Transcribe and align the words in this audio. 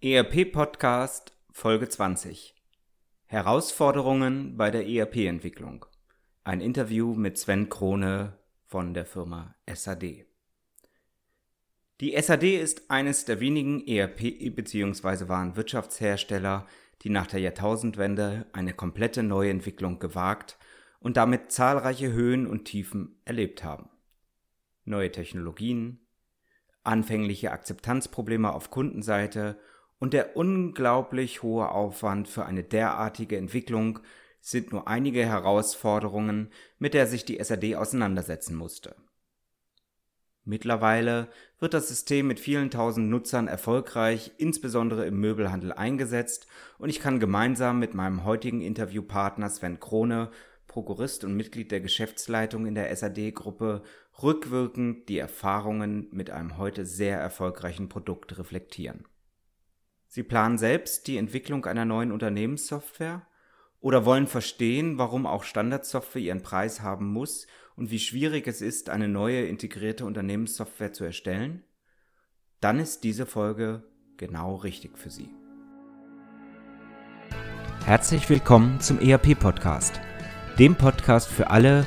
ERP 0.00 0.52
Podcast 0.52 1.36
Folge 1.50 1.88
20 1.88 2.54
Herausforderungen 3.26 4.56
bei 4.56 4.70
der 4.70 4.86
ERP-Entwicklung. 4.86 5.86
Ein 6.44 6.60
Interview 6.60 7.16
mit 7.16 7.36
Sven 7.36 7.68
Krone 7.68 8.38
von 8.64 8.94
der 8.94 9.06
Firma 9.06 9.56
SAD. 9.66 10.24
Die 12.00 12.16
SAD 12.16 12.44
ist 12.44 12.92
eines 12.92 13.24
der 13.24 13.40
wenigen 13.40 13.84
ERP- 13.88 14.54
bzw. 14.54 15.26
Warenwirtschaftshersteller, 15.26 16.68
die 17.02 17.10
nach 17.10 17.26
der 17.26 17.40
Jahrtausendwende 17.40 18.46
eine 18.52 18.74
komplette 18.74 19.24
Neuentwicklung 19.24 19.98
gewagt 19.98 20.58
und 21.00 21.16
damit 21.16 21.50
zahlreiche 21.50 22.12
Höhen 22.12 22.46
und 22.46 22.66
Tiefen 22.66 23.20
erlebt 23.24 23.64
haben. 23.64 23.90
Neue 24.84 25.10
Technologien, 25.10 26.06
anfängliche 26.84 27.50
Akzeptanzprobleme 27.50 28.52
auf 28.52 28.70
Kundenseite 28.70 29.58
und 29.98 30.12
der 30.12 30.36
unglaublich 30.36 31.42
hohe 31.42 31.70
Aufwand 31.70 32.28
für 32.28 32.46
eine 32.46 32.62
derartige 32.62 33.36
Entwicklung 33.36 34.00
sind 34.40 34.72
nur 34.72 34.88
einige 34.88 35.24
Herausforderungen, 35.24 36.50
mit 36.78 36.94
der 36.94 37.06
sich 37.06 37.24
die 37.24 37.42
SAD 37.42 37.76
auseinandersetzen 37.76 38.56
musste. 38.56 38.94
Mittlerweile 40.44 41.28
wird 41.58 41.74
das 41.74 41.88
System 41.88 42.26
mit 42.26 42.40
vielen 42.40 42.70
tausend 42.70 43.10
Nutzern 43.10 43.48
erfolgreich, 43.48 44.32
insbesondere 44.38 45.04
im 45.04 45.20
Möbelhandel 45.20 45.74
eingesetzt 45.74 46.46
und 46.78 46.88
ich 46.88 47.00
kann 47.00 47.20
gemeinsam 47.20 47.78
mit 47.78 47.92
meinem 47.92 48.24
heutigen 48.24 48.62
Interviewpartner 48.62 49.50
Sven 49.50 49.78
Krone, 49.78 50.30
Prokurist 50.66 51.24
und 51.24 51.34
Mitglied 51.34 51.70
der 51.70 51.80
Geschäftsleitung 51.80 52.64
in 52.64 52.74
der 52.74 52.94
SAD-Gruppe, 52.96 53.82
rückwirkend 54.22 55.10
die 55.10 55.18
Erfahrungen 55.18 56.08
mit 56.12 56.30
einem 56.30 56.56
heute 56.56 56.86
sehr 56.86 57.18
erfolgreichen 57.18 57.90
Produkt 57.90 58.38
reflektieren. 58.38 59.04
Sie 60.10 60.22
planen 60.22 60.56
selbst 60.56 61.06
die 61.06 61.18
Entwicklung 61.18 61.66
einer 61.66 61.84
neuen 61.84 62.12
Unternehmenssoftware 62.12 63.26
oder 63.78 64.06
wollen 64.06 64.26
verstehen, 64.26 64.96
warum 64.96 65.26
auch 65.26 65.44
Standardsoftware 65.44 66.22
ihren 66.22 66.42
Preis 66.42 66.80
haben 66.80 67.12
muss 67.12 67.46
und 67.76 67.90
wie 67.90 67.98
schwierig 67.98 68.46
es 68.46 68.62
ist, 68.62 68.88
eine 68.88 69.06
neue 69.06 69.42
integrierte 69.42 70.06
Unternehmenssoftware 70.06 70.94
zu 70.94 71.04
erstellen? 71.04 71.62
Dann 72.60 72.78
ist 72.78 73.04
diese 73.04 73.26
Folge 73.26 73.84
genau 74.16 74.56
richtig 74.56 74.96
für 74.96 75.10
Sie. 75.10 75.28
Herzlich 77.84 78.30
willkommen 78.30 78.80
zum 78.80 78.98
ERP 79.00 79.38
Podcast, 79.38 80.00
dem 80.58 80.74
Podcast 80.74 81.28
für 81.28 81.50
alle, 81.50 81.86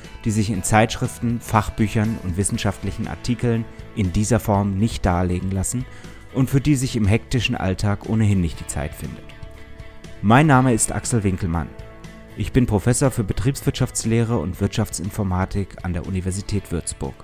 die 0.25 0.31
sich 0.31 0.49
in 0.49 0.63
Zeitschriften, 0.63 1.41
Fachbüchern 1.41 2.17
und 2.23 2.37
wissenschaftlichen 2.37 3.07
Artikeln 3.07 3.65
in 3.95 4.13
dieser 4.13 4.39
Form 4.39 4.77
nicht 4.77 5.05
darlegen 5.05 5.51
lassen 5.51 5.85
und 6.33 6.49
für 6.49 6.61
die 6.61 6.75
sich 6.75 6.95
im 6.95 7.05
hektischen 7.05 7.55
Alltag 7.55 8.07
ohnehin 8.07 8.41
nicht 8.41 8.59
die 8.59 8.67
Zeit 8.67 8.93
findet. 8.93 9.23
Mein 10.21 10.47
Name 10.47 10.73
ist 10.73 10.91
Axel 10.91 11.23
Winkelmann. 11.23 11.69
Ich 12.37 12.53
bin 12.53 12.65
Professor 12.65 13.11
für 13.11 13.23
Betriebswirtschaftslehre 13.23 14.37
und 14.37 14.61
Wirtschaftsinformatik 14.61 15.83
an 15.83 15.93
der 15.93 16.05
Universität 16.05 16.71
Würzburg. 16.71 17.15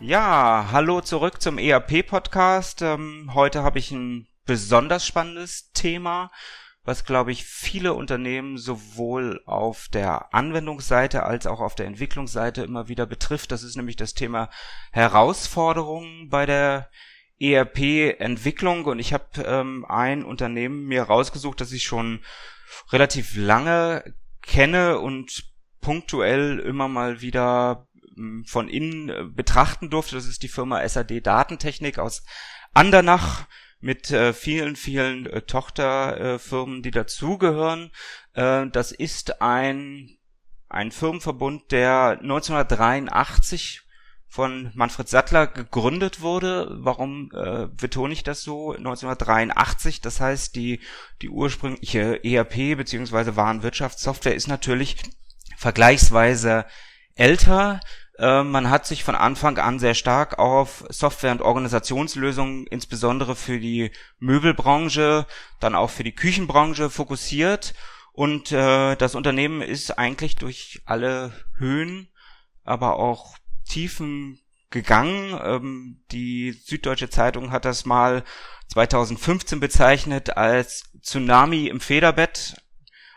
Ja, 0.00 0.68
hallo 0.72 1.00
zurück 1.00 1.40
zum 1.40 1.56
ERP-Podcast. 1.56 2.82
Ähm, 2.82 3.30
heute 3.32 3.62
habe 3.62 3.78
ich 3.78 3.90
ein 3.90 4.26
besonders 4.44 5.06
spannendes 5.06 5.70
Thema 5.72 6.30
was, 6.84 7.04
glaube 7.04 7.32
ich, 7.32 7.44
viele 7.44 7.94
Unternehmen 7.94 8.58
sowohl 8.58 9.42
auf 9.46 9.88
der 9.88 10.34
Anwendungsseite 10.34 11.22
als 11.22 11.46
auch 11.46 11.60
auf 11.60 11.74
der 11.74 11.86
Entwicklungsseite 11.86 12.62
immer 12.62 12.88
wieder 12.88 13.06
betrifft. 13.06 13.52
Das 13.52 13.62
ist 13.62 13.76
nämlich 13.76 13.96
das 13.96 14.12
Thema 14.12 14.50
Herausforderungen 14.92 16.28
bei 16.28 16.44
der 16.44 16.90
ERP-Entwicklung. 17.40 18.84
Und 18.84 18.98
ich 18.98 19.14
habe 19.14 19.42
ähm, 19.42 19.86
ein 19.88 20.24
Unternehmen 20.24 20.84
mir 20.84 21.04
rausgesucht, 21.04 21.60
das 21.60 21.72
ich 21.72 21.84
schon 21.84 22.20
relativ 22.90 23.34
lange 23.34 24.14
kenne 24.42 24.98
und 24.98 25.44
punktuell 25.80 26.58
immer 26.58 26.88
mal 26.88 27.22
wieder 27.22 27.88
ähm, 28.16 28.44
von 28.46 28.68
innen 28.68 29.08
äh, 29.08 29.24
betrachten 29.24 29.88
durfte. 29.88 30.16
Das 30.16 30.26
ist 30.26 30.42
die 30.42 30.48
Firma 30.48 30.86
SAD 30.86 31.22
Datentechnik 31.22 31.98
aus 31.98 32.24
Andernach 32.74 33.46
mit 33.84 34.10
äh, 34.10 34.32
vielen, 34.32 34.76
vielen 34.76 35.26
äh, 35.26 35.42
Tochterfirmen, 35.42 36.82
die 36.82 36.90
dazugehören. 36.90 37.90
Äh, 38.32 38.66
das 38.68 38.92
ist 38.92 39.42
ein, 39.42 40.16
ein 40.70 40.90
Firmenverbund, 40.90 41.70
der 41.70 42.18
1983 42.22 43.82
von 44.26 44.72
Manfred 44.74 45.08
Sattler 45.08 45.46
gegründet 45.46 46.22
wurde. 46.22 46.68
Warum 46.80 47.30
äh, 47.34 47.66
betone 47.66 48.14
ich 48.14 48.22
das 48.22 48.42
so? 48.42 48.72
1983, 48.72 50.00
das 50.00 50.18
heißt, 50.18 50.56
die, 50.56 50.80
die 51.20 51.28
ursprüngliche 51.28 52.24
ERP 52.24 52.78
bzw. 52.78 53.36
Warenwirtschaftssoftware 53.36 54.34
ist 54.34 54.48
natürlich 54.48 54.96
vergleichsweise 55.58 56.64
älter. 57.14 57.80
Ähm, 58.18 58.50
man 58.50 58.70
hat 58.70 58.86
sich 58.86 59.02
von 59.02 59.16
Anfang 59.16 59.58
an 59.58 59.78
sehr 59.78 59.94
stark 59.94 60.38
auf 60.38 60.84
Software- 60.88 61.32
und 61.32 61.42
Organisationslösungen, 61.42 62.66
insbesondere 62.66 63.34
für 63.34 63.58
die 63.58 63.90
Möbelbranche, 64.18 65.26
dann 65.58 65.74
auch 65.74 65.90
für 65.90 66.04
die 66.04 66.14
Küchenbranche 66.14 66.90
fokussiert. 66.90 67.74
Und 68.12 68.52
äh, 68.52 68.94
das 68.94 69.16
Unternehmen 69.16 69.62
ist 69.62 69.98
eigentlich 69.98 70.36
durch 70.36 70.82
alle 70.84 71.32
Höhen, 71.58 72.08
aber 72.62 72.96
auch 72.96 73.36
Tiefen 73.68 74.40
gegangen. 74.70 75.38
Ähm, 75.42 76.02
die 76.12 76.52
Süddeutsche 76.52 77.10
Zeitung 77.10 77.50
hat 77.50 77.64
das 77.64 77.84
mal 77.84 78.22
2015 78.68 79.58
bezeichnet 79.58 80.36
als 80.36 80.84
Tsunami 81.02 81.66
im 81.66 81.80
Federbett. 81.80 82.62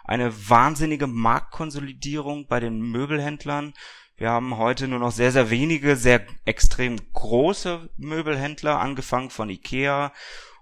Eine 0.03 0.33
wahnsinnige 0.49 1.05
Marktkonsolidierung 1.05 2.47
bei 2.47 2.59
den 2.59 2.79
Möbelhändlern 2.79 3.73
wir 4.17 4.31
haben 4.31 4.57
heute 4.57 4.87
nur 4.87 4.97
noch 4.97 5.11
sehr, 5.11 5.31
sehr 5.31 5.51
wenige, 5.51 5.95
sehr 5.95 6.21
extrem 6.43 6.97
große 7.13 7.87
Möbelhändler, 7.97 8.79
angefangen 8.79 9.29
von 9.29 9.47
Ikea, 9.47 10.11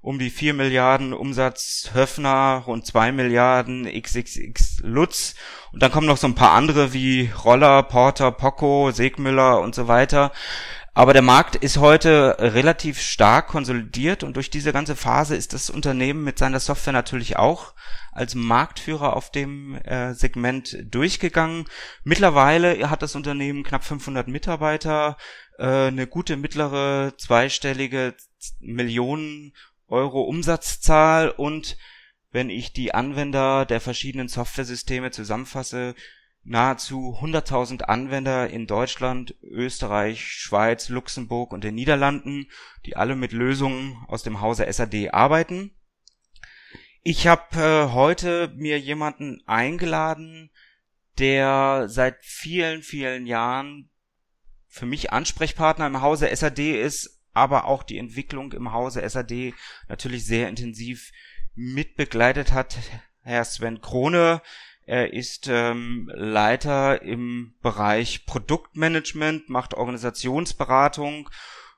um 0.01 0.19
die 0.19 0.29
4 0.29 0.53
Milliarden 0.53 1.13
Umsatz 1.13 1.91
Höfner, 1.93 2.63
rund 2.67 2.85
2 2.85 3.13
Milliarden 3.13 3.85
XXX 3.85 4.81
Lutz. 4.81 5.35
Und 5.71 5.81
dann 5.81 5.89
kommen 5.89 6.05
noch 6.05 6.17
so 6.17 6.27
ein 6.27 6.35
paar 6.35 6.51
andere 6.51 6.91
wie 6.91 7.31
Roller, 7.45 7.81
Porter, 7.83 8.31
Poco, 8.31 8.91
Segmüller 8.91 9.61
und 9.61 9.73
so 9.73 9.87
weiter. 9.87 10.33
Aber 10.97 11.11
der 11.11 11.21
Markt 11.21 11.57
ist 11.57 11.75
heute 11.77 12.37
relativ 12.39 13.01
stark 13.01 13.47
konsolidiert 13.49 14.23
und 14.23 14.37
durch 14.37 14.49
diese 14.49 14.71
ganze 14.71 14.95
Phase 14.95 15.35
ist 15.35 15.51
das 15.51 15.69
Unternehmen 15.69 16.23
mit 16.23 16.39
seiner 16.39 16.61
Software 16.61 16.93
natürlich 16.93 17.35
auch 17.35 17.73
als 18.13 18.33
Marktführer 18.33 19.13
auf 19.13 19.29
dem 19.29 19.75
äh, 19.75 20.13
Segment 20.13 20.77
durchgegangen. 20.85 21.65
Mittlerweile 22.05 22.89
hat 22.89 23.01
das 23.01 23.15
Unternehmen 23.15 23.63
knapp 23.65 23.83
500 23.83 24.29
Mitarbeiter, 24.29 25.17
äh, 25.57 25.87
eine 25.87 26.07
gute 26.07 26.37
mittlere 26.37 27.11
zweistellige 27.17 28.15
Millionen 28.61 29.51
Euro 29.89 30.21
Umsatzzahl 30.21 31.29
und 31.29 31.75
wenn 32.31 32.49
ich 32.49 32.71
die 32.71 32.93
Anwender 32.93 33.65
der 33.65 33.81
verschiedenen 33.81 34.29
Softwaresysteme 34.29 35.11
zusammenfasse, 35.11 35.93
nahezu 36.45 37.17
100.000 37.19 37.81
Anwender 37.81 38.49
in 38.49 38.67
Deutschland, 38.67 39.35
Österreich, 39.41 40.23
Schweiz, 40.23 40.89
Luxemburg 40.89 41.51
und 41.51 41.63
den 41.63 41.75
Niederlanden, 41.75 42.47
die 42.85 42.95
alle 42.95 43.15
mit 43.15 43.31
Lösungen 43.31 43.97
aus 44.07 44.23
dem 44.23 44.41
Hause 44.41 44.71
SAD 44.71 45.09
arbeiten. 45.11 45.71
Ich 47.01 47.27
habe 47.27 47.59
äh, 47.59 47.93
heute 47.93 48.53
mir 48.55 48.79
jemanden 48.79 49.41
eingeladen, 49.47 50.51
der 51.17 51.85
seit 51.87 52.23
vielen, 52.23 52.83
vielen 52.83 53.25
Jahren 53.25 53.89
für 54.67 54.85
mich 54.85 55.11
Ansprechpartner 55.11 55.87
im 55.87 56.01
Hause 56.01 56.35
SAD 56.35 56.59
ist, 56.79 57.23
aber 57.33 57.65
auch 57.65 57.83
die 57.83 57.97
Entwicklung 57.97 58.51
im 58.53 58.71
Hause 58.71 59.07
SAD 59.07 59.53
natürlich 59.87 60.25
sehr 60.25 60.47
intensiv 60.47 61.11
mitbegleitet 61.55 62.51
hat. 62.51 62.77
Herr 63.21 63.45
Sven 63.45 63.81
Krone, 63.81 64.41
er 64.85 65.13
ist 65.13 65.47
ähm, 65.49 66.11
Leiter 66.13 67.01
im 67.01 67.55
Bereich 67.61 68.25
Produktmanagement, 68.25 69.49
macht 69.49 69.73
Organisationsberatung 69.73 71.29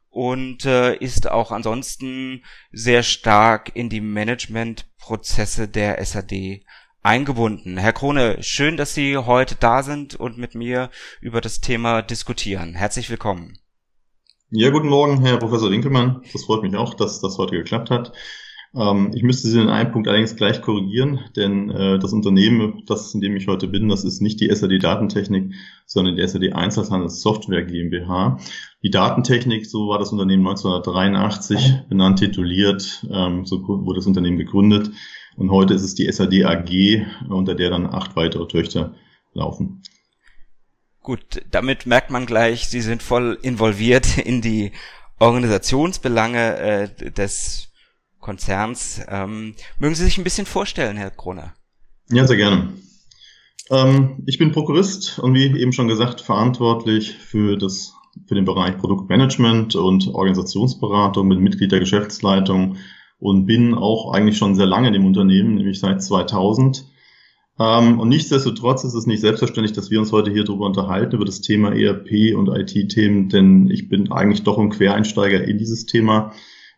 und 0.09 0.65
äh, 0.65 0.95
ist 0.95 1.30
auch 1.31 1.51
ansonsten 1.51 2.44
sehr 2.71 3.04
stark 3.04 3.75
in 3.75 3.89
die 3.89 4.01
Managementprozesse 4.01 5.68
der 5.68 6.04
SAD 6.04 6.65
eingebunden. 7.01 7.77
Herr 7.77 7.94
Krone, 7.94 8.44
schön, 8.44 8.75
dass 8.75 8.94
Sie 8.94 9.18
heute 9.18 9.56
da 9.56 9.83
sind 9.83 10.15
und 10.15 10.38
mit 10.38 10.56
mir 10.56 10.89
über 11.21 11.39
das 11.39 11.62
Thema 11.62 12.01
diskutieren. 12.01 12.75
Herzlich 12.75 13.09
willkommen. 13.09 13.57
Ja, 14.50 14.69
guten 14.69 14.89
Morgen, 14.89 15.21
Herr 15.25 15.38
Professor 15.38 15.71
Winkelmann. 15.71 16.21
Das 16.33 16.44
freut 16.44 16.62
mich 16.62 16.75
auch, 16.75 16.94
dass 16.94 17.21
das 17.21 17.38
heute 17.38 17.56
geklappt 17.56 17.89
hat. 17.89 18.12
Ähm, 18.75 19.11
ich 19.13 19.23
müsste 19.23 19.47
Sie 19.47 19.61
in 19.61 19.69
einem 19.69 19.91
Punkt 19.91 20.07
allerdings 20.07 20.35
gleich 20.35 20.61
korrigieren, 20.61 21.19
denn 21.35 21.69
äh, 21.69 21.99
das 21.99 22.13
Unternehmen, 22.13 22.83
das 22.85 23.13
in 23.13 23.21
dem 23.21 23.35
ich 23.35 23.47
heute 23.47 23.67
bin, 23.67 23.89
das 23.89 24.03
ist 24.03 24.21
nicht 24.21 24.39
die 24.41 24.53
SAD 24.53 24.79
Datentechnik, 24.79 25.53
sondern 25.85 26.15
die 26.15 26.27
SAD 26.27 26.53
Einzelhandel 26.53 27.09
Software 27.09 27.63
GmbH. 27.63 28.39
Die 28.83 28.89
Datentechnik, 28.89 29.65
so 29.65 29.87
war 29.87 29.99
das 29.99 30.11
Unternehmen 30.11 30.45
1983 30.47 31.83
benannt, 31.89 32.19
tituliert, 32.19 33.05
ähm, 33.11 33.45
so 33.45 33.67
wurde 33.67 33.99
das 33.99 34.07
Unternehmen 34.07 34.37
gegründet 34.37 34.91
und 35.37 35.51
heute 35.51 35.73
ist 35.75 35.83
es 35.83 35.95
die 35.95 36.11
SAD 36.11 36.45
AG, 36.45 37.05
unter 37.29 37.55
der 37.55 37.69
dann 37.69 37.85
acht 37.85 38.15
weitere 38.15 38.47
Töchter 38.47 38.95
laufen. 39.33 39.83
Gut, 41.01 41.41
damit 41.51 41.85
merkt 41.85 42.09
man 42.09 42.25
gleich, 42.25 42.67
Sie 42.67 42.81
sind 42.81 43.01
voll 43.01 43.37
involviert 43.41 44.17
in 44.17 44.41
die 44.41 44.71
Organisationsbelange 45.19 46.57
äh, 46.57 47.11
des 47.11 47.66
Konzerns. 48.27 49.00
Ähm, 49.07 49.53
mögen 49.79 49.95
Sie 49.95 50.03
sich 50.03 50.18
ein 50.18 50.25
bisschen 50.25 50.45
vorstellen, 50.45 50.97
Herr 50.97 51.12
Kroner? 51.12 51.53
Ja, 52.09 52.27
sehr 52.27 52.35
gerne. 52.35 52.74
Ähm, 53.69 54.21
ich 54.25 54.38
bin 54.38 54.51
Prokurist 54.51 55.18
und 55.19 55.33
wie 55.33 55.45
eben 55.45 55.71
schon 55.71 55.88
gesagt 55.88 56.19
verantwortlich 56.19 57.13
für 57.13 57.56
das 57.56 57.94
für 58.27 58.35
den 58.35 58.44
Bereich 58.44 58.77
Produktmanagement 58.79 59.75
und 59.75 60.09
Organisationsberatung 60.13 61.25
mit 61.25 61.39
Mitglied 61.39 61.71
der 61.71 61.79
Geschäftsleitung 61.79 62.75
und 63.18 63.45
bin 63.45 63.74
auch 63.74 64.12
eigentlich 64.12 64.38
schon 64.38 64.56
sehr 64.56 64.65
lange 64.65 64.88
in 64.88 64.94
dem 64.94 65.06
Unternehmen, 65.06 65.56
nämlich 65.56 65.80
seit 65.80 66.03
2000. 66.03 66.83
Ähm, 67.59 67.97
und 67.97 68.09
nichtsdestotrotz 68.09 68.83
ist 68.83 68.94
es 68.94 69.06
nicht 69.06 69.21
selbstverständlich, 69.21 69.73
dass 69.73 69.89
wir 69.89 70.00
uns 70.00 70.12
heute 70.12 70.31
hier 70.31 70.44
darüber 70.44 70.65
unterhalten, 70.65 71.15
über 71.15 71.23
das 71.23 71.39
Thema 71.39 71.73
ERP 71.73 72.35
und 72.35 72.50
IT-Themen, 72.50 73.30
denn 73.30 73.69
ich 73.69 73.88
bin 73.88 74.12
eigentlich 74.12 74.44
doch 74.44 74.57
ein 74.57 74.69
Quereinsteiger 74.69 75.45
in 75.45 75.57
dieses 75.57 75.85
Thema. 75.85 76.33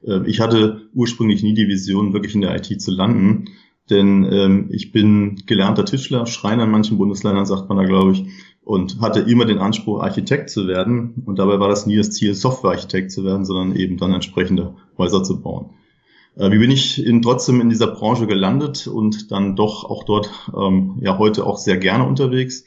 Äh, 0.05 0.27
ich 0.27 0.39
hatte 0.39 0.89
ursprünglich 0.93 1.43
nie 1.43 1.53
die 1.53 1.67
Vision, 1.67 2.13
wirklich 2.13 2.35
in 2.35 2.41
der 2.41 2.55
IT 2.55 2.81
zu 2.81 2.91
landen, 2.91 3.45
denn 3.89 4.27
ähm, 4.31 4.69
ich 4.71 4.91
bin 4.91 5.41
gelernter 5.45 5.85
Tischler, 5.85 6.25
Schreiner 6.27 6.65
in 6.65 6.71
manchen 6.71 6.97
Bundesländern, 6.97 7.45
sagt 7.45 7.69
man 7.69 7.77
da, 7.77 7.85
glaube 7.85 8.11
ich, 8.11 8.25
und 8.63 9.01
hatte 9.01 9.21
immer 9.21 9.45
den 9.45 9.57
Anspruch, 9.57 10.01
Architekt 10.01 10.51
zu 10.51 10.67
werden. 10.67 11.23
Und 11.25 11.39
dabei 11.39 11.59
war 11.59 11.69
das 11.69 11.87
nie 11.87 11.97
das 11.97 12.11
Ziel, 12.11 12.35
Softwarearchitekt 12.35 13.11
zu 13.11 13.23
werden, 13.23 13.45
sondern 13.45 13.75
eben 13.75 13.97
dann 13.97 14.13
entsprechende 14.13 14.75
Häuser 14.97 15.23
zu 15.23 15.41
bauen. 15.41 15.71
Äh, 16.35 16.51
wie 16.51 16.59
bin 16.59 16.69
ich 16.69 17.03
in, 17.03 17.21
trotzdem 17.21 17.61
in 17.61 17.69
dieser 17.69 17.87
Branche 17.87 18.27
gelandet 18.27 18.85
und 18.85 19.31
dann 19.31 19.55
doch 19.55 19.85
auch 19.85 20.03
dort 20.03 20.29
ähm, 20.55 20.99
ja 21.01 21.17
heute 21.17 21.45
auch 21.45 21.57
sehr 21.57 21.77
gerne 21.77 22.05
unterwegs? 22.05 22.63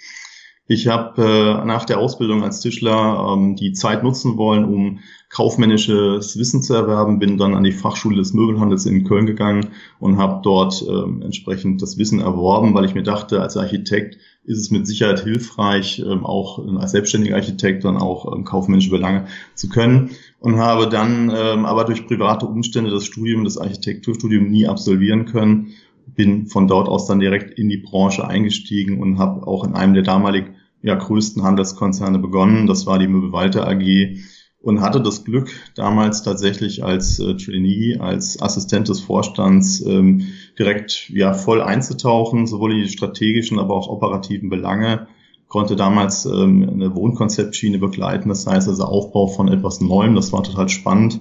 Ich 0.72 0.88
habe 0.88 1.22
äh, 1.22 1.66
nach 1.66 1.84
der 1.84 1.98
Ausbildung 1.98 2.42
als 2.42 2.60
Tischler 2.60 3.34
ähm, 3.36 3.56
die 3.56 3.74
Zeit 3.74 4.02
nutzen 4.02 4.38
wollen, 4.38 4.64
um 4.64 5.00
kaufmännisches 5.28 6.38
Wissen 6.38 6.62
zu 6.62 6.72
erwerben, 6.72 7.18
bin 7.18 7.36
dann 7.36 7.54
an 7.54 7.62
die 7.62 7.72
Fachschule 7.72 8.16
des 8.16 8.32
Möbelhandels 8.32 8.86
in 8.86 9.04
Köln 9.04 9.26
gegangen 9.26 9.68
und 10.00 10.16
habe 10.16 10.40
dort 10.42 10.82
ähm, 10.88 11.20
entsprechend 11.20 11.82
das 11.82 11.98
Wissen 11.98 12.20
erworben, 12.20 12.72
weil 12.72 12.86
ich 12.86 12.94
mir 12.94 13.02
dachte, 13.02 13.42
als 13.42 13.58
Architekt 13.58 14.16
ist 14.44 14.58
es 14.58 14.70
mit 14.70 14.86
Sicherheit 14.86 15.20
hilfreich, 15.20 15.98
ähm, 15.98 16.24
auch 16.24 16.58
als 16.78 16.92
selbstständiger 16.92 17.36
Architekt 17.36 17.84
dann 17.84 17.98
auch 17.98 18.34
ähm, 18.34 18.44
kaufmännische 18.44 18.90
Belange 18.90 19.26
zu 19.54 19.68
können 19.68 20.12
und 20.40 20.56
habe 20.56 20.88
dann 20.88 21.30
ähm, 21.36 21.66
aber 21.66 21.84
durch 21.84 22.06
private 22.06 22.46
Umstände 22.46 22.90
das 22.90 23.04
Studium, 23.04 23.44
das 23.44 23.58
Architekturstudium 23.58 24.48
nie 24.48 24.66
absolvieren 24.66 25.26
können 25.26 25.74
bin 26.14 26.46
von 26.46 26.66
dort 26.66 26.88
aus 26.88 27.06
dann 27.06 27.20
direkt 27.20 27.58
in 27.58 27.68
die 27.68 27.78
Branche 27.78 28.26
eingestiegen 28.26 29.00
und 29.00 29.18
habe 29.18 29.46
auch 29.46 29.64
in 29.64 29.74
einem 29.74 29.94
der 29.94 30.02
damalig 30.02 30.52
ja, 30.82 30.94
größten 30.94 31.42
Handelskonzerne 31.42 32.18
begonnen. 32.18 32.66
Das 32.66 32.86
war 32.86 32.98
die 32.98 33.06
Möbelwalter 33.06 33.66
AG 33.68 34.16
und 34.60 34.80
hatte 34.80 35.00
das 35.00 35.24
Glück, 35.24 35.50
damals 35.74 36.22
tatsächlich 36.22 36.84
als 36.84 37.18
äh, 37.18 37.36
Trainee, 37.36 37.98
als 37.98 38.40
Assistent 38.40 38.88
des 38.88 39.00
Vorstands 39.00 39.80
ähm, 39.84 40.28
direkt 40.58 41.10
ja 41.10 41.34
voll 41.34 41.60
einzutauchen, 41.60 42.46
sowohl 42.46 42.72
in 42.72 42.82
die 42.82 42.88
strategischen, 42.88 43.58
aber 43.58 43.74
auch 43.74 43.88
operativen 43.88 44.50
Belange. 44.50 45.08
Konnte 45.48 45.76
damals 45.76 46.24
ähm, 46.24 46.68
eine 46.72 46.94
Wohnkonzeptschiene 46.94 47.78
begleiten, 47.78 48.28
das 48.28 48.46
heißt 48.46 48.68
also 48.68 48.84
Aufbau 48.84 49.26
von 49.26 49.48
etwas 49.48 49.80
Neuem, 49.80 50.14
das 50.14 50.32
war 50.32 50.42
total 50.42 50.68
spannend 50.68 51.20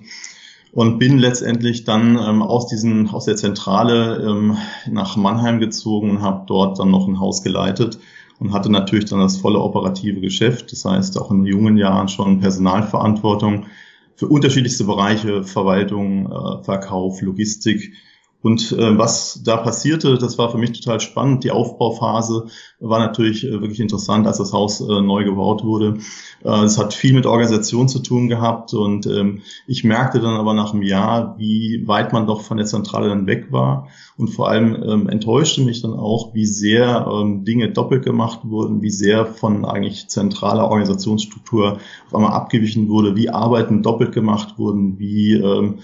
und 0.72 1.00
bin 1.00 1.18
letztendlich 1.18 1.84
dann 1.84 2.18
ähm, 2.18 2.42
aus 2.42 2.68
diesen 2.68 3.10
aus 3.10 3.26
der 3.26 3.36
Zentrale 3.36 4.24
ähm, 4.26 4.58
nach 4.90 5.18
Mannheim 5.18 5.60
gezogen 5.60 6.12
und 6.12 6.22
habe 6.22 6.46
dort 6.48 6.80
dann 6.80 6.92
noch 6.92 7.08
ein 7.08 7.20
Haus 7.20 7.44
geleitet 7.44 8.00
und 8.42 8.54
hatte 8.54 8.72
natürlich 8.72 9.06
dann 9.06 9.20
das 9.20 9.38
volle 9.38 9.60
operative 9.60 10.20
Geschäft. 10.20 10.72
Das 10.72 10.84
heißt, 10.84 11.18
auch 11.20 11.30
in 11.30 11.46
jungen 11.46 11.78
Jahren 11.78 12.08
schon 12.08 12.40
Personalverantwortung 12.40 13.68
für 14.16 14.28
unterschiedlichste 14.28 14.84
Bereiche, 14.84 15.44
Verwaltung, 15.44 16.26
äh, 16.26 16.64
Verkauf, 16.64 17.22
Logistik 17.22 17.94
und 18.42 18.72
äh, 18.72 18.98
was 18.98 19.42
da 19.44 19.58
passierte, 19.58 20.18
das 20.18 20.38
war 20.38 20.50
für 20.50 20.58
mich 20.58 20.72
total 20.72 21.00
spannend. 21.00 21.44
Die 21.44 21.52
Aufbauphase 21.52 22.48
war 22.80 23.00
natürlich 23.00 23.46
äh, 23.46 23.62
wirklich 23.62 23.80
interessant, 23.80 24.26
als 24.26 24.40
das 24.40 24.52
Haus 24.52 24.82
äh, 24.82 25.02
neu 25.02 25.24
gebaut 25.24 25.64
wurde. 25.64 26.00
Äh, 26.44 26.64
es 26.64 26.80
hat 26.80 26.94
viel 26.96 27.14
mit 27.14 27.28
Organisation 27.28 27.88
zu 27.88 28.00
tun 28.00 28.30
gehabt 28.30 28.74
und 28.74 29.06
ähm, 29.06 29.42
ich 29.68 29.84
merkte 29.84 30.20
dann 30.20 30.36
aber 30.36 30.56
nach 30.56 30.74
einem 30.74 30.82
Jahr, 30.82 31.36
wie 31.38 31.84
weit 31.88 32.14
man 32.14 32.26
doch 32.26 32.42
von 32.42 32.58
der 32.58 32.66
Zentrale 32.66 33.10
dann 33.10 33.28
weg 33.28 33.52
war 33.52 33.88
und 34.18 34.30
vor 34.30 34.50
allem 34.50 34.76
ähm, 34.84 35.08
enttäuschte 35.08 35.62
mich 35.62 35.84
dann 35.84 35.94
auch, 35.94 36.34
wie 36.34 36.48
sehr 36.48 37.08
ähm, 37.12 37.46
Dinge 37.46 37.72
doppelt 37.72 38.04
gemacht 38.04 38.40
wurden, 38.44 38.82
wie 38.82 38.90
sehr 38.90 39.28
von 39.28 39.66
eigentlich 39.66 40.08
zentraler 40.08 40.64
Organisationsstruktur 40.66 41.78
auf 42.08 42.16
einmal 42.16 42.34
abgewichen 42.34 42.90
wurde, 42.90 43.16
wie 43.16 43.30
Arbeiten 43.30 43.84
doppelt 43.84 44.14
gemacht 44.14 44.58
wurden, 44.58 44.98
wie 44.98 45.34
ähm, 45.34 45.80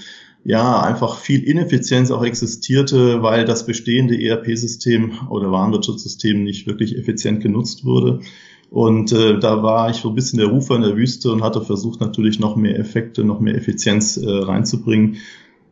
ja, 0.47 0.79
einfach 0.81 1.17
viel 1.17 1.43
Ineffizienz 1.43 2.09
auch 2.09 2.23
existierte, 2.23 3.21
weil 3.21 3.43
das 3.43 3.65
bestehende 3.65 4.17
ERP-System 4.17 5.11
oder 5.29 5.51
Warenwirtschaftssystem 5.51 6.41
nicht 6.41 6.67
wirklich 6.67 6.97
effizient 6.97 7.41
genutzt 7.41 7.83
wurde. 7.83 8.21
Und 8.69 9.11
äh, 9.11 9.39
da 9.39 9.61
war 9.61 9.89
ich 9.89 9.97
so 9.97 10.07
ein 10.07 10.15
bisschen 10.15 10.39
der 10.39 10.47
Rufer 10.47 10.77
in 10.77 10.83
der 10.83 10.95
Wüste 10.95 11.33
und 11.33 11.43
hatte 11.43 11.59
versucht, 11.59 11.99
natürlich 11.99 12.39
noch 12.39 12.55
mehr 12.55 12.79
Effekte, 12.79 13.25
noch 13.25 13.41
mehr 13.41 13.55
Effizienz 13.55 14.15
äh, 14.15 14.25
reinzubringen. 14.25 15.17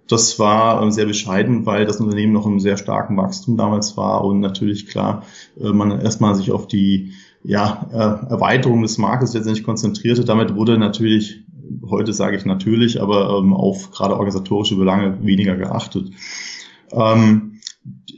Das 0.10 0.40
war 0.40 0.86
äh, 0.86 0.92
sehr 0.92 1.06
bescheiden, 1.06 1.66
weil 1.66 1.86
das 1.86 2.02
Unternehmen 2.02 2.34
noch 2.34 2.46
im 2.46 2.60
sehr 2.60 2.76
starken 2.76 3.16
Wachstum 3.16 3.56
damals 3.56 3.96
war 3.96 4.26
und 4.26 4.42
natürlich 4.42 4.88
klar, 4.88 5.24
äh, 5.58 5.70
man 5.70 6.02
erstmal 6.02 6.36
sich 6.36 6.52
auf 6.52 6.68
die 6.68 7.14
ja, 7.46 7.88
äh, 7.94 8.30
Erweiterung 8.30 8.82
des 8.82 8.98
Marktes 8.98 9.34
letztendlich 9.34 9.64
konzentrierte. 9.64 10.26
Damit 10.26 10.54
wurde 10.54 10.78
natürlich 10.78 11.45
heute 11.90 12.14
sage 12.14 12.38
ich 12.38 12.46
natürlich, 12.46 13.02
aber 13.02 13.38
ähm, 13.38 13.54
auf 13.54 13.92
gerade 13.92 14.16
organisatorische 14.16 14.76
Belange 14.76 15.26
weniger 15.26 15.56
geachtet. 15.56 16.12
Ähm, 16.92 17.56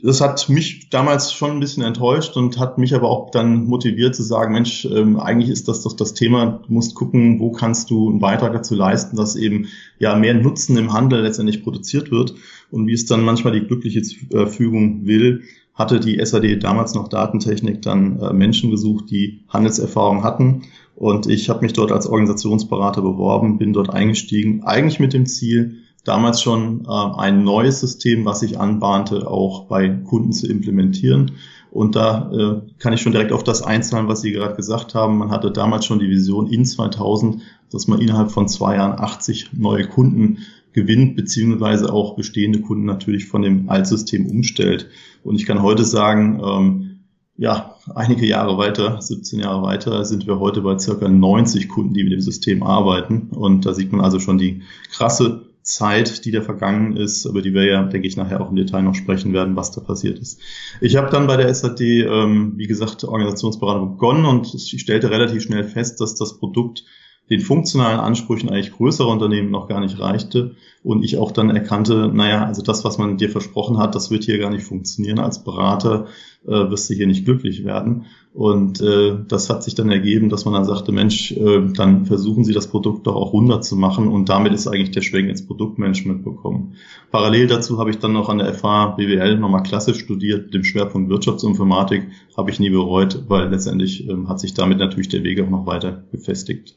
das 0.02 0.20
hat 0.20 0.48
mich 0.48 0.90
damals 0.90 1.32
schon 1.32 1.52
ein 1.52 1.60
bisschen 1.60 1.82
enttäuscht 1.82 2.36
und 2.36 2.58
hat 2.58 2.78
mich 2.78 2.94
aber 2.94 3.08
auch 3.10 3.30
dann 3.30 3.64
motiviert 3.64 4.14
zu 4.14 4.22
sagen, 4.22 4.52
Mensch, 4.52 4.84
ähm, 4.86 5.18
eigentlich 5.18 5.50
ist 5.50 5.68
das 5.68 5.82
doch 5.82 5.94
das 5.94 6.14
Thema, 6.14 6.62
du 6.66 6.72
musst 6.72 6.94
gucken, 6.94 7.40
wo 7.40 7.50
kannst 7.50 7.90
du 7.90 8.08
einen 8.08 8.20
Beitrag 8.20 8.52
dazu 8.52 8.74
leisten, 8.74 9.16
dass 9.16 9.36
eben 9.36 9.66
ja 9.98 10.14
mehr 10.14 10.34
Nutzen 10.34 10.76
im 10.76 10.92
Handel 10.92 11.22
letztendlich 11.22 11.62
produziert 11.62 12.10
wird 12.10 12.34
und 12.70 12.86
wie 12.86 12.92
es 12.92 13.06
dann 13.06 13.24
manchmal 13.24 13.52
die 13.52 13.66
glückliche 13.66 14.00
äh, 14.34 14.46
Fügung 14.46 15.06
will, 15.06 15.42
hatte 15.74 16.00
die 16.00 16.24
SAD 16.24 16.62
damals 16.62 16.94
noch 16.94 17.08
Datentechnik 17.08 17.82
dann 17.82 18.18
äh, 18.20 18.32
Menschen 18.32 18.70
gesucht, 18.70 19.10
die 19.10 19.44
Handelserfahrung 19.48 20.24
hatten 20.24 20.62
und 20.98 21.28
ich 21.28 21.48
habe 21.48 21.60
mich 21.60 21.74
dort 21.74 21.92
als 21.92 22.08
Organisationsberater 22.08 23.02
beworben, 23.02 23.56
bin 23.56 23.72
dort 23.72 23.90
eingestiegen, 23.90 24.64
eigentlich 24.64 24.98
mit 24.98 25.12
dem 25.12 25.26
Ziel, 25.26 25.76
damals 26.04 26.42
schon 26.42 26.86
äh, 26.86 26.90
ein 26.90 27.44
neues 27.44 27.78
System, 27.78 28.24
was 28.24 28.40
sich 28.40 28.58
anbahnte, 28.58 29.30
auch 29.30 29.66
bei 29.66 29.88
Kunden 29.88 30.32
zu 30.32 30.48
implementieren. 30.48 31.32
Und 31.70 31.94
da 31.94 32.32
äh, 32.32 32.72
kann 32.80 32.94
ich 32.94 33.00
schon 33.00 33.12
direkt 33.12 33.30
auf 33.30 33.44
das 33.44 33.62
einzahlen, 33.62 34.08
was 34.08 34.22
Sie 34.22 34.32
gerade 34.32 34.56
gesagt 34.56 34.96
haben. 34.96 35.18
Man 35.18 35.30
hatte 35.30 35.52
damals 35.52 35.86
schon 35.86 36.00
die 36.00 36.10
Vision 36.10 36.48
in 36.48 36.64
2000, 36.64 37.42
dass 37.70 37.86
man 37.86 38.00
innerhalb 38.00 38.32
von 38.32 38.48
zwei 38.48 38.74
Jahren 38.74 38.98
80 38.98 39.50
neue 39.52 39.86
Kunden 39.86 40.38
gewinnt, 40.72 41.14
beziehungsweise 41.14 41.92
auch 41.92 42.16
bestehende 42.16 42.60
Kunden 42.60 42.86
natürlich 42.86 43.26
von 43.26 43.42
dem 43.42 43.70
Altsystem 43.70 44.26
umstellt. 44.26 44.88
Und 45.22 45.36
ich 45.36 45.46
kann 45.46 45.62
heute 45.62 45.84
sagen, 45.84 46.40
ähm, 46.44 46.97
ja, 47.38 47.76
einige 47.94 48.26
Jahre 48.26 48.58
weiter, 48.58 49.00
17 49.00 49.38
Jahre 49.38 49.62
weiter, 49.62 50.04
sind 50.04 50.26
wir 50.26 50.40
heute 50.40 50.60
bei 50.60 50.76
circa 50.76 51.08
90 51.08 51.68
Kunden, 51.68 51.94
die 51.94 52.02
mit 52.02 52.12
dem 52.12 52.20
System 52.20 52.64
arbeiten. 52.64 53.28
Und 53.30 53.64
da 53.64 53.74
sieht 53.74 53.92
man 53.92 54.00
also 54.00 54.18
schon 54.18 54.38
die 54.38 54.62
krasse 54.90 55.46
Zeit, 55.62 56.24
die 56.24 56.32
da 56.32 56.42
vergangen 56.42 56.96
ist, 56.96 57.24
über 57.26 57.40
die 57.40 57.54
wir 57.54 57.64
ja, 57.64 57.84
denke 57.84 58.08
ich, 58.08 58.16
nachher 58.16 58.40
auch 58.40 58.50
im 58.50 58.56
Detail 58.56 58.82
noch 58.82 58.96
sprechen 58.96 59.32
werden, 59.32 59.54
was 59.54 59.70
da 59.70 59.80
passiert 59.80 60.18
ist. 60.18 60.40
Ich 60.80 60.96
habe 60.96 61.10
dann 61.10 61.28
bei 61.28 61.36
der 61.36 61.54
SAD, 61.54 61.80
ähm, 61.80 62.54
wie 62.56 62.66
gesagt, 62.66 63.04
Organisationsberatung 63.04 63.92
begonnen 63.92 64.24
und 64.24 64.52
ich 64.52 64.80
stellte 64.80 65.10
relativ 65.10 65.42
schnell 65.42 65.62
fest, 65.62 66.00
dass 66.00 66.16
das 66.16 66.38
Produkt 66.38 66.84
den 67.30 67.40
funktionalen 67.40 68.00
Ansprüchen 68.00 68.48
eigentlich 68.48 68.72
größerer 68.72 69.08
Unternehmen 69.08 69.50
noch 69.50 69.68
gar 69.68 69.80
nicht 69.80 69.98
reichte 69.98 70.56
und 70.82 71.04
ich 71.04 71.18
auch 71.18 71.32
dann 71.32 71.50
erkannte, 71.50 72.10
naja, 72.12 72.46
also 72.46 72.62
das, 72.62 72.84
was 72.84 72.98
man 72.98 73.18
dir 73.18 73.28
versprochen 73.28 73.78
hat, 73.78 73.94
das 73.94 74.10
wird 74.10 74.24
hier 74.24 74.38
gar 74.38 74.50
nicht 74.50 74.64
funktionieren. 74.64 75.18
Als 75.18 75.44
Berater 75.44 76.06
äh, 76.46 76.70
wirst 76.70 76.88
du 76.88 76.94
hier 76.94 77.06
nicht 77.06 77.24
glücklich 77.24 77.64
werden. 77.64 78.06
Und 78.32 78.80
äh, 78.80 79.16
das 79.26 79.50
hat 79.50 79.64
sich 79.64 79.74
dann 79.74 79.90
ergeben, 79.90 80.28
dass 80.28 80.44
man 80.44 80.54
dann 80.54 80.64
sagte, 80.64 80.92
Mensch, 80.92 81.32
äh, 81.32 81.66
dann 81.74 82.06
versuchen 82.06 82.44
Sie 82.44 82.52
das 82.52 82.68
Produkt 82.68 83.06
doch 83.06 83.16
auch 83.16 83.32
runter 83.32 83.60
zu 83.60 83.76
machen 83.76 84.08
und 84.08 84.28
damit 84.28 84.52
ist 84.52 84.68
eigentlich 84.68 84.92
der 84.92 85.00
Schwenk 85.00 85.28
ins 85.28 85.46
Produktmanagement 85.46 86.24
bekommen. 86.24 86.74
Parallel 87.10 87.48
dazu 87.48 87.78
habe 87.78 87.90
ich 87.90 87.98
dann 87.98 88.12
noch 88.12 88.28
an 88.28 88.38
der 88.38 88.54
FH 88.54 88.94
BWL 88.96 89.38
nochmal 89.38 89.62
klassisch 89.64 89.98
studiert, 89.98 90.54
dem 90.54 90.62
Schwerpunkt 90.62 91.10
Wirtschaftsinformatik, 91.10 92.06
habe 92.36 92.50
ich 92.50 92.60
nie 92.60 92.70
bereut, 92.70 93.24
weil 93.28 93.48
letztendlich 93.48 94.08
ähm, 94.08 94.28
hat 94.28 94.38
sich 94.40 94.54
damit 94.54 94.78
natürlich 94.78 95.08
der 95.08 95.24
Weg 95.24 95.40
auch 95.40 95.50
noch 95.50 95.66
weiter 95.66 96.04
befestigt. 96.12 96.76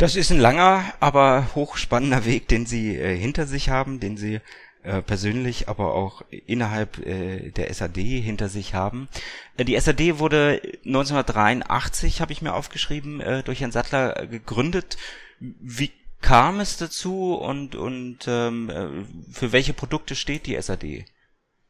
Das 0.00 0.16
ist 0.16 0.30
ein 0.30 0.38
langer, 0.40 0.94
aber 0.98 1.54
hochspannender 1.54 2.24
Weg, 2.24 2.48
den 2.48 2.64
Sie 2.64 2.96
äh, 2.96 3.14
hinter 3.14 3.46
sich 3.46 3.68
haben, 3.68 4.00
den 4.00 4.16
Sie 4.16 4.40
äh, 4.82 5.02
persönlich, 5.02 5.68
aber 5.68 5.92
auch 5.92 6.22
innerhalb 6.46 7.06
äh, 7.06 7.50
der 7.50 7.70
SAD 7.74 7.98
hinter 7.98 8.48
sich 8.48 8.72
haben. 8.72 9.10
Äh, 9.58 9.66
die 9.66 9.78
SAD 9.78 10.18
wurde 10.18 10.62
1983, 10.86 12.22
habe 12.22 12.32
ich 12.32 12.40
mir 12.40 12.54
aufgeschrieben, 12.54 13.20
äh, 13.20 13.42
durch 13.42 13.60
Herrn 13.60 13.72
Sattler 13.72 14.26
gegründet. 14.26 14.96
Wie 15.38 15.92
kam 16.22 16.60
es 16.60 16.78
dazu 16.78 17.34
und, 17.34 17.74
und 17.74 18.20
ähm, 18.26 18.70
äh, 18.70 18.88
für 19.30 19.52
welche 19.52 19.74
Produkte 19.74 20.16
steht 20.16 20.46
die 20.46 20.58
SAD? 20.58 21.04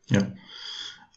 Ja. 0.06 0.30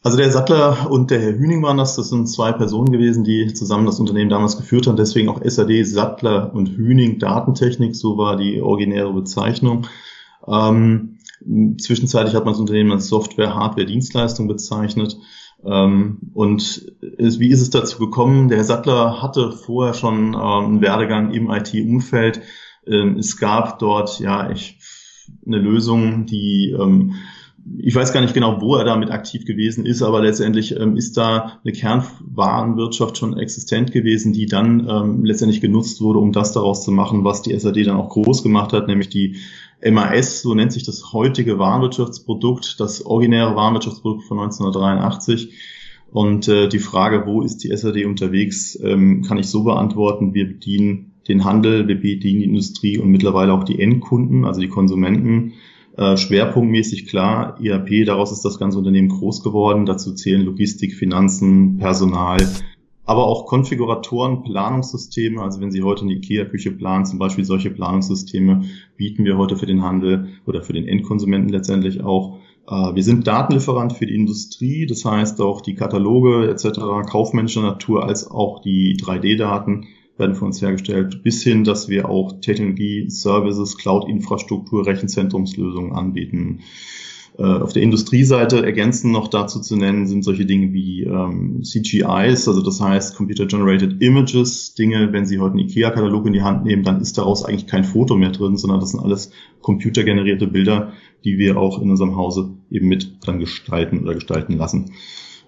Also 0.04 0.18
der 0.18 0.30
Sattler 0.30 0.90
und 0.90 1.10
der 1.10 1.18
Herr 1.18 1.32
Hüning 1.32 1.62
waren 1.62 1.78
das. 1.78 1.96
Das 1.96 2.10
sind 2.10 2.26
zwei 2.26 2.52
Personen 2.52 2.92
gewesen, 2.92 3.24
die 3.24 3.54
zusammen 3.54 3.86
das 3.86 3.98
Unternehmen 3.98 4.28
damals 4.28 4.58
geführt 4.58 4.86
haben. 4.86 4.98
Deswegen 4.98 5.30
auch 5.30 5.40
SAD, 5.42 5.82
Sattler 5.82 6.54
und 6.54 6.76
Hüning 6.76 7.18
Datentechnik. 7.18 7.96
So 7.96 8.18
war 8.18 8.36
die 8.36 8.60
originäre 8.60 9.14
Bezeichnung. 9.14 9.86
Ähm, 10.46 11.16
zwischenzeitlich 11.80 12.34
hat 12.34 12.44
man 12.44 12.52
das 12.52 12.60
Unternehmen 12.60 12.92
als 12.92 13.08
Software, 13.08 13.54
Hardware, 13.54 13.86
Dienstleistung 13.86 14.46
bezeichnet. 14.46 15.16
Ähm, 15.64 16.18
und 16.34 16.92
ist, 17.00 17.40
wie 17.40 17.48
ist 17.48 17.62
es 17.62 17.70
dazu 17.70 17.98
gekommen? 17.98 18.48
Der 18.48 18.58
Herr 18.58 18.64
Sattler 18.64 19.22
hatte 19.22 19.52
vorher 19.52 19.94
schon 19.94 20.34
ähm, 20.34 20.34
einen 20.34 20.80
Werdegang 20.82 21.30
im 21.30 21.50
IT-Umfeld. 21.50 22.42
Ähm, 22.86 23.16
es 23.16 23.38
gab 23.38 23.78
dort 23.78 24.20
ja 24.20 24.50
ich, 24.50 24.78
eine 25.46 25.56
Lösung, 25.56 26.26
die 26.26 26.76
ähm, 26.78 27.14
ich 27.78 27.94
weiß 27.94 28.12
gar 28.12 28.20
nicht 28.20 28.34
genau, 28.34 28.60
wo 28.60 28.76
er 28.76 28.84
damit 28.84 29.10
aktiv 29.10 29.46
gewesen 29.46 29.86
ist, 29.86 30.02
aber 30.02 30.20
letztendlich 30.20 30.78
ähm, 30.78 30.96
ist 30.96 31.16
da 31.16 31.60
eine 31.64 31.72
Kernwarenwirtschaft 31.72 33.16
schon 33.16 33.38
existent 33.38 33.92
gewesen, 33.92 34.32
die 34.32 34.46
dann 34.46 34.86
ähm, 34.88 35.24
letztendlich 35.24 35.60
genutzt 35.60 36.00
wurde, 36.00 36.18
um 36.18 36.32
das 36.32 36.52
daraus 36.52 36.84
zu 36.84 36.92
machen, 36.92 37.24
was 37.24 37.42
die 37.42 37.58
SAD 37.58 37.86
dann 37.86 37.96
auch 37.96 38.10
groß 38.10 38.42
gemacht 38.42 38.72
hat, 38.72 38.86
nämlich 38.86 39.08
die 39.08 39.36
MAS, 39.82 40.42
so 40.42 40.54
nennt 40.54 40.72
sich 40.72 40.84
das 40.84 41.12
heutige 41.12 41.58
Warenwirtschaftsprodukt, 41.58 42.80
das 42.80 43.04
originäre 43.04 43.56
Warenwirtschaftsprodukt 43.56 44.24
von 44.24 44.40
1983. 44.40 45.52
Und 46.10 46.48
äh, 46.48 46.68
die 46.68 46.78
Frage, 46.78 47.24
wo 47.26 47.42
ist 47.42 47.64
die 47.64 47.74
SAD 47.74 48.04
unterwegs, 48.04 48.78
ähm, 48.82 49.22
kann 49.22 49.38
ich 49.38 49.48
so 49.48 49.64
beantworten, 49.64 50.32
wir 50.32 50.46
bedienen 50.46 51.12
den 51.26 51.44
Handel, 51.44 51.88
wir 51.88 52.00
bedienen 52.00 52.40
die 52.40 52.44
Industrie 52.44 52.98
und 52.98 53.10
mittlerweile 53.10 53.52
auch 53.52 53.64
die 53.64 53.80
Endkunden, 53.80 54.44
also 54.44 54.60
die 54.60 54.68
Konsumenten 54.68 55.54
äh, 55.96 56.16
schwerpunktmäßig 56.16 57.06
klar, 57.06 57.58
ERP, 57.62 58.04
daraus 58.04 58.32
ist 58.32 58.44
das 58.44 58.58
ganze 58.58 58.78
Unternehmen 58.78 59.08
groß 59.08 59.42
geworden. 59.42 59.86
Dazu 59.86 60.12
zählen 60.14 60.42
Logistik, 60.42 60.94
Finanzen, 60.94 61.78
Personal, 61.78 62.38
aber 63.04 63.26
auch 63.26 63.46
Konfiguratoren, 63.46 64.42
Planungssysteme. 64.42 65.40
Also 65.40 65.60
wenn 65.60 65.70
Sie 65.70 65.82
heute 65.82 66.02
eine 66.02 66.14
IKEA-Küche 66.14 66.72
planen, 66.72 67.06
zum 67.06 67.18
Beispiel 67.18 67.44
solche 67.44 67.70
Planungssysteme 67.70 68.62
bieten 68.96 69.24
wir 69.24 69.38
heute 69.38 69.56
für 69.56 69.66
den 69.66 69.82
Handel 69.82 70.28
oder 70.46 70.62
für 70.62 70.72
den 70.72 70.88
Endkonsumenten 70.88 71.50
letztendlich 71.50 72.02
auch. 72.02 72.38
Äh, 72.66 72.94
wir 72.94 73.02
sind 73.04 73.26
Datenlieferant 73.26 73.92
für 73.92 74.06
die 74.06 74.16
Industrie, 74.16 74.86
das 74.86 75.04
heißt 75.04 75.40
auch 75.40 75.60
die 75.60 75.74
Kataloge 75.74 76.48
etc. 76.48 77.08
kaufmännischer 77.08 77.62
Natur 77.62 78.04
als 78.04 78.28
auch 78.28 78.62
die 78.62 78.96
3D-Daten 78.96 79.86
werden 80.16 80.34
für 80.34 80.44
uns 80.44 80.62
hergestellt, 80.62 81.22
bis 81.22 81.42
hin, 81.42 81.64
dass 81.64 81.88
wir 81.88 82.08
auch 82.08 82.40
Technologie, 82.40 83.08
Services, 83.08 83.76
Cloud-Infrastruktur, 83.76 84.86
Rechenzentrumslösungen 84.86 85.92
anbieten. 85.92 86.60
Äh, 87.36 87.42
auf 87.42 87.72
der 87.72 87.82
Industrieseite 87.82 88.64
ergänzend 88.64 89.12
noch 89.12 89.26
dazu 89.26 89.58
zu 89.60 89.74
nennen 89.76 90.06
sind 90.06 90.22
solche 90.22 90.46
Dinge 90.46 90.72
wie 90.72 91.02
ähm, 91.02 91.64
CGIs, 91.64 92.46
also 92.46 92.62
das 92.62 92.80
heißt 92.80 93.16
Computer 93.16 93.46
Generated 93.46 94.00
Images, 94.00 94.74
Dinge, 94.74 95.12
wenn 95.12 95.26
Sie 95.26 95.40
heute 95.40 95.54
einen 95.54 95.68
IKEA-Katalog 95.68 96.26
in 96.26 96.32
die 96.32 96.42
Hand 96.42 96.64
nehmen, 96.64 96.84
dann 96.84 97.00
ist 97.00 97.18
daraus 97.18 97.44
eigentlich 97.44 97.66
kein 97.66 97.82
Foto 97.82 98.14
mehr 98.14 98.30
drin, 98.30 98.56
sondern 98.56 98.78
das 98.78 98.92
sind 98.92 99.00
alles 99.00 99.32
computergenerierte 99.62 100.46
Bilder, 100.46 100.92
die 101.24 101.36
wir 101.36 101.56
auch 101.56 101.82
in 101.82 101.90
unserem 101.90 102.14
Hause 102.14 102.50
eben 102.70 102.86
mit 102.86 103.26
dann 103.26 103.40
gestalten 103.40 104.04
oder 104.04 104.14
gestalten 104.14 104.56
lassen. 104.56 104.92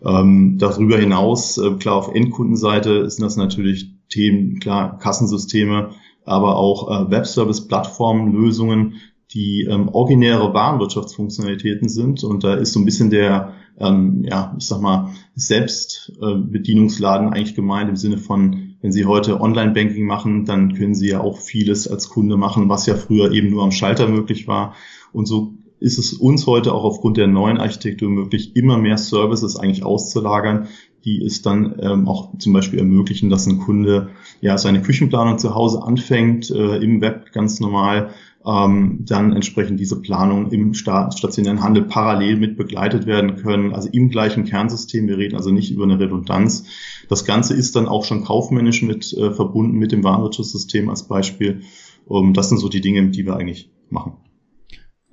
Ähm, 0.04 0.56
darüber 0.58 0.98
hinaus, 0.98 1.56
äh, 1.56 1.70
klar, 1.78 1.96
auf 1.96 2.12
Endkundenseite 2.12 3.08
sind 3.08 3.24
das 3.24 3.36
natürlich 3.36 3.95
Themen, 4.08 4.60
klar, 4.60 4.98
Kassensysteme, 4.98 5.90
aber 6.24 6.56
auch 6.56 6.90
äh, 6.90 7.10
Webservice-Plattformen, 7.10 8.32
Lösungen, 8.32 8.94
die 9.32 9.66
ähm, 9.68 9.88
originäre 9.88 10.54
Warenwirtschaftsfunktionalitäten 10.54 11.88
sind. 11.88 12.24
Und 12.24 12.44
da 12.44 12.54
ist 12.54 12.72
so 12.72 12.80
ein 12.80 12.84
bisschen 12.84 13.10
der, 13.10 13.52
ähm, 13.78 14.24
ja, 14.24 14.54
ich 14.58 14.66
sag 14.66 14.80
mal, 14.80 15.10
Selbstbedienungsladen 15.34 17.28
äh, 17.28 17.30
eigentlich 17.32 17.54
gemeint 17.54 17.88
im 17.88 17.96
Sinne 17.96 18.18
von, 18.18 18.76
wenn 18.80 18.92
Sie 18.92 19.04
heute 19.04 19.40
Online-Banking 19.40 20.06
machen, 20.06 20.44
dann 20.44 20.74
können 20.74 20.94
Sie 20.94 21.08
ja 21.08 21.20
auch 21.20 21.38
vieles 21.38 21.88
als 21.88 22.08
Kunde 22.08 22.36
machen, 22.36 22.68
was 22.68 22.86
ja 22.86 22.94
früher 22.94 23.32
eben 23.32 23.50
nur 23.50 23.64
am 23.64 23.72
Schalter 23.72 24.08
möglich 24.08 24.46
war. 24.46 24.74
Und 25.12 25.26
so 25.26 25.54
ist 25.78 25.98
es 25.98 26.14
uns 26.14 26.46
heute 26.46 26.72
auch 26.72 26.84
aufgrund 26.84 27.16
der 27.16 27.26
neuen 27.26 27.58
Architektur 27.58 28.08
möglich, 28.08 28.56
immer 28.56 28.78
mehr 28.78 28.96
Services 28.96 29.56
eigentlich 29.56 29.84
auszulagern, 29.84 30.68
die 31.06 31.22
es 31.24 31.40
dann 31.40 31.76
ähm, 31.80 32.08
auch 32.08 32.36
zum 32.38 32.52
Beispiel 32.52 32.80
ermöglichen, 32.80 33.30
dass 33.30 33.46
ein 33.46 33.58
Kunde 33.58 34.08
ja 34.40 34.58
seine 34.58 34.82
Küchenplanung 34.82 35.38
zu 35.38 35.54
Hause 35.54 35.82
anfängt, 35.82 36.50
äh, 36.50 36.76
im 36.78 37.00
Web 37.00 37.32
ganz 37.32 37.60
normal, 37.60 38.10
ähm, 38.44 39.04
dann 39.06 39.32
entsprechend 39.32 39.78
diese 39.78 40.00
Planung 40.00 40.50
im 40.50 40.74
stationären 40.74 41.62
Handel 41.62 41.84
parallel 41.84 42.36
mit 42.36 42.56
begleitet 42.56 43.06
werden 43.06 43.36
können, 43.36 43.72
also 43.72 43.88
im 43.90 44.10
gleichen 44.10 44.44
Kernsystem. 44.44 45.06
Wir 45.06 45.16
reden 45.16 45.36
also 45.36 45.50
nicht 45.50 45.70
über 45.70 45.84
eine 45.84 45.98
Redundanz. 45.98 46.64
Das 47.08 47.24
Ganze 47.24 47.54
ist 47.54 47.76
dann 47.76 47.86
auch 47.86 48.04
schon 48.04 48.24
kaufmännisch 48.24 48.82
mit 48.82 49.12
äh, 49.12 49.32
verbunden 49.32 49.78
mit 49.78 49.92
dem 49.92 50.04
Warenwirtschaftssystem 50.04 50.90
als 50.90 51.04
Beispiel. 51.04 51.62
Um, 52.06 52.34
das 52.34 52.48
sind 52.48 52.58
so 52.58 52.68
die 52.68 52.80
Dinge, 52.80 53.08
die 53.08 53.26
wir 53.26 53.36
eigentlich 53.36 53.70
machen. 53.90 54.12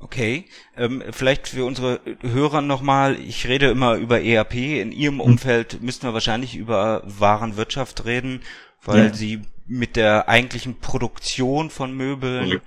Okay, 0.03 0.45
ähm, 0.75 1.01
vielleicht 1.12 1.48
für 1.48 1.63
unsere 1.63 2.01
Hörer 2.22 2.62
nochmal, 2.62 3.17
ich 3.17 3.48
rede 3.48 3.69
immer 3.69 3.95
über 3.95 4.22
ERP, 4.22 4.55
in 4.55 4.91
Ihrem 4.91 5.19
hm. 5.19 5.31
Umfeld 5.31 5.81
müssten 5.81 6.05
wir 6.05 6.13
wahrscheinlich 6.13 6.55
über 6.55 7.03
Warenwirtschaft 7.05 8.03
reden, 8.03 8.41
weil 8.83 9.05
ja. 9.05 9.13
Sie 9.13 9.41
mit 9.65 9.95
der 9.95 10.27
eigentlichen 10.27 10.79
Produktion 10.79 11.69
von 11.69 11.95
Möbeln 11.95 12.50
ja. 12.50 12.57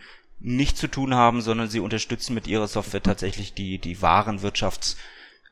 nicht 0.40 0.78
zu 0.78 0.88
tun 0.88 1.14
haben, 1.14 1.42
sondern 1.42 1.68
Sie 1.68 1.80
unterstützen 1.80 2.32
mit 2.32 2.46
Ihrer 2.46 2.68
Software 2.68 3.02
tatsächlich 3.02 3.52
die, 3.52 3.78
die 3.78 3.98
Warenwirtschafts- 3.98 4.96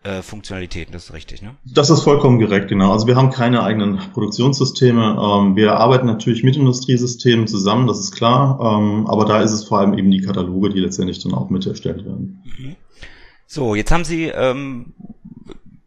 äh, 0.05 0.23
Funktionalitäten, 0.23 0.93
das 0.93 1.07
ist 1.07 1.13
richtig, 1.15 1.43
ne? 1.43 1.57
Das 1.65 1.91
ist 1.91 2.03
vollkommen 2.03 2.41
korrekt, 2.41 2.69
genau. 2.69 2.93
Also 2.93 3.07
wir 3.07 3.17
haben 3.17 3.31
keine 3.31 3.63
eigenen 3.63 3.99
Produktionssysteme. 4.13 5.19
Ähm, 5.19 5.57
wir 5.57 5.77
arbeiten 5.77 6.07
natürlich 6.07 6.45
mit 6.45 6.57
Industriesystemen 6.57 7.47
zusammen, 7.47 7.87
das 7.87 7.99
ist 7.99 8.13
klar. 8.13 8.59
Ähm, 8.61 9.07
aber 9.07 9.25
da 9.25 9.41
ist 9.41 9.53
es 9.53 9.65
vor 9.65 9.81
allem 9.81 9.97
eben 9.99 10.11
die 10.11 10.21
Kataloge, 10.21 10.71
die 10.71 10.81
letztendlich 10.81 11.23
dann 11.23 11.35
auch 11.35 11.51
mit 11.51 11.67
erstellt 11.67 12.05
werden. 12.05 12.43
Mhm. 12.45 12.77
So, 13.47 13.75
jetzt 13.75 13.91
haben 13.91 14.05
Sie 14.05 14.25
ähm, 14.25 14.93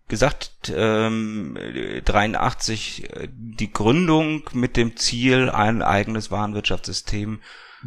gesagt, 0.07 0.73
ähm, 0.75 1.57
83 2.05 3.03
äh, 3.13 3.27
die 3.31 3.71
Gründung 3.71 4.43
mit 4.53 4.77
dem 4.77 4.97
Ziel, 4.97 5.49
ein 5.49 5.81
eigenes 5.81 6.31
Warenwirtschaftssystem 6.31 7.39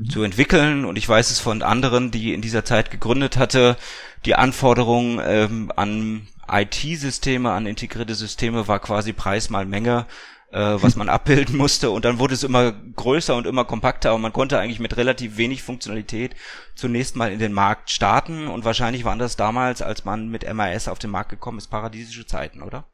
zu 0.09 0.23
entwickeln. 0.23 0.85
Und 0.85 0.97
ich 0.97 1.09
weiß 1.09 1.31
es 1.31 1.39
von 1.39 1.63
anderen, 1.63 2.11
die 2.11 2.33
in 2.33 2.41
dieser 2.41 2.65
Zeit 2.65 2.91
gegründet 2.91 3.37
hatte, 3.37 3.77
die 4.25 4.35
Anforderung 4.35 5.21
ähm, 5.25 5.73
an 5.77 6.29
IT-Systeme, 6.51 7.51
an 7.51 7.67
integrierte 7.67 8.15
Systeme 8.15 8.69
war 8.69 8.81
quasi 8.81 9.13
Preis 9.13 9.51
mal 9.51 9.67
Menge, 9.67 10.07
äh, 10.53 10.59
was 10.59 10.97
man 10.97 11.09
abbilden 11.11 11.57
musste. 11.57 11.91
Und 11.91 12.05
dann 12.05 12.19
wurde 12.19 12.35
es 12.35 12.43
immer 12.43 12.73
größer 12.73 13.35
und 13.37 13.47
immer 13.47 13.65
kompakter 13.65 14.15
und 14.15 14.21
man 14.21 14.33
konnte 14.33 14.59
eigentlich 14.59 14.81
mit 14.81 14.97
relativ 14.97 15.37
wenig 15.37 15.63
Funktionalität 15.63 16.35
zunächst 16.75 17.17
mal 17.17 17.33
in 17.33 17.39
den 17.39 17.53
Markt 17.53 17.91
starten. 17.91 18.49
Und 18.49 18.65
wahrscheinlich 18.65 19.05
waren 19.05 19.19
das 19.19 19.37
damals, 19.37 19.83
als 19.83 20.05
man 20.05 20.29
mit 20.29 20.53
MAS 20.53 20.89
auf 20.89 20.99
den 20.99 21.11
Markt 21.11 21.31
gekommen 21.31 21.59
ist, 21.59 21.69
paradiesische 21.69 22.27
Zeiten, 22.27 22.63
oder? 22.63 22.85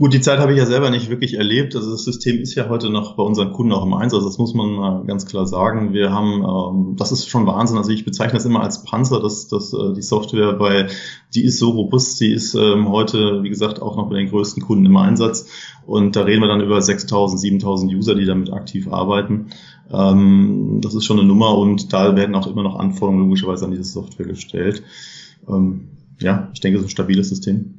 Gut, 0.00 0.14
die 0.14 0.22
Zeit 0.22 0.38
habe 0.38 0.52
ich 0.52 0.58
ja 0.58 0.64
selber 0.64 0.88
nicht 0.88 1.10
wirklich 1.10 1.34
erlebt. 1.34 1.76
Also 1.76 1.90
das 1.90 2.04
System 2.04 2.40
ist 2.40 2.54
ja 2.54 2.70
heute 2.70 2.88
noch 2.88 3.16
bei 3.16 3.22
unseren 3.22 3.52
Kunden 3.52 3.72
auch 3.72 3.84
im 3.84 3.92
Einsatz. 3.92 4.24
Das 4.24 4.38
muss 4.38 4.54
man 4.54 4.72
mal 4.72 5.04
ganz 5.04 5.26
klar 5.26 5.46
sagen. 5.46 5.92
Wir 5.92 6.10
haben, 6.10 6.42
ähm, 6.42 6.96
das 6.96 7.12
ist 7.12 7.28
schon 7.28 7.46
Wahnsinn. 7.46 7.76
Also 7.76 7.90
ich 7.90 8.06
bezeichne 8.06 8.32
das 8.32 8.46
immer 8.46 8.62
als 8.62 8.82
Panzer, 8.82 9.20
dass, 9.20 9.48
dass 9.48 9.74
äh, 9.74 9.92
die 9.92 10.00
Software, 10.00 10.58
weil 10.58 10.88
die 11.34 11.44
ist 11.44 11.58
so 11.58 11.72
robust. 11.72 12.18
Die 12.18 12.32
ist 12.32 12.54
ähm, 12.54 12.88
heute, 12.88 13.42
wie 13.42 13.50
gesagt, 13.50 13.82
auch 13.82 13.98
noch 13.98 14.08
bei 14.08 14.16
den 14.16 14.30
größten 14.30 14.62
Kunden 14.62 14.86
im 14.86 14.96
Einsatz. 14.96 15.50
Und 15.84 16.16
da 16.16 16.22
reden 16.22 16.40
wir 16.40 16.48
dann 16.48 16.62
über 16.62 16.78
6.000, 16.78 17.60
7.000 17.60 17.94
User, 17.94 18.14
die 18.14 18.24
damit 18.24 18.54
aktiv 18.54 18.88
arbeiten. 18.90 19.48
Ähm, 19.92 20.78
das 20.80 20.94
ist 20.94 21.04
schon 21.04 21.18
eine 21.18 21.28
Nummer 21.28 21.58
und 21.58 21.92
da 21.92 22.16
werden 22.16 22.34
auch 22.34 22.46
immer 22.46 22.62
noch 22.62 22.78
Anforderungen 22.78 23.24
logischerweise 23.24 23.66
an 23.66 23.72
diese 23.72 23.84
Software 23.84 24.24
gestellt. 24.24 24.82
Ähm, 25.46 25.90
ja, 26.20 26.48
ich 26.54 26.60
denke, 26.60 26.78
so 26.78 26.86
ein 26.86 26.90
stabiles 26.90 27.28
System. 27.28 27.74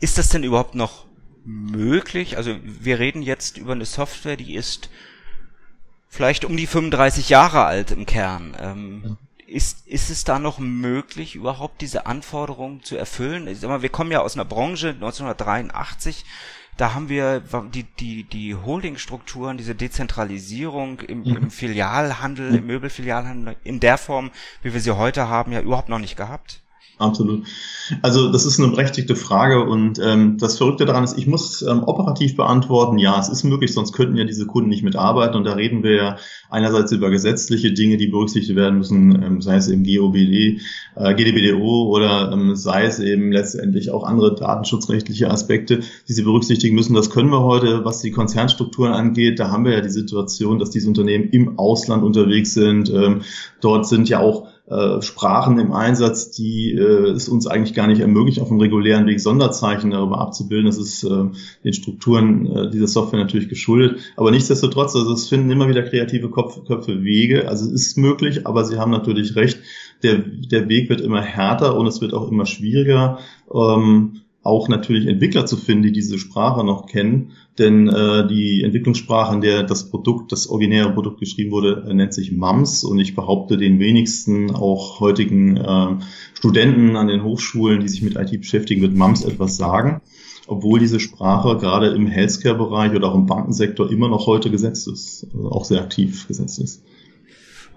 Ist 0.00 0.16
das 0.16 0.30
denn 0.30 0.44
überhaupt 0.44 0.74
noch 0.74 1.07
möglich? 1.44 2.36
Also 2.36 2.56
wir 2.62 2.98
reden 2.98 3.22
jetzt 3.22 3.58
über 3.58 3.72
eine 3.72 3.84
Software, 3.84 4.36
die 4.36 4.54
ist 4.54 4.90
vielleicht 6.08 6.44
um 6.44 6.56
die 6.56 6.66
35 6.66 7.28
Jahre 7.28 7.64
alt 7.64 7.90
im 7.90 8.06
Kern. 8.06 8.56
Ähm. 8.58 9.16
Ist, 9.46 9.86
ist 9.86 10.10
es 10.10 10.24
da 10.24 10.38
noch 10.38 10.58
möglich, 10.58 11.34
überhaupt 11.34 11.80
diese 11.80 12.04
Anforderungen 12.04 12.82
zu 12.82 12.98
erfüllen? 12.98 13.48
Ich 13.48 13.60
sag 13.60 13.68
mal, 13.68 13.80
wir 13.80 13.88
kommen 13.88 14.12
ja 14.12 14.20
aus 14.20 14.34
einer 14.34 14.44
Branche 14.44 14.88
1983, 14.88 16.26
da 16.78 16.94
haben 16.94 17.08
wir 17.08 17.42
die, 17.74 17.82
die, 17.82 18.22
die 18.22 18.54
Holdingstrukturen, 18.54 19.58
diese 19.58 19.74
Dezentralisierung 19.74 21.00
im, 21.00 21.24
im 21.24 21.50
Filialhandel, 21.50 22.54
im 22.54 22.66
Möbelfilialhandel 22.66 23.56
in 23.64 23.80
der 23.80 23.98
Form, 23.98 24.30
wie 24.62 24.72
wir 24.72 24.80
sie 24.80 24.96
heute 24.96 25.28
haben, 25.28 25.50
ja 25.50 25.60
überhaupt 25.60 25.88
noch 25.88 25.98
nicht 25.98 26.16
gehabt. 26.16 26.62
Absolut. 26.98 27.44
Also 28.02 28.30
das 28.32 28.44
ist 28.44 28.58
eine 28.58 28.68
berechtigte 28.68 29.14
Frage 29.14 29.64
und 29.64 30.00
ähm, 30.02 30.36
das 30.38 30.58
Verrückte 30.58 30.84
daran 30.84 31.04
ist, 31.04 31.16
ich 31.16 31.26
muss 31.26 31.62
ähm, 31.62 31.84
operativ 31.84 32.36
beantworten, 32.36 32.98
ja, 32.98 33.18
es 33.20 33.28
ist 33.28 33.44
möglich, 33.44 33.72
sonst 33.72 33.92
könnten 33.92 34.16
ja 34.16 34.24
diese 34.24 34.46
Kunden 34.46 34.68
nicht 34.68 34.82
mitarbeiten 34.82 35.36
und 35.36 35.44
da 35.44 35.52
reden 35.52 35.82
wir 35.84 35.94
ja 35.94 36.16
einerseits 36.50 36.90
über 36.90 37.08
gesetzliche 37.10 37.72
Dinge, 37.72 37.96
die 37.96 38.08
berücksichtigt 38.08 38.56
werden 38.56 38.78
müssen, 38.78 39.22
ähm, 39.22 39.40
sei 39.40 39.56
es 39.56 39.68
eben 39.68 39.84
GOBD, 39.84 40.60
äh, 40.96 41.14
GDBDO 41.14 41.88
oder 41.88 42.32
ähm, 42.32 42.56
sei 42.56 42.84
es 42.84 42.98
eben 42.98 43.30
letztendlich 43.30 43.90
auch 43.90 44.02
andere 44.02 44.34
datenschutzrechtliche 44.34 45.30
Aspekte, 45.30 45.80
die 46.08 46.12
sie 46.12 46.22
berücksichtigen 46.22 46.74
müssen. 46.74 46.94
Das 46.94 47.10
können 47.10 47.30
wir 47.30 47.42
heute, 47.42 47.84
was 47.84 48.00
die 48.00 48.10
Konzernstrukturen 48.10 48.92
angeht. 48.92 49.38
Da 49.38 49.50
haben 49.50 49.64
wir 49.64 49.72
ja 49.72 49.80
die 49.80 49.88
Situation, 49.88 50.58
dass 50.58 50.70
diese 50.70 50.88
Unternehmen 50.88 51.28
im 51.30 51.58
Ausland 51.58 52.02
unterwegs 52.02 52.54
sind. 52.54 52.90
Ähm, 52.90 53.22
dort 53.60 53.86
sind 53.86 54.08
ja 54.08 54.18
auch 54.18 54.48
äh, 54.70 55.00
Sprachen 55.02 55.58
im 55.58 55.72
Einsatz, 55.72 56.30
die 56.30 56.72
äh, 56.72 57.10
es 57.10 57.28
uns 57.28 57.46
eigentlich 57.46 57.74
gar 57.74 57.86
nicht 57.86 58.00
ermöglicht, 58.00 58.40
auf 58.40 58.50
einem 58.50 58.60
regulären 58.60 59.06
Weg 59.06 59.20
Sonderzeichen 59.20 59.90
darüber 59.90 60.20
abzubilden. 60.20 60.66
Das 60.66 60.78
ist 60.78 61.04
äh, 61.04 61.24
den 61.64 61.72
Strukturen 61.72 62.46
äh, 62.46 62.70
dieser 62.70 62.86
Software 62.86 63.20
natürlich 63.20 63.48
geschuldet. 63.48 63.98
Aber 64.16 64.30
nichtsdestotrotz, 64.30 64.94
also 64.94 65.12
es 65.12 65.28
finden 65.28 65.50
immer 65.50 65.68
wieder 65.68 65.82
kreative 65.82 66.28
Kopf, 66.28 66.64
Köpfe 66.66 67.02
Wege. 67.02 67.48
Also 67.48 67.66
es 67.66 67.72
ist 67.72 67.98
möglich, 67.98 68.46
aber 68.46 68.64
Sie 68.64 68.78
haben 68.78 68.90
natürlich 68.90 69.36
recht, 69.36 69.58
der, 70.02 70.18
der 70.18 70.68
Weg 70.68 70.88
wird 70.90 71.00
immer 71.00 71.22
härter 71.22 71.76
und 71.76 71.86
es 71.86 72.00
wird 72.00 72.14
auch 72.14 72.30
immer 72.30 72.46
schwieriger. 72.46 73.18
Ähm, 73.52 74.20
auch 74.48 74.68
natürlich 74.68 75.06
Entwickler 75.06 75.46
zu 75.46 75.56
finden, 75.56 75.82
die 75.84 75.92
diese 75.92 76.18
Sprache 76.18 76.64
noch 76.64 76.86
kennen. 76.86 77.32
Denn 77.58 77.88
äh, 77.88 78.26
die 78.26 78.62
Entwicklungssprache, 78.64 79.34
in 79.34 79.40
der 79.42 79.62
das 79.62 79.90
Produkt, 79.90 80.32
das 80.32 80.48
originäre 80.48 80.92
Produkt 80.92 81.20
geschrieben 81.20 81.50
wurde, 81.50 81.86
äh, 81.88 81.94
nennt 81.94 82.14
sich 82.14 82.32
MAMS. 82.32 82.82
Und 82.82 82.98
ich 82.98 83.14
behaupte, 83.14 83.58
den 83.58 83.78
wenigsten 83.78 84.50
auch 84.50 85.00
heutigen 85.00 85.56
äh, 85.58 85.96
Studenten 86.34 86.96
an 86.96 87.08
den 87.08 87.22
Hochschulen, 87.22 87.80
die 87.80 87.88
sich 87.88 88.02
mit 88.02 88.16
IT 88.16 88.40
beschäftigen, 88.40 88.80
wird 88.80 88.94
MAMS 88.94 89.24
etwas 89.24 89.56
sagen. 89.56 90.00
Obwohl 90.46 90.80
diese 90.80 90.98
Sprache 90.98 91.58
gerade 91.58 91.88
im 91.88 92.06
Healthcare-Bereich 92.06 92.94
oder 92.94 93.10
auch 93.10 93.14
im 93.14 93.26
Bankensektor 93.26 93.90
immer 93.90 94.08
noch 94.08 94.26
heute 94.26 94.50
gesetzt 94.50 94.88
ist, 94.88 95.26
also 95.34 95.50
auch 95.50 95.66
sehr 95.66 95.82
aktiv 95.82 96.26
gesetzt 96.26 96.58
ist. 96.58 96.82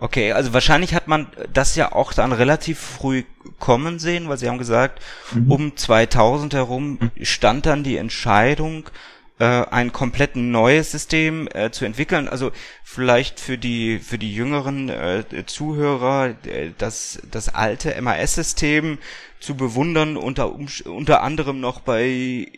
Okay, 0.02 0.32
also 0.32 0.52
wahrscheinlich 0.52 0.96
hat 0.96 1.08
man 1.08 1.28
das 1.54 1.76
ja 1.76 1.92
auch 1.92 2.12
dann 2.12 2.32
relativ 2.34 2.80
früh 2.80 3.22
kommen 3.60 4.00
sehen, 4.00 4.28
weil 4.28 4.38
Sie 4.40 4.50
haben 4.50 4.58
gesagt, 4.58 5.00
mhm. 5.32 5.52
um 5.52 5.78
2000 5.78 6.56
herum 6.56 7.12
stand 7.22 7.68
dann 7.68 7.84
die 7.84 7.98
Entscheidung, 7.98 8.90
äh, 9.38 9.46
ein 9.46 9.94
komplett 9.94 10.36
neues 10.36 10.90
System 10.90 11.48
äh, 11.54 11.70
zu 11.70 11.86
entwickeln. 11.86 12.28
Also 12.28 12.52
vielleicht 12.84 13.40
für 13.40 13.60
die 13.60 14.00
für 14.00 14.18
die 14.18 14.34
jüngeren 14.34 14.90
äh, 14.90 15.24
Zuhörer 15.46 16.34
äh, 16.48 16.72
das 16.80 17.22
das 17.30 17.50
alte 17.50 18.02
MAS-System 18.02 18.98
zu 19.40 19.54
bewundern 19.54 20.18
unter 20.18 20.52
unter 20.86 21.22
anderem 21.22 21.60
noch 21.60 21.80
bei 21.80 22.52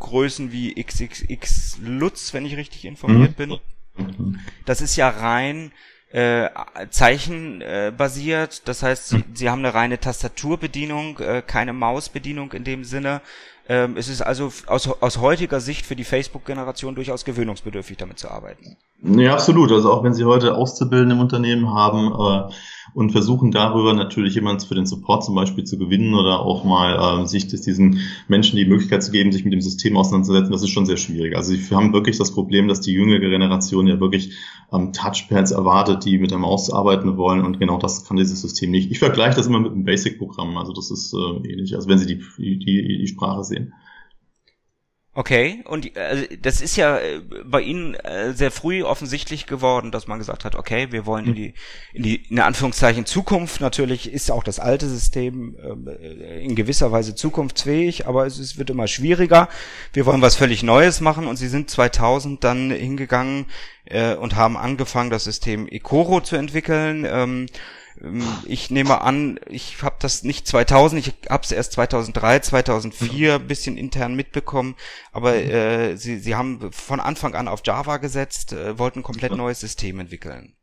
Größen 0.00 0.50
wie 0.50 0.74
XXX 0.74 1.78
Lutz, 1.84 2.34
wenn 2.34 2.46
ich 2.46 2.56
richtig 2.56 2.84
informiert 2.84 3.38
mhm. 3.38 3.48
bin. 3.48 3.58
Mhm. 3.96 4.40
Das 4.64 4.80
ist 4.80 4.96
ja 4.96 5.08
rein 5.08 5.70
äh, 6.12 6.50
zeichenbasiert. 6.90 8.54
Äh, 8.54 8.60
das 8.64 8.82
heißt, 8.82 9.08
sie, 9.08 9.24
sie 9.34 9.50
haben 9.50 9.60
eine 9.60 9.74
reine 9.74 9.98
Tastaturbedienung, 9.98 11.18
äh, 11.18 11.42
keine 11.46 11.72
Mausbedienung 11.72 12.52
in 12.52 12.64
dem 12.64 12.84
Sinne. 12.84 13.22
Ähm, 13.68 13.96
es 13.96 14.08
ist 14.08 14.22
also 14.22 14.52
aus, 14.66 14.88
aus 14.88 15.18
heutiger 15.20 15.60
Sicht 15.60 15.86
für 15.86 15.96
die 15.96 16.04
Facebook-Generation 16.04 16.94
durchaus 16.94 17.24
gewöhnungsbedürftig, 17.24 17.96
damit 17.96 18.18
zu 18.18 18.30
arbeiten. 18.30 18.76
Ja, 19.04 19.32
absolut. 19.32 19.72
Also 19.72 19.92
auch 19.92 20.04
wenn 20.04 20.14
Sie 20.14 20.24
heute 20.24 20.54
Auszubildende 20.54 21.16
im 21.16 21.20
Unternehmen 21.20 21.74
haben 21.74 22.12
äh, 22.12 22.52
und 22.94 23.10
versuchen 23.10 23.50
darüber 23.50 23.94
natürlich 23.94 24.36
jemanden 24.36 24.64
für 24.64 24.76
den 24.76 24.86
Support 24.86 25.24
zum 25.24 25.34
Beispiel 25.34 25.64
zu 25.64 25.76
gewinnen 25.76 26.14
oder 26.14 26.40
auch 26.40 26.64
mal 26.64 27.22
äh, 27.22 27.26
sich 27.26 27.48
diesen 27.48 28.00
Menschen 28.28 28.56
die 28.56 28.64
Möglichkeit 28.64 29.02
zu 29.02 29.10
geben, 29.10 29.32
sich 29.32 29.44
mit 29.44 29.52
dem 29.52 29.60
System 29.60 29.96
auseinanderzusetzen, 29.96 30.52
das 30.52 30.62
ist 30.62 30.70
schon 30.70 30.86
sehr 30.86 30.98
schwierig. 30.98 31.36
Also 31.36 31.52
wir 31.52 31.76
haben 31.76 31.92
wirklich 31.92 32.18
das 32.18 32.32
Problem, 32.32 32.68
dass 32.68 32.80
die 32.80 32.92
jüngere 32.92 33.18
Generation 33.18 33.88
ja 33.88 33.98
wirklich 33.98 34.34
ähm, 34.72 34.92
Touchpads 34.92 35.50
erwartet, 35.50 36.04
die 36.04 36.18
mit 36.18 36.30
der 36.30 36.38
Maus 36.38 36.70
arbeiten 36.70 37.16
wollen 37.16 37.44
und 37.44 37.58
genau 37.58 37.78
das 37.78 38.04
kann 38.04 38.16
dieses 38.16 38.40
System 38.40 38.70
nicht. 38.70 38.92
Ich 38.92 39.00
vergleiche 39.00 39.36
das 39.36 39.48
immer 39.48 39.60
mit 39.60 39.72
einem 39.72 39.84
Basic-Programm, 39.84 40.56
also 40.56 40.72
das 40.72 40.92
ist 40.92 41.12
äh, 41.12 41.48
ähnlich, 41.48 41.74
also 41.74 41.88
wenn 41.88 41.98
Sie 41.98 42.06
die, 42.06 42.20
die, 42.38 42.98
die 42.98 43.06
Sprache 43.08 43.42
sehen. 43.52 43.72
Okay, 45.14 45.62
und 45.66 45.94
äh, 45.94 46.38
das 46.38 46.62
ist 46.62 46.76
ja 46.76 46.96
äh, 46.96 47.20
bei 47.44 47.60
Ihnen 47.60 47.94
äh, 47.96 48.32
sehr 48.32 48.50
früh 48.50 48.82
offensichtlich 48.82 49.46
geworden, 49.46 49.90
dass 49.90 50.06
man 50.06 50.18
gesagt 50.18 50.46
hat, 50.46 50.54
okay, 50.54 50.90
wir 50.90 51.04
wollen 51.04 51.26
in 51.26 51.34
die, 51.34 51.54
in 51.92 52.02
die, 52.02 52.16
in 52.30 52.38
Anführungszeichen 52.38 53.04
Zukunft. 53.04 53.60
Natürlich 53.60 54.10
ist 54.10 54.30
auch 54.30 54.42
das 54.42 54.58
alte 54.58 54.88
System 54.88 55.54
äh, 55.86 56.42
in 56.42 56.54
gewisser 56.54 56.92
Weise 56.92 57.14
zukunftsfähig, 57.14 58.06
aber 58.06 58.24
es, 58.24 58.38
es 58.38 58.56
wird 58.56 58.70
immer 58.70 58.88
schwieriger. 58.88 59.50
Wir 59.92 60.06
wollen 60.06 60.22
was 60.22 60.34
völlig 60.34 60.62
Neues 60.62 61.02
machen 61.02 61.26
und 61.26 61.36
Sie 61.36 61.48
sind 61.48 61.68
2000 61.68 62.42
dann 62.42 62.70
hingegangen 62.70 63.44
äh, 63.84 64.14
und 64.14 64.36
haben 64.36 64.56
angefangen, 64.56 65.10
das 65.10 65.24
System 65.24 65.68
Ecoro 65.68 66.20
zu 66.20 66.36
entwickeln. 66.36 67.06
Ähm, 67.08 67.46
ähm, 68.00 68.22
ich 68.46 68.70
nehme 68.70 69.00
an, 69.02 69.38
ich 69.48 69.82
habe 69.82 69.96
das 70.00 70.22
nicht 70.24 70.46
2000, 70.46 71.06
ich 71.06 71.14
habe 71.30 71.42
es 71.44 71.52
erst 71.52 71.72
2003, 71.72 72.40
2004 72.40 73.34
ein 73.34 73.46
bisschen 73.46 73.76
intern 73.76 74.14
mitbekommen, 74.14 74.76
aber 75.12 75.32
mhm. 75.32 75.50
äh, 75.50 75.96
sie, 75.96 76.18
sie 76.18 76.34
haben 76.34 76.72
von 76.72 77.00
Anfang 77.00 77.34
an 77.34 77.48
auf 77.48 77.62
Java 77.64 77.98
gesetzt, 77.98 78.52
äh, 78.52 78.78
wollten 78.78 79.00
ein 79.00 79.04
komplett 79.04 79.36
neues 79.36 79.60
System 79.60 80.00
entwickeln. 80.00 80.54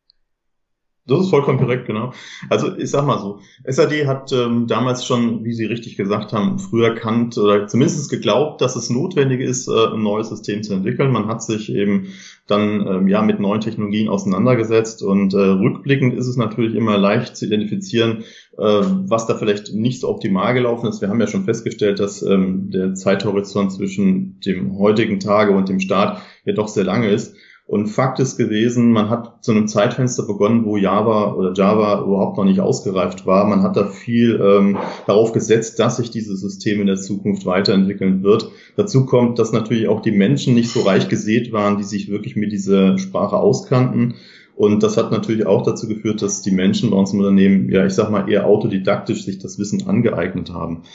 Das 1.09 1.21
ist 1.21 1.29
vollkommen 1.31 1.57
korrekt, 1.57 1.87
genau. 1.87 2.13
Also 2.49 2.77
ich 2.77 2.91
sag 2.91 3.05
mal 3.05 3.19
so, 3.19 3.39
SAD 3.65 4.05
hat 4.05 4.31
ähm, 4.31 4.67
damals 4.67 5.05
schon, 5.07 5.43
wie 5.43 5.53
Sie 5.53 5.65
richtig 5.65 5.97
gesagt 5.97 6.33
haben, 6.33 6.59
früher 6.59 6.89
erkannt 6.89 7.35
oder 7.39 7.67
zumindest 7.67 8.11
geglaubt, 8.11 8.61
dass 8.61 8.75
es 8.75 8.91
notwendig 8.91 9.41
ist, 9.41 9.67
äh, 9.67 9.87
ein 9.87 10.03
neues 10.03 10.29
System 10.29 10.61
zu 10.61 10.73
entwickeln. 10.73 11.11
Man 11.11 11.27
hat 11.27 11.41
sich 11.41 11.73
eben 11.73 12.13
dann 12.49 12.85
ähm, 12.87 13.07
ja 13.07 13.21
mit 13.21 13.39
neuen 13.39 13.61
Technologien 13.61 14.09
auseinandergesetzt 14.09 15.03
und 15.03 15.33
äh, 15.33 15.37
rückblickend 15.37 16.13
ist 16.13 16.27
es 16.27 16.37
natürlich 16.37 16.75
immer 16.75 16.97
leicht 16.97 17.37
zu 17.37 17.45
identifizieren, 17.45 18.23
äh, 18.57 18.61
was 18.61 19.27
da 19.27 19.35
vielleicht 19.35 19.73
nicht 19.73 20.01
so 20.01 20.09
optimal 20.09 20.53
gelaufen 20.53 20.87
ist. 20.87 21.01
Wir 21.01 21.09
haben 21.09 21.19
ja 21.19 21.27
schon 21.27 21.45
festgestellt, 21.45 21.99
dass 21.99 22.21
ähm, 22.21 22.71
der 22.71 22.95
Zeithorizont 22.95 23.71
zwischen 23.71 24.39
dem 24.41 24.77
heutigen 24.77 25.19
Tage 25.19 25.51
und 25.51 25.69
dem 25.69 25.79
Start 25.79 26.21
ja 26.45 26.53
doch 26.53 26.67
sehr 26.67 26.85
lange 26.85 27.09
ist. 27.09 27.35
Und 27.69 27.85
Fakt 27.85 28.19
ist 28.19 28.35
gewesen, 28.35 28.91
man 28.93 29.11
hat 29.11 29.43
zu 29.43 29.51
einem 29.51 29.67
Zeitfenster 29.67 30.23
begonnen, 30.23 30.65
wo 30.65 30.75
Java 30.75 31.35
oder 31.35 31.53
Java 31.53 32.03
überhaupt 32.03 32.35
noch 32.35 32.45
nicht 32.45 32.61
ausgereift 32.61 33.27
war. 33.27 33.45
Man 33.45 33.61
hat 33.61 33.77
da 33.77 33.85
viel 33.85 34.41
ähm, 34.43 34.79
darauf 35.05 35.33
gesetzt, 35.33 35.77
dass 35.77 35.97
sich 35.97 36.09
dieses 36.09 36.41
System 36.41 36.81
in 36.81 36.87
der 36.87 36.95
Zukunft 36.95 37.45
weiterentwickeln 37.45 38.23
wird. 38.23 38.49
Dazu 38.75 39.05
kommt, 39.05 39.37
dass 39.37 39.51
natürlich 39.51 39.87
auch 39.87 40.01
die 40.01 40.11
Menschen 40.11 40.55
nicht 40.55 40.71
so 40.71 40.81
reich 40.81 41.09
gesät 41.09 41.53
waren, 41.53 41.77
die 41.77 41.83
sich 41.83 42.09
wirklich 42.09 42.35
mit 42.35 42.51
dieser 42.51 42.97
Sprache 42.97 43.37
auskannten. 43.37 44.15
Und 44.55 44.81
das 44.81 44.97
hat 44.97 45.11
natürlich 45.11 45.45
auch 45.45 45.61
dazu 45.61 45.87
geführt, 45.87 46.23
dass 46.23 46.41
die 46.41 46.49
Menschen 46.49 46.89
bei 46.89 46.97
uns 46.97 47.13
im 47.13 47.19
Unternehmen, 47.19 47.69
ja, 47.69 47.85
ich 47.85 47.93
sag 47.93 48.09
mal, 48.09 48.27
eher 48.27 48.47
autodidaktisch 48.47 49.25
sich 49.25 49.37
das 49.37 49.59
Wissen 49.59 49.87
angeeignet 49.87 50.51
haben. 50.51 50.85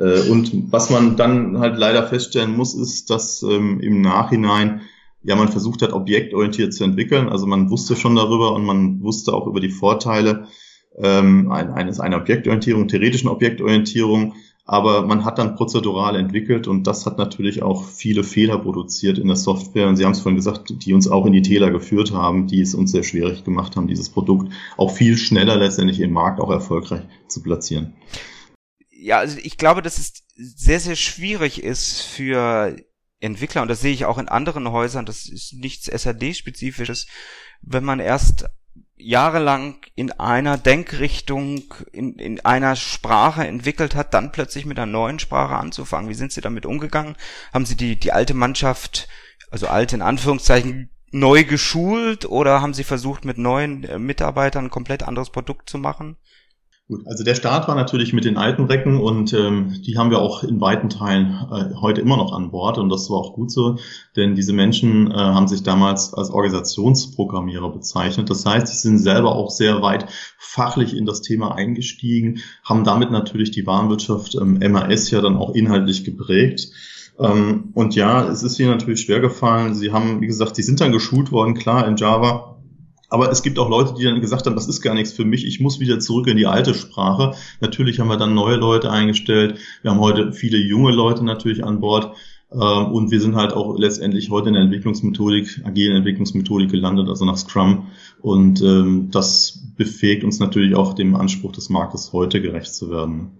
Äh, 0.00 0.28
und 0.28 0.72
was 0.72 0.90
man 0.90 1.14
dann 1.14 1.60
halt 1.60 1.78
leider 1.78 2.02
feststellen 2.02 2.56
muss, 2.56 2.74
ist, 2.74 3.08
dass 3.10 3.44
ähm, 3.44 3.78
im 3.78 4.00
Nachhinein 4.00 4.80
ja, 5.24 5.36
man 5.36 5.48
versucht 5.48 5.82
hat, 5.82 5.92
objektorientiert 5.92 6.74
zu 6.74 6.84
entwickeln. 6.84 7.28
Also 7.28 7.46
man 7.46 7.70
wusste 7.70 7.96
schon 7.96 8.14
darüber 8.14 8.52
und 8.52 8.64
man 8.64 9.00
wusste 9.02 9.32
auch 9.32 9.46
über 9.46 9.60
die 9.60 9.70
Vorteile 9.70 10.46
ähm, 10.98 11.50
eines 11.50 11.98
einer 11.98 12.18
Objektorientierung, 12.18 12.88
theoretischen 12.88 13.28
Objektorientierung. 13.28 14.34
aber 14.66 15.02
man 15.02 15.24
hat 15.24 15.38
dann 15.38 15.56
prozedural 15.56 16.16
entwickelt 16.16 16.68
und 16.68 16.86
das 16.86 17.04
hat 17.04 17.18
natürlich 17.18 17.62
auch 17.62 17.84
viele 17.84 18.22
Fehler 18.24 18.58
produziert 18.58 19.18
in 19.18 19.26
der 19.26 19.36
Software. 19.36 19.88
Und 19.88 19.96
Sie 19.96 20.04
haben 20.04 20.12
es 20.12 20.20
vorhin 20.20 20.36
gesagt, 20.36 20.72
die 20.84 20.94
uns 20.94 21.08
auch 21.08 21.26
in 21.26 21.32
die 21.32 21.42
Täler 21.42 21.70
geführt 21.70 22.12
haben, 22.12 22.46
die 22.46 22.60
es 22.60 22.74
uns 22.74 22.92
sehr 22.92 23.02
schwierig 23.02 23.44
gemacht 23.44 23.76
haben, 23.76 23.88
dieses 23.88 24.08
Produkt 24.08 24.52
auch 24.76 24.90
viel 24.90 25.16
schneller 25.16 25.56
letztendlich 25.56 26.00
im 26.00 26.12
Markt 26.12 26.40
auch 26.40 26.50
erfolgreich 26.50 27.02
zu 27.28 27.42
platzieren. 27.42 27.94
Ja, 28.90 29.18
also 29.18 29.38
ich 29.42 29.58
glaube, 29.58 29.82
dass 29.82 29.98
es 29.98 30.24
sehr, 30.36 30.80
sehr 30.80 30.96
schwierig 30.96 31.62
ist 31.62 32.00
für 32.00 32.76
Entwickler, 33.24 33.62
und 33.62 33.68
das 33.68 33.80
sehe 33.80 33.92
ich 33.92 34.04
auch 34.04 34.18
in 34.18 34.28
anderen 34.28 34.70
Häusern, 34.70 35.06
das 35.06 35.26
ist 35.26 35.54
nichts 35.54 35.86
SAD-spezifisches, 35.86 37.06
wenn 37.62 37.84
man 37.84 38.00
erst 38.00 38.46
jahrelang 38.96 39.76
in 39.94 40.12
einer 40.12 40.56
Denkrichtung, 40.56 41.64
in, 41.92 42.14
in 42.14 42.44
einer 42.44 42.76
Sprache 42.76 43.46
entwickelt 43.46 43.94
hat, 43.94 44.14
dann 44.14 44.32
plötzlich 44.32 44.66
mit 44.66 44.78
einer 44.78 44.90
neuen 44.90 45.18
Sprache 45.18 45.56
anzufangen. 45.56 46.08
Wie 46.08 46.14
sind 46.14 46.32
Sie 46.32 46.40
damit 46.40 46.64
umgegangen? 46.66 47.16
Haben 47.52 47.66
Sie 47.66 47.76
die, 47.76 47.98
die 47.98 48.12
alte 48.12 48.34
Mannschaft, 48.34 49.08
also 49.50 49.68
alte 49.68 49.96
in 49.96 50.02
Anführungszeichen, 50.02 50.90
neu 51.10 51.44
geschult 51.44 52.26
oder 52.26 52.60
haben 52.60 52.74
Sie 52.74 52.84
versucht, 52.84 53.24
mit 53.24 53.38
neuen 53.38 53.84
äh, 53.84 53.98
Mitarbeitern 53.98 54.66
ein 54.66 54.70
komplett 54.70 55.02
anderes 55.02 55.30
Produkt 55.30 55.70
zu 55.70 55.78
machen? 55.78 56.16
Gut, 56.86 57.06
also 57.06 57.24
der 57.24 57.34
Start 57.34 57.66
war 57.66 57.76
natürlich 57.76 58.12
mit 58.12 58.26
den 58.26 58.36
alten 58.36 58.64
Recken 58.64 59.00
und 59.00 59.32
ähm, 59.32 59.80
die 59.86 59.96
haben 59.96 60.10
wir 60.10 60.18
auch 60.18 60.44
in 60.44 60.60
weiten 60.60 60.90
Teilen 60.90 61.30
äh, 61.50 61.74
heute 61.80 62.02
immer 62.02 62.18
noch 62.18 62.34
an 62.34 62.50
Bord 62.50 62.76
und 62.76 62.90
das 62.90 63.08
war 63.08 63.16
auch 63.16 63.32
gut 63.32 63.50
so, 63.50 63.78
denn 64.16 64.34
diese 64.34 64.52
Menschen 64.52 65.10
äh, 65.10 65.14
haben 65.14 65.48
sich 65.48 65.62
damals 65.62 66.12
als 66.12 66.28
Organisationsprogrammierer 66.28 67.72
bezeichnet. 67.72 68.28
Das 68.28 68.44
heißt, 68.44 68.66
sie 68.66 68.76
sind 68.76 68.98
selber 68.98 69.34
auch 69.34 69.50
sehr 69.50 69.80
weit 69.80 70.10
fachlich 70.36 70.94
in 70.94 71.06
das 71.06 71.22
Thema 71.22 71.54
eingestiegen, 71.54 72.40
haben 72.62 72.84
damit 72.84 73.10
natürlich 73.10 73.50
die 73.50 73.66
Warenwirtschaft 73.66 74.34
ähm, 74.34 74.58
MAS 74.70 75.10
ja 75.10 75.22
dann 75.22 75.38
auch 75.38 75.54
inhaltlich 75.54 76.04
geprägt. 76.04 76.68
Ähm, 77.18 77.70
und 77.72 77.94
ja, 77.94 78.28
es 78.28 78.42
ist 78.42 78.60
ihnen 78.60 78.72
natürlich 78.72 79.00
schwer 79.00 79.20
gefallen. 79.20 79.74
Sie 79.74 79.90
haben, 79.90 80.20
wie 80.20 80.26
gesagt, 80.26 80.56
sie 80.56 80.62
sind 80.62 80.82
dann 80.82 80.92
geschult 80.92 81.32
worden, 81.32 81.54
klar, 81.54 81.88
in 81.88 81.96
Java 81.96 82.53
aber 83.14 83.30
es 83.30 83.44
gibt 83.44 83.60
auch 83.60 83.70
Leute, 83.70 83.94
die 83.94 84.02
dann 84.02 84.20
gesagt 84.20 84.44
haben, 84.44 84.56
das 84.56 84.66
ist 84.66 84.80
gar 84.80 84.92
nichts 84.92 85.12
für 85.12 85.24
mich, 85.24 85.46
ich 85.46 85.60
muss 85.60 85.78
wieder 85.78 86.00
zurück 86.00 86.26
in 86.26 86.36
die 86.36 86.48
alte 86.48 86.74
Sprache. 86.74 87.36
Natürlich 87.60 88.00
haben 88.00 88.08
wir 88.08 88.16
dann 88.16 88.34
neue 88.34 88.56
Leute 88.56 88.90
eingestellt. 88.90 89.60
Wir 89.82 89.92
haben 89.92 90.00
heute 90.00 90.32
viele 90.32 90.58
junge 90.58 90.90
Leute 90.90 91.24
natürlich 91.24 91.62
an 91.62 91.78
Bord. 91.78 92.16
Ähm, 92.50 92.86
und 92.90 93.12
wir 93.12 93.20
sind 93.20 93.36
halt 93.36 93.52
auch 93.52 93.78
letztendlich 93.78 94.30
heute 94.30 94.48
in 94.48 94.54
der 94.54 94.64
Entwicklungsmethodik, 94.64 95.62
agilen 95.62 95.94
Entwicklungsmethodik 95.94 96.72
gelandet, 96.72 97.08
also 97.08 97.24
nach 97.24 97.36
Scrum. 97.36 97.86
Und 98.20 98.60
ähm, 98.62 99.10
das 99.12 99.62
befähigt 99.76 100.24
uns 100.24 100.40
natürlich 100.40 100.74
auch 100.74 100.94
dem 100.94 101.14
Anspruch 101.14 101.52
des 101.52 101.70
Marktes 101.70 102.12
heute 102.12 102.42
gerecht 102.42 102.74
zu 102.74 102.90
werden. 102.90 103.30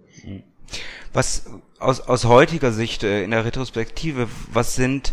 Was 1.11 1.47
aus, 1.79 1.99
aus 1.99 2.23
heutiger 2.23 2.71
Sicht 2.71 3.03
äh, 3.03 3.25
in 3.25 3.31
der 3.31 3.43
Retrospektive, 3.43 4.29
was 4.53 4.77
sind 4.77 5.11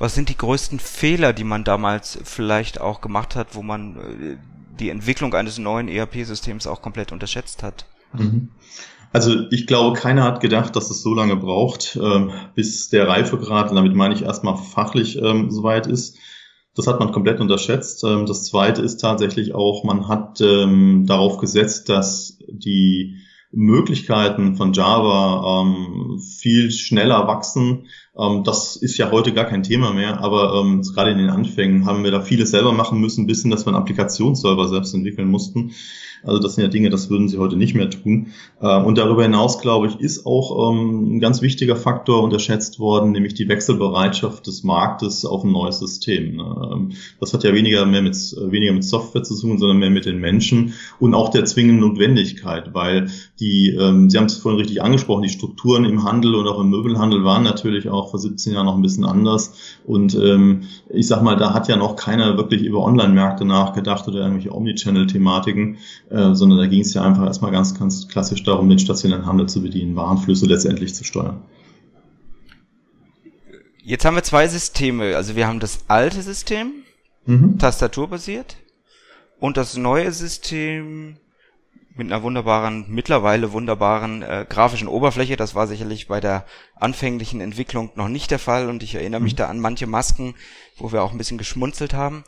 was 0.00 0.14
sind 0.14 0.30
die 0.30 0.36
größten 0.36 0.80
Fehler, 0.80 1.32
die 1.32 1.44
man 1.44 1.62
damals 1.62 2.18
vielleicht 2.24 2.80
auch 2.80 3.02
gemacht 3.02 3.36
hat, 3.36 3.54
wo 3.54 3.62
man 3.62 3.96
äh, 3.96 4.36
die 4.80 4.88
Entwicklung 4.88 5.34
eines 5.34 5.58
neuen 5.58 5.88
ERP-Systems 5.88 6.66
auch 6.66 6.80
komplett 6.80 7.12
unterschätzt 7.12 7.62
hat? 7.62 7.84
Mhm. 8.14 8.48
Also 9.12 9.44
ich 9.50 9.66
glaube, 9.66 9.98
keiner 9.98 10.24
hat 10.24 10.40
gedacht, 10.40 10.74
dass 10.74 10.90
es 10.90 11.02
so 11.02 11.14
lange 11.14 11.36
braucht, 11.36 11.98
ähm, 12.02 12.32
bis 12.54 12.88
der 12.88 13.08
Reifegrad, 13.08 13.70
damit 13.72 13.94
meine 13.94 14.14
ich 14.14 14.22
erstmal 14.22 14.56
fachlich 14.56 15.20
ähm, 15.20 15.50
soweit 15.50 15.86
ist. 15.86 16.16
Das 16.74 16.86
hat 16.86 16.98
man 16.98 17.12
komplett 17.12 17.40
unterschätzt. 17.40 18.02
Ähm, 18.04 18.24
das 18.24 18.44
zweite 18.44 18.80
ist 18.80 18.98
tatsächlich 18.98 19.54
auch, 19.54 19.84
man 19.84 20.08
hat 20.08 20.40
darauf 20.40 21.38
gesetzt, 21.38 21.90
dass 21.90 22.38
die 22.48 23.20
Möglichkeiten 23.52 24.56
von 24.56 24.72
Java 24.72 25.62
ähm, 25.62 26.20
viel 26.20 26.70
schneller 26.70 27.26
wachsen. 27.26 27.86
Ähm, 28.18 28.42
das 28.44 28.76
ist 28.76 28.98
ja 28.98 29.10
heute 29.10 29.32
gar 29.32 29.44
kein 29.44 29.62
Thema 29.62 29.92
mehr, 29.92 30.20
aber 30.20 30.60
ähm, 30.60 30.82
gerade 30.82 31.12
in 31.12 31.18
den 31.18 31.30
Anfängen 31.30 31.86
haben 31.86 32.04
wir 32.04 32.10
da 32.10 32.20
vieles 32.20 32.50
selber 32.50 32.72
machen 32.72 33.00
müssen, 33.00 33.26
bis 33.26 33.42
hin, 33.42 33.50
dass 33.50 33.66
wir 33.66 33.68
einen 33.68 33.82
Applikationsserver 33.82 34.68
selbst 34.68 34.94
entwickeln 34.94 35.28
mussten. 35.28 35.72
Also 36.22 36.38
das 36.38 36.54
sind 36.54 36.64
ja 36.64 36.70
Dinge, 36.70 36.90
das 36.90 37.08
würden 37.10 37.28
sie 37.28 37.38
heute 37.38 37.56
nicht 37.56 37.74
mehr 37.74 37.88
tun. 37.90 38.28
Äh, 38.60 38.82
und 38.82 38.98
darüber 38.98 39.22
hinaus, 39.22 39.60
glaube 39.60 39.88
ich, 39.88 40.00
ist 40.00 40.26
auch 40.26 40.70
ähm, 40.70 41.16
ein 41.16 41.20
ganz 41.20 41.42
wichtiger 41.42 41.76
Faktor 41.76 42.22
unterschätzt 42.22 42.78
worden, 42.78 43.12
nämlich 43.12 43.34
die 43.34 43.48
Wechselbereitschaft 43.48 44.46
des 44.46 44.62
Marktes 44.62 45.24
auf 45.24 45.44
ein 45.44 45.52
neues 45.52 45.78
System. 45.78 46.36
Ne? 46.36 46.70
Ähm, 46.72 46.92
das 47.20 47.32
hat 47.32 47.44
ja 47.44 47.54
weniger 47.54 47.86
mehr 47.86 48.02
mit, 48.02 48.16
weniger 48.16 48.72
mit 48.72 48.84
Software 48.84 49.22
zu 49.22 49.38
tun, 49.38 49.58
sondern 49.58 49.78
mehr 49.78 49.90
mit 49.90 50.04
den 50.04 50.18
Menschen 50.18 50.74
und 50.98 51.14
auch 51.14 51.30
der 51.30 51.44
zwingenden 51.44 51.80
Notwendigkeit, 51.80 52.74
weil 52.74 53.10
die, 53.38 53.76
ähm, 53.78 54.10
Sie 54.10 54.18
haben 54.18 54.26
es 54.26 54.36
vorhin 54.36 54.60
richtig 54.60 54.82
angesprochen, 54.82 55.22
die 55.22 55.28
Strukturen 55.28 55.84
im 55.84 56.04
Handel 56.04 56.34
und 56.34 56.46
auch 56.46 56.60
im 56.60 56.68
Möbelhandel 56.68 57.24
waren 57.24 57.42
natürlich 57.42 57.88
auch 57.88 57.99
vor 58.08 58.18
17 58.18 58.54
Jahren 58.54 58.66
noch 58.66 58.76
ein 58.76 58.82
bisschen 58.82 59.04
anders. 59.04 59.52
Und 59.84 60.14
ich 60.88 61.06
sag 61.06 61.22
mal, 61.22 61.36
da 61.36 61.52
hat 61.52 61.68
ja 61.68 61.76
noch 61.76 61.96
keiner 61.96 62.36
wirklich 62.36 62.62
über 62.62 62.82
Online-Märkte 62.82 63.44
nachgedacht 63.44 64.08
oder 64.08 64.20
irgendwelche 64.20 64.54
Omnichannel-Thematiken. 64.54 65.76
Äh, 66.10 66.34
sondern 66.34 66.58
da 66.58 66.66
ging 66.66 66.80
es 66.80 66.94
ja 66.94 67.02
einfach 67.02 67.24
erstmal 67.24 67.50
ganz, 67.50 67.78
ganz 67.78 68.08
klassisch 68.08 68.42
darum, 68.42 68.68
den 68.68 68.78
stationären 68.78 69.26
Handel 69.26 69.48
zu 69.48 69.62
bedienen, 69.62 69.96
Warenflüsse 69.96 70.46
letztendlich 70.46 70.94
zu 70.94 71.04
steuern. 71.04 71.42
Jetzt 73.82 74.04
haben 74.04 74.14
wir 74.14 74.22
zwei 74.22 74.46
Systeme. 74.48 75.16
Also 75.16 75.36
wir 75.36 75.46
haben 75.46 75.60
das 75.60 75.80
alte 75.88 76.22
System, 76.22 76.72
mhm. 77.26 77.58
tastaturbasiert, 77.58 78.56
und 79.38 79.56
das 79.56 79.76
neue 79.76 80.12
System 80.12 81.16
mit 82.00 82.10
einer 82.10 82.22
wunderbaren, 82.22 82.86
mittlerweile 82.88 83.52
wunderbaren 83.52 84.22
äh, 84.22 84.46
grafischen 84.48 84.88
Oberfläche. 84.88 85.36
Das 85.36 85.54
war 85.54 85.66
sicherlich 85.66 86.08
bei 86.08 86.18
der 86.18 86.46
anfänglichen 86.74 87.42
Entwicklung 87.42 87.90
noch 87.94 88.08
nicht 88.08 88.30
der 88.30 88.38
Fall 88.38 88.70
und 88.70 88.82
ich 88.82 88.94
erinnere 88.94 89.20
mich 89.20 89.34
mhm. 89.34 89.38
da 89.38 89.48
an 89.48 89.60
manche 89.60 89.86
Masken, 89.86 90.34
wo 90.78 90.92
wir 90.92 91.02
auch 91.02 91.12
ein 91.12 91.18
bisschen 91.18 91.36
geschmunzelt 91.36 91.92
haben. 91.92 92.24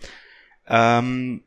Ähm, 0.68 1.42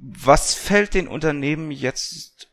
was 0.00 0.54
fällt 0.54 0.94
den 0.94 1.08
Unternehmen 1.08 1.70
jetzt 1.70 2.48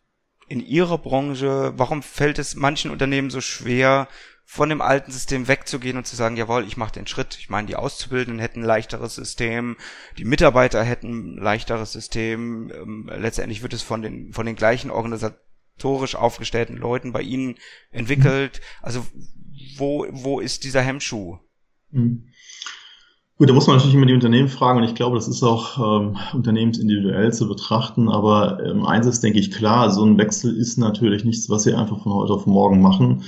in 0.50 0.60
ihrer 0.60 0.98
Branche, 0.98 1.72
warum 1.78 2.04
fällt 2.04 2.40
es 2.40 2.56
manchen 2.56 2.92
Unternehmen 2.92 3.30
so 3.30 3.40
schwer, 3.40 4.10
von 4.54 4.68
dem 4.68 4.82
alten 4.82 5.14
System 5.14 5.48
wegzugehen 5.48 5.96
und 5.96 6.06
zu 6.06 6.18
sagen, 6.18 6.36
jawohl, 6.36 6.66
ich 6.66 6.76
mache 6.76 6.92
den 6.92 7.08
Schritt. 7.08 7.38
Ich 7.40 7.50
meine, 7.50 7.68
die 7.68 7.78
Auszubildenden 7.78 8.42
hätten 8.42 8.60
ein 8.60 8.66
leichteres 8.66 9.16
System, 9.16 9.78
die 10.18 10.26
Mitarbeiter 10.26 10.84
hätten 10.84 11.36
ein 11.36 11.38
leichteres 11.38 11.94
System. 11.94 12.70
Ähm, 12.70 13.10
letztendlich 13.18 13.64
wird 13.64 13.72
es 13.72 13.82
von 13.82 14.02
den, 14.02 14.34
von 14.34 14.46
den 14.46 14.58
gleichen 14.58 14.92
organisatorisch 14.92 16.16
aufgestellten 16.16 16.76
Leuten 16.76 17.14
bei 17.14 17.22
Ihnen 17.22 17.56
entwickelt. 17.92 18.60
Also 18.82 19.06
wo, 19.78 20.06
wo 20.12 20.42
ist 20.42 20.66
dieser 20.66 20.82
Hemmschuh? 20.82 21.38
Mhm. 21.92 22.28
Gut, 23.38 23.50
da 23.50 23.54
muss 23.54 23.68
man 23.68 23.78
natürlich 23.78 23.96
immer 23.96 24.06
die 24.06 24.14
Unternehmen 24.14 24.50
fragen 24.50 24.80
und 24.80 24.84
ich 24.84 24.96
glaube, 24.96 25.16
das 25.16 25.30
ist 25.30 25.44
auch 25.44 26.02
ähm, 26.02 26.18
unternehmensindividuell 26.34 27.32
zu 27.32 27.48
betrachten. 27.48 28.10
Aber 28.10 28.62
ähm, 28.66 28.86
eins 28.86 29.08
ist, 29.08 29.24
denke 29.24 29.40
ich, 29.40 29.50
klar, 29.50 29.90
so 29.92 30.04
ein 30.04 30.18
Wechsel 30.18 30.54
ist 30.54 30.78
natürlich 30.78 31.24
nichts, 31.24 31.50
was 31.50 31.64
Sie 31.64 31.74
einfach 31.74 32.04
von 32.04 32.12
heute 32.12 32.34
auf 32.34 32.48
morgen 32.48 32.82
machen. 32.82 33.24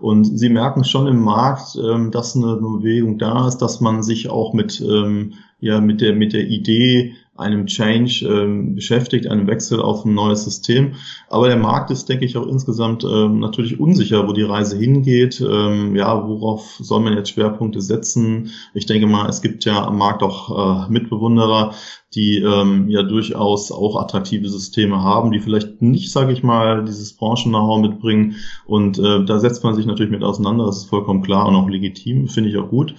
Und 0.00 0.24
Sie 0.38 0.48
merken 0.48 0.84
schon 0.84 1.06
im 1.06 1.22
Markt, 1.22 1.76
ähm, 1.76 2.10
dass 2.10 2.36
eine 2.36 2.56
Bewegung 2.56 3.18
da 3.18 3.48
ist, 3.48 3.58
dass 3.58 3.80
man 3.80 4.02
sich 4.02 4.30
auch 4.30 4.52
mit, 4.52 4.80
ähm, 4.80 5.34
ja, 5.60 5.80
mit 5.80 6.00
der, 6.00 6.14
mit 6.14 6.32
der 6.32 6.46
Idee 6.46 7.14
einem 7.38 7.66
Change 7.66 8.26
ähm, 8.28 8.74
beschäftigt, 8.74 9.28
einem 9.28 9.46
Wechsel 9.46 9.80
auf 9.80 10.04
ein 10.04 10.14
neues 10.14 10.44
System. 10.44 10.94
Aber 11.28 11.48
der 11.48 11.56
Markt 11.56 11.90
ist, 11.90 12.08
denke 12.08 12.24
ich, 12.24 12.36
auch 12.36 12.46
insgesamt 12.46 13.04
ähm, 13.04 13.38
natürlich 13.38 13.78
unsicher, 13.78 14.26
wo 14.28 14.32
die 14.32 14.42
Reise 14.42 14.76
hingeht. 14.76 15.40
Ähm, 15.40 15.94
ja, 15.96 16.26
worauf 16.26 16.78
soll 16.80 17.00
man 17.00 17.14
jetzt 17.14 17.30
Schwerpunkte 17.30 17.80
setzen? 17.80 18.50
Ich 18.74 18.86
denke 18.86 19.06
mal, 19.06 19.28
es 19.28 19.42
gibt 19.42 19.64
ja 19.64 19.86
am 19.86 19.98
Markt 19.98 20.22
auch 20.22 20.86
äh, 20.86 20.92
Mitbewunderer, 20.92 21.74
die 22.14 22.38
ähm, 22.38 22.88
ja 22.88 23.02
durchaus 23.02 23.70
auch 23.70 24.00
attraktive 24.00 24.48
Systeme 24.48 25.02
haben, 25.02 25.30
die 25.30 25.40
vielleicht 25.40 25.82
nicht, 25.82 26.10
sage 26.10 26.32
ich 26.32 26.42
mal, 26.42 26.84
dieses 26.84 27.12
Branchen-Know-how 27.14 27.80
mitbringen. 27.80 28.36
Und 28.66 28.98
äh, 28.98 29.24
da 29.24 29.38
setzt 29.38 29.62
man 29.62 29.74
sich 29.74 29.84
natürlich 29.84 30.10
mit 30.10 30.24
auseinander, 30.24 30.64
das 30.64 30.78
ist 30.78 30.88
vollkommen 30.88 31.22
klar 31.22 31.46
und 31.46 31.54
auch 31.54 31.68
legitim, 31.68 32.28
finde 32.28 32.48
ich 32.48 32.56
auch 32.56 32.70
gut. 32.70 32.94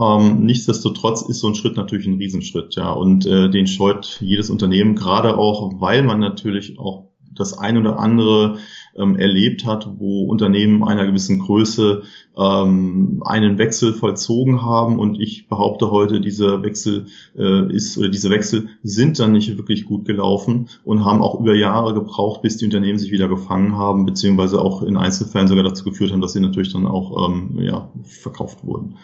Ähm, 0.00 0.44
nichtsdestotrotz 0.44 1.22
ist 1.22 1.40
so 1.40 1.48
ein 1.48 1.56
Schritt 1.56 1.76
natürlich 1.76 2.06
ein 2.06 2.18
Riesenschritt, 2.18 2.76
ja, 2.76 2.92
und 2.92 3.26
äh, 3.26 3.50
den 3.50 3.66
scheut 3.82 4.18
jedes 4.20 4.50
Unternehmen, 4.50 4.94
gerade 4.94 5.36
auch, 5.36 5.80
weil 5.80 6.02
man 6.02 6.20
natürlich 6.20 6.78
auch 6.78 7.08
das 7.34 7.58
ein 7.58 7.78
oder 7.78 7.98
andere 7.98 8.58
ähm, 8.94 9.16
erlebt 9.16 9.64
hat, 9.64 9.88
wo 9.98 10.26
Unternehmen 10.26 10.84
einer 10.84 11.06
gewissen 11.06 11.38
Größe 11.38 12.02
ähm, 12.36 13.22
einen 13.24 13.56
Wechsel 13.56 13.94
vollzogen 13.94 14.62
haben 14.62 14.98
und 14.98 15.18
ich 15.18 15.48
behaupte 15.48 15.90
heute, 15.90 16.20
dieser 16.20 16.62
Wechsel 16.62 17.06
äh, 17.36 17.72
ist 17.74 17.96
oder 17.96 18.10
diese 18.10 18.28
Wechsel 18.28 18.68
sind 18.82 19.18
dann 19.18 19.32
nicht 19.32 19.56
wirklich 19.56 19.86
gut 19.86 20.04
gelaufen 20.04 20.68
und 20.84 21.06
haben 21.06 21.22
auch 21.22 21.40
über 21.40 21.54
Jahre 21.54 21.94
gebraucht, 21.94 22.42
bis 22.42 22.58
die 22.58 22.66
Unternehmen 22.66 22.98
sich 22.98 23.10
wieder 23.10 23.28
gefangen 23.28 23.76
haben, 23.78 24.04
beziehungsweise 24.04 24.60
auch 24.60 24.82
in 24.82 24.98
Einzelfällen 24.98 25.48
sogar 25.48 25.64
dazu 25.64 25.84
geführt 25.84 26.12
haben, 26.12 26.20
dass 26.20 26.34
sie 26.34 26.40
natürlich 26.40 26.72
dann 26.72 26.86
auch 26.86 27.30
ähm, 27.30 27.58
ja, 27.60 27.90
verkauft 28.04 28.62
wurden. 28.62 28.96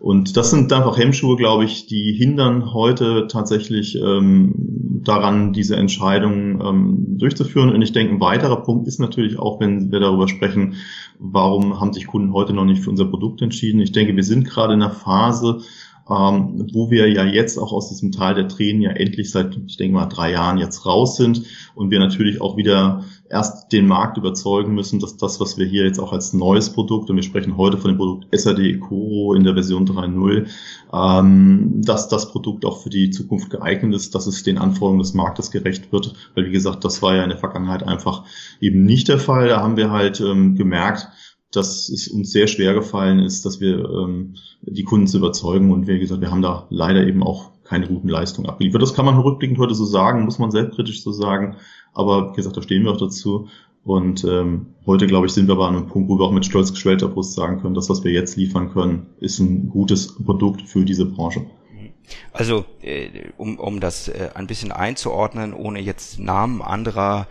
Und 0.00 0.36
das 0.36 0.50
sind 0.50 0.72
einfach 0.72 0.96
Hemmschuhe, 0.96 1.36
glaube 1.36 1.64
ich, 1.64 1.86
die 1.86 2.12
hindern 2.12 2.72
heute 2.72 3.26
tatsächlich 3.26 3.96
ähm, 3.96 4.54
daran, 5.04 5.52
diese 5.52 5.76
Entscheidungen 5.76 6.60
ähm, 6.60 7.18
durchzuführen. 7.18 7.70
Und 7.70 7.82
ich 7.82 7.92
denke, 7.92 8.14
ein 8.14 8.20
weiterer 8.20 8.62
Punkt 8.62 8.86
ist 8.86 9.00
natürlich 9.00 9.38
auch, 9.38 9.60
wenn 9.60 9.90
wir 9.90 9.98
darüber 10.00 10.28
sprechen, 10.28 10.74
warum 11.18 11.80
haben 11.80 11.92
sich 11.92 12.06
Kunden 12.06 12.32
heute 12.32 12.52
noch 12.52 12.64
nicht 12.64 12.82
für 12.82 12.90
unser 12.90 13.06
Produkt 13.06 13.42
entschieden. 13.42 13.80
Ich 13.80 13.92
denke, 13.92 14.14
wir 14.14 14.22
sind 14.22 14.44
gerade 14.44 14.74
in 14.74 14.82
einer 14.82 14.92
Phase, 14.92 15.62
ähm, 16.10 16.66
wo 16.72 16.90
wir 16.90 17.10
ja 17.10 17.24
jetzt 17.24 17.58
auch 17.58 17.72
aus 17.72 17.88
diesem 17.88 18.12
Tal 18.12 18.34
der 18.34 18.48
Tränen 18.48 18.80
ja 18.80 18.90
endlich 18.90 19.30
seit, 19.30 19.56
ich 19.66 19.76
denke 19.76 19.94
mal, 19.94 20.06
drei 20.06 20.32
Jahren 20.32 20.58
jetzt 20.58 20.86
raus 20.86 21.16
sind 21.16 21.42
und 21.74 21.90
wir 21.90 21.98
natürlich 21.98 22.40
auch 22.40 22.56
wieder 22.56 23.04
erst 23.30 23.72
den 23.72 23.86
Markt 23.86 24.16
überzeugen 24.16 24.74
müssen, 24.74 25.00
dass 25.00 25.16
das, 25.16 25.38
was 25.38 25.58
wir 25.58 25.66
hier 25.66 25.84
jetzt 25.84 25.98
auch 25.98 26.12
als 26.12 26.32
neues 26.32 26.70
Produkt, 26.70 27.10
und 27.10 27.16
wir 27.16 27.22
sprechen 27.22 27.56
heute 27.56 27.76
von 27.76 27.92
dem 27.92 27.98
Produkt 27.98 28.26
SAD 28.32 28.80
Coro 28.80 29.34
in 29.34 29.44
der 29.44 29.52
Version 29.54 29.86
3.0, 29.86 30.46
ähm, 30.92 31.82
dass 31.84 32.08
das 32.08 32.30
Produkt 32.30 32.64
auch 32.64 32.82
für 32.82 32.90
die 32.90 33.10
Zukunft 33.10 33.50
geeignet 33.50 33.94
ist, 33.94 34.14
dass 34.14 34.26
es 34.26 34.42
den 34.42 34.56
Anforderungen 34.58 35.00
des 35.00 35.14
Marktes 35.14 35.50
gerecht 35.50 35.92
wird, 35.92 36.14
weil 36.34 36.46
wie 36.46 36.52
gesagt, 36.52 36.84
das 36.84 37.02
war 37.02 37.14
ja 37.14 37.22
in 37.22 37.30
der 37.30 37.38
Vergangenheit 37.38 37.82
einfach 37.82 38.24
eben 38.60 38.84
nicht 38.84 39.08
der 39.08 39.18
Fall. 39.18 39.48
Da 39.48 39.60
haben 39.60 39.76
wir 39.76 39.90
halt 39.90 40.20
ähm, 40.20 40.54
gemerkt, 40.54 41.08
dass 41.52 41.88
es 41.88 42.08
uns 42.08 42.30
sehr 42.30 42.46
schwer 42.46 42.74
gefallen 42.74 43.20
ist, 43.20 43.46
dass 43.46 43.60
wir 43.60 43.88
ähm, 43.88 44.34
die 44.62 44.84
Kunden 44.84 45.06
zu 45.06 45.18
überzeugen. 45.18 45.72
Und 45.72 45.86
wie 45.86 45.98
gesagt, 45.98 46.20
wir 46.20 46.30
haben 46.30 46.42
da 46.42 46.66
leider 46.70 47.06
eben 47.06 47.22
auch 47.22 47.50
keine 47.64 47.86
guten 47.86 48.08
Leistungen 48.08 48.48
abgeliefert. 48.48 48.82
Das 48.82 48.94
kann 48.94 49.04
man 49.04 49.18
rückblickend 49.18 49.58
heute 49.58 49.74
so 49.74 49.84
sagen, 49.84 50.24
muss 50.24 50.38
man 50.38 50.50
selbstkritisch 50.50 51.02
so 51.02 51.12
sagen. 51.12 51.56
Aber 51.94 52.32
wie 52.32 52.36
gesagt, 52.36 52.56
da 52.56 52.62
stehen 52.62 52.84
wir 52.84 52.92
auch 52.92 52.98
dazu. 52.98 53.48
Und 53.84 54.24
ähm, 54.24 54.66
heute, 54.84 55.06
glaube 55.06 55.26
ich, 55.26 55.32
sind 55.32 55.48
wir 55.48 55.54
aber 55.54 55.68
an 55.68 55.76
einem 55.76 55.86
Punkt, 55.86 56.10
wo 56.10 56.18
wir 56.18 56.24
auch 56.24 56.32
mit 56.32 56.44
stolz 56.44 56.72
geschwellter 56.72 57.08
Brust 57.08 57.34
sagen 57.34 57.60
können, 57.60 57.74
das, 57.74 57.88
was 57.88 58.04
wir 58.04 58.12
jetzt 58.12 58.36
liefern 58.36 58.70
können, 58.70 59.06
ist 59.18 59.38
ein 59.38 59.70
gutes 59.70 60.14
Produkt 60.22 60.62
für 60.62 60.84
diese 60.84 61.06
Branche. 61.06 61.46
Also, 62.32 62.64
äh, 62.82 63.08
um, 63.36 63.58
um 63.58 63.80
das 63.80 64.08
äh, 64.08 64.30
ein 64.34 64.46
bisschen 64.46 64.72
einzuordnen, 64.72 65.54
ohne 65.54 65.80
jetzt 65.80 66.18
Namen 66.18 66.60
anderer 66.60 67.28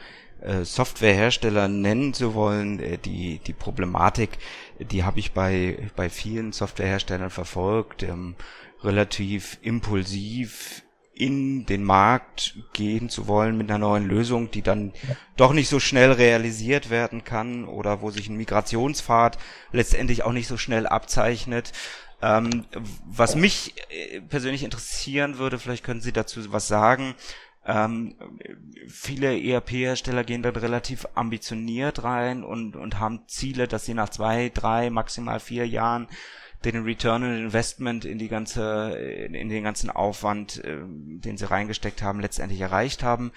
Softwarehersteller 0.64 1.68
nennen 1.68 2.14
zu 2.14 2.34
wollen, 2.34 2.80
äh, 2.80 2.98
die, 2.98 3.40
die 3.40 3.54
Problematik, 3.54 4.38
die 4.80 5.04
habe 5.04 5.20
ich 5.20 5.32
bei, 5.32 5.90
bei 5.96 6.10
vielen 6.10 6.52
Softwareherstellern 6.52 7.30
verfolgt, 7.30 8.04
ähm, 8.04 8.36
relativ 8.84 9.58
impulsiv 9.62 10.84
in 11.14 11.66
den 11.66 11.84
Markt 11.84 12.56
gehen 12.74 13.10
zu 13.10 13.28
wollen 13.28 13.58
mit 13.58 13.70
einer 13.70 13.80
neuen 13.80 14.08
Lösung, 14.08 14.52
die 14.52 14.62
dann 14.62 14.94
doch 15.36 15.52
nicht 15.52 15.68
so 15.68 15.80
schnell 15.80 16.12
realisiert 16.12 16.92
werden 16.92 17.24
kann 17.24 17.66
oder 17.66 18.02
wo 18.02 18.12
sich 18.12 18.30
ein 18.30 18.38
Migrationspfad 18.38 19.40
letztendlich 19.72 20.24
auch 20.24 20.32
nicht 20.32 20.48
so 20.48 20.58
schnell 20.58 20.86
abzeichnet. 20.86 21.72
Ähm, 22.22 22.66
was 23.06 23.36
mich 23.36 23.74
äh, 23.90 24.22
persönlich 24.22 24.64
interessieren 24.64 25.38
würde, 25.38 25.60
vielleicht 25.60 25.84
können 25.84 26.02
Sie 26.02 26.12
dazu 26.12 26.52
was 26.52 26.68
sagen, 26.68 27.16
ähm, 27.68 28.16
viele 28.88 29.38
ERP-Hersteller 29.38 30.24
gehen 30.24 30.42
dann 30.42 30.56
relativ 30.56 31.06
ambitioniert 31.16 32.04
rein 32.04 32.44
und, 32.44 32.78
und 32.78 33.00
haben 33.00 33.28
Ziele, 33.28 33.68
dass 33.68 33.86
sie 33.86 33.94
nach 33.94 34.08
zwei, 34.10 34.50
drei, 34.54 34.90
maximal 34.90 35.42
vier 35.42 35.68
Jahren 35.68 36.08
den 36.64 36.84
Return 36.84 37.24
on 37.24 37.38
Investment 37.38 38.06
in 38.06 38.18
die 38.18 38.30
ganze, 38.30 38.98
in 38.98 39.50
den 39.50 39.64
ganzen 39.64 39.90
Aufwand, 39.90 40.64
äh, 40.64 40.78
den 40.82 41.38
sie 41.38 41.50
reingesteckt 41.50 42.02
haben, 42.02 42.22
letztendlich 42.22 42.62
erreicht 42.62 43.04
haben. 43.04 43.34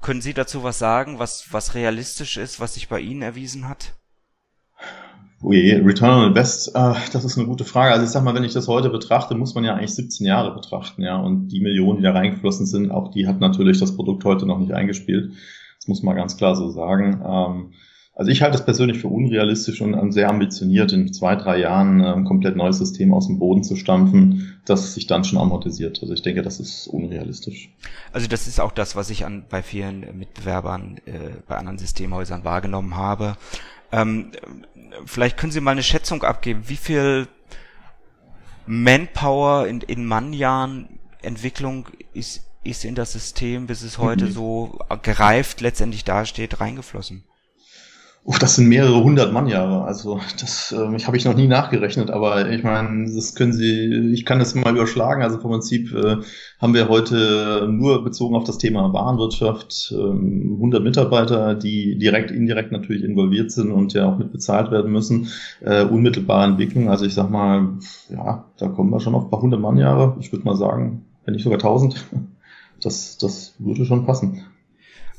Können 0.00 0.20
Sie 0.20 0.34
dazu 0.34 0.62
was 0.62 0.78
sagen, 0.78 1.18
was, 1.18 1.52
was 1.52 1.74
realistisch 1.74 2.36
ist, 2.36 2.60
was 2.60 2.74
sich 2.74 2.88
bei 2.88 3.00
Ihnen 3.00 3.22
erwiesen 3.22 3.68
hat? 3.68 3.94
Ui, 5.42 5.72
Return 5.84 6.22
on 6.22 6.28
Invest, 6.28 6.74
äh, 6.74 6.94
das 7.12 7.24
ist 7.24 7.36
eine 7.36 7.46
gute 7.46 7.64
Frage. 7.64 7.92
Also 7.92 8.04
ich 8.04 8.10
sag 8.10 8.24
mal, 8.24 8.34
wenn 8.34 8.44
ich 8.44 8.54
das 8.54 8.68
heute 8.68 8.88
betrachte, 8.88 9.34
muss 9.34 9.54
man 9.54 9.64
ja 9.64 9.74
eigentlich 9.74 9.94
17 9.94 10.26
Jahre 10.26 10.54
betrachten, 10.54 11.02
ja. 11.02 11.16
Und 11.16 11.48
die 11.48 11.60
Millionen, 11.60 11.98
die 11.98 12.04
da 12.04 12.12
reingeflossen 12.12 12.64
sind, 12.64 12.90
auch 12.90 13.10
die 13.10 13.26
hat 13.26 13.40
natürlich 13.40 13.78
das 13.78 13.94
Produkt 13.94 14.24
heute 14.24 14.46
noch 14.46 14.58
nicht 14.58 14.72
eingespielt. 14.72 15.32
Das 15.78 15.88
muss 15.88 16.02
man 16.02 16.16
ganz 16.16 16.36
klar 16.38 16.56
so 16.56 16.70
sagen. 16.70 17.20
Ähm, 17.24 17.72
also 18.16 18.30
ich 18.30 18.40
halte 18.40 18.56
es 18.56 18.64
persönlich 18.64 18.98
für 18.98 19.08
unrealistisch 19.08 19.82
und 19.82 20.10
sehr 20.10 20.30
ambitioniert, 20.30 20.90
in 20.90 21.12
zwei, 21.12 21.36
drei 21.36 21.58
Jahren 21.58 22.00
ein 22.00 22.24
komplett 22.24 22.56
neues 22.56 22.78
System 22.78 23.12
aus 23.12 23.26
dem 23.26 23.38
Boden 23.38 23.62
zu 23.62 23.76
stampfen, 23.76 24.58
das 24.64 24.94
sich 24.94 25.06
dann 25.06 25.22
schon 25.22 25.38
amortisiert. 25.38 25.98
Also 26.00 26.14
ich 26.14 26.22
denke, 26.22 26.40
das 26.40 26.58
ist 26.58 26.86
unrealistisch. 26.86 27.68
Also 28.14 28.26
das 28.26 28.46
ist 28.46 28.58
auch 28.58 28.72
das, 28.72 28.96
was 28.96 29.10
ich 29.10 29.26
an, 29.26 29.44
bei 29.50 29.62
vielen 29.62 30.16
Mitbewerbern 30.16 30.96
äh, 31.04 31.12
bei 31.46 31.56
anderen 31.56 31.76
Systemhäusern 31.76 32.42
wahrgenommen 32.42 32.96
habe. 32.96 33.36
Ähm, 33.92 34.32
vielleicht 35.04 35.36
können 35.36 35.52
Sie 35.52 35.60
mal 35.60 35.72
eine 35.72 35.82
Schätzung 35.82 36.22
abgeben, 36.22 36.68
wie 36.68 36.76
viel 36.76 37.28
Manpower 38.66 39.66
in, 39.66 39.80
in 39.80 40.06
Mannjahren 40.06 40.98
Entwicklung 41.22 41.88
ist, 42.12 42.44
ist 42.64 42.84
in 42.84 42.94
das 42.94 43.12
System, 43.12 43.66
bis 43.66 43.82
es 43.82 43.98
heute 43.98 44.26
mhm. 44.26 44.32
so 44.32 44.78
gereift 45.02 45.60
letztendlich 45.60 46.04
dasteht, 46.04 46.60
reingeflossen? 46.60 47.24
Uff, 48.26 48.40
das 48.40 48.56
sind 48.56 48.66
mehrere 48.66 49.04
hundert 49.04 49.32
Mannjahre. 49.32 49.84
Also 49.84 50.18
das 50.40 50.72
äh, 50.72 51.04
habe 51.04 51.16
ich 51.16 51.24
noch 51.24 51.36
nie 51.36 51.46
nachgerechnet, 51.46 52.10
aber 52.10 52.50
ich 52.50 52.64
meine, 52.64 53.08
das 53.14 53.36
können 53.36 53.52
Sie, 53.52 54.10
ich 54.12 54.24
kann 54.24 54.40
das 54.40 54.56
mal 54.56 54.74
überschlagen. 54.74 55.22
Also 55.22 55.38
vom 55.38 55.52
Prinzip 55.52 55.94
äh, 55.94 56.16
haben 56.60 56.74
wir 56.74 56.88
heute 56.88 57.68
nur 57.70 58.02
bezogen 58.02 58.34
auf 58.34 58.42
das 58.42 58.58
Thema 58.58 58.92
Warenwirtschaft 58.92 59.92
äh, 59.92 59.94
100 59.94 60.82
Mitarbeiter, 60.82 61.54
die 61.54 61.98
direkt, 61.98 62.32
indirekt 62.32 62.72
natürlich 62.72 63.04
involviert 63.04 63.52
sind 63.52 63.70
und 63.70 63.92
ja 63.92 64.12
auch 64.12 64.18
mit 64.18 64.32
bezahlt 64.32 64.72
werden 64.72 64.90
müssen. 64.90 65.28
Äh, 65.60 65.84
unmittelbare 65.84 66.46
Entwicklung, 66.46 66.90
also 66.90 67.04
ich 67.04 67.14
sag 67.14 67.30
mal, 67.30 67.78
ja, 68.10 68.44
da 68.58 68.66
kommen 68.66 68.90
wir 68.90 68.98
schon 68.98 69.14
auf 69.14 69.26
ein 69.26 69.30
paar 69.30 69.40
hundert 69.42 69.60
Mannjahre. 69.60 70.16
Ich 70.18 70.32
würde 70.32 70.44
mal 70.44 70.56
sagen, 70.56 71.04
wenn 71.24 71.34
nicht 71.34 71.44
sogar 71.44 71.60
tausend. 71.60 72.04
Das, 72.82 73.16
das 73.18 73.54
würde 73.58 73.86
schon 73.86 74.04
passen. 74.04 74.44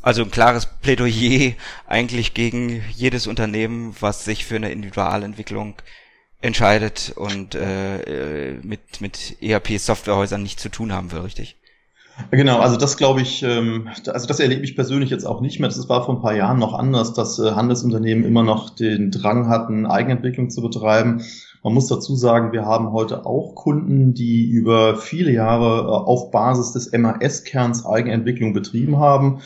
Also 0.08 0.24
ein 0.24 0.32
klares 0.32 0.68
Plädoyer 0.68 1.52
eigentlich 1.86 2.34
gegen 2.34 2.82
jedes 2.96 3.28
Unternehmen, 3.28 3.94
was 4.00 4.24
sich 4.24 4.46
für 4.46 4.56
eine 4.56 4.72
Individualentwicklung 4.72 5.74
entscheidet 6.40 7.12
und 7.14 7.56
äh, 7.56 8.54
mit, 8.64 9.02
mit 9.02 9.36
ERP-Softwarehäusern 9.42 10.42
nichts 10.42 10.62
zu 10.62 10.70
tun 10.70 10.94
haben 10.94 11.12
will, 11.12 11.20
richtig? 11.20 11.58
Genau, 12.32 12.60
also 12.60 12.78
das 12.78 12.96
glaube 12.96 13.20
ich, 13.20 13.44
ähm, 13.44 13.90
also 14.08 14.28
das 14.28 14.40
erlebe 14.40 14.64
ich 14.64 14.78
persönlich 14.78 15.10
jetzt 15.10 15.26
auch 15.26 15.42
nicht 15.42 15.60
mehr. 15.60 15.68
Das 15.68 15.90
war 15.90 16.06
vor 16.06 16.16
ein 16.16 16.22
paar 16.22 16.36
Jahren 16.36 16.58
noch 16.58 16.74
anders, 16.74 17.12
dass 17.14 17.38
äh, 17.38 17.52
Handelsunternehmen 17.52 18.24
immer 18.24 18.44
noch 18.44 18.70
den 18.70 19.12
Drang 19.12 19.50
hatten, 19.50 19.86
Eigenentwicklung 19.86 20.50
zu 20.50 20.62
betreiben. 20.62 21.22
Man 21.64 21.74
muss 21.74 21.88
dazu 21.88 22.16
sagen, 22.16 22.54
wir 22.54 22.64
haben 22.64 22.94
heute 22.94 23.26
auch 23.26 23.56
Kunden, 23.56 24.14
die 24.14 24.48
über 24.48 24.96
viele 24.96 25.34
Jahre 25.34 25.82
äh, 25.82 25.90
auf 25.90 26.32
Basis 26.32 26.72
des 26.72 26.94
MAS-Kerns 26.94 27.86
Eigenentwicklung 27.86 28.54
betrieben 28.54 29.00
haben 29.00 29.42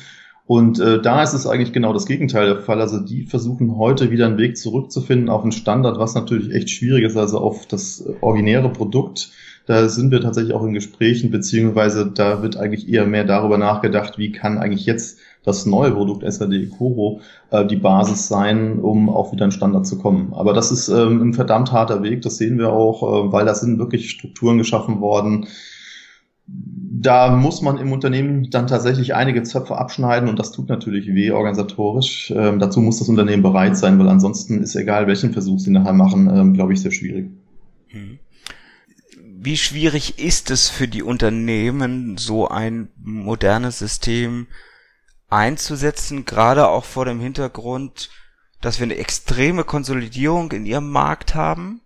und 0.46 0.80
äh, 0.80 1.02
da 1.02 1.24
ist 1.24 1.34
es 1.34 1.48
eigentlich 1.48 1.72
genau 1.72 1.94
das 1.94 2.06
Gegenteil 2.06 2.48
der 2.48 2.58
Fall. 2.58 2.82
Also 2.82 3.00
die 3.00 3.24
versuchen 3.24 3.78
heute 3.78 4.12
wieder 4.12 4.26
einen 4.26 4.38
Weg 4.38 4.58
zurückzufinden 4.58 5.30
auf 5.30 5.44
einen 5.44 5.52
Standard, 5.52 6.00
was 6.00 6.16
natürlich 6.16 6.54
echt 6.54 6.70
schwierig 6.70 7.06
ist, 7.06 7.18
also 7.18 7.40
auf 7.40 7.68
das 7.68 8.04
originäre 8.22 8.70
Produkt. 8.70 9.32
Da 9.68 9.88
sind 9.88 10.12
wir 10.12 10.22
tatsächlich 10.22 10.54
auch 10.54 10.64
in 10.64 10.74
Gesprächen, 10.74 11.30
beziehungsweise 11.30 12.12
da 12.12 12.42
wird 12.42 12.58
eigentlich 12.58 12.90
eher 12.90 13.06
mehr 13.06 13.24
darüber 13.24 13.58
nachgedacht, 13.58 14.18
wie 14.18 14.32
kann 14.32 14.58
eigentlich 14.58 14.86
jetzt 14.86 15.20
das 15.44 15.66
neue 15.66 15.92
Produkt 15.92 16.24
SAD 16.30 16.70
Coro 16.78 17.22
äh, 17.52 17.66
die 17.66 17.76
Basis 17.76 18.28
sein, 18.28 18.80
um 18.80 19.10
auch 19.10 19.32
wieder 19.32 19.44
einen 19.44 19.52
Standard 19.52 19.88
zu 19.88 19.98
kommen. 19.98 20.34
Aber 20.34 20.54
das 20.54 20.72
ist 20.72 20.90
ähm, 20.90 21.22
ein 21.22 21.34
verdammt 21.34 21.72
harter 21.72 22.04
Weg, 22.04 22.22
das 22.24 22.38
sehen 22.38 22.58
wir 22.58 22.74
auch, 22.74 23.04
äh, 23.04 23.32
weil 23.32 23.46
da 23.46 23.56
sind 23.56 23.80
wirklich 23.80 24.10
Strukturen 24.10 24.58
geschaffen 24.58 25.00
worden, 25.00 25.48
da 27.02 27.36
muss 27.36 27.62
man 27.62 27.80
im 27.80 27.92
Unternehmen 27.92 28.50
dann 28.52 28.68
tatsächlich 28.68 29.16
einige 29.16 29.42
Zöpfe 29.42 29.78
abschneiden 29.78 30.30
und 30.30 30.38
das 30.38 30.52
tut 30.52 30.70
natürlich 30.70 31.08
weh 31.08 31.32
organisatorisch. 31.32 32.32
Ähm, 32.36 32.60
dazu 32.60 32.80
muss 32.80 33.00
das 33.00 33.10
Unternehmen 33.10 33.42
bereit 33.42 33.76
sein, 33.76 33.98
weil 33.98 34.08
ansonsten 34.08 34.62
ist 34.62 34.76
egal, 34.76 35.08
welchen 35.08 35.34
Versuch 35.34 35.60
sie 35.60 35.72
nachher 35.72 35.94
machen, 35.94 36.30
ähm, 36.30 36.54
glaube 36.54 36.74
ich, 36.74 36.82
sehr 36.82 36.92
schwierig. 36.92 37.32
Hm. 37.88 38.20
Wie 39.44 39.58
schwierig 39.58 40.20
ist 40.20 40.52
es 40.52 40.70
für 40.70 40.88
die 40.88 41.02
Unternehmen, 41.02 42.18
so 42.18 42.48
ein 42.48 42.90
modernes 43.04 43.80
System 43.80 44.46
einzusetzen, 45.28 46.26
gerade 46.26 46.68
auch 46.68 46.86
vor 46.86 47.06
dem 47.06 47.20
Hintergrund, 47.20 48.12
dass 48.62 48.80
wir 48.80 48.84
eine 48.84 48.98
extreme 48.98 49.64
Konsolidierung 49.64 50.52
in 50.52 50.68
ihrem 50.68 50.92
Markt 50.92 51.34
haben 51.34 51.82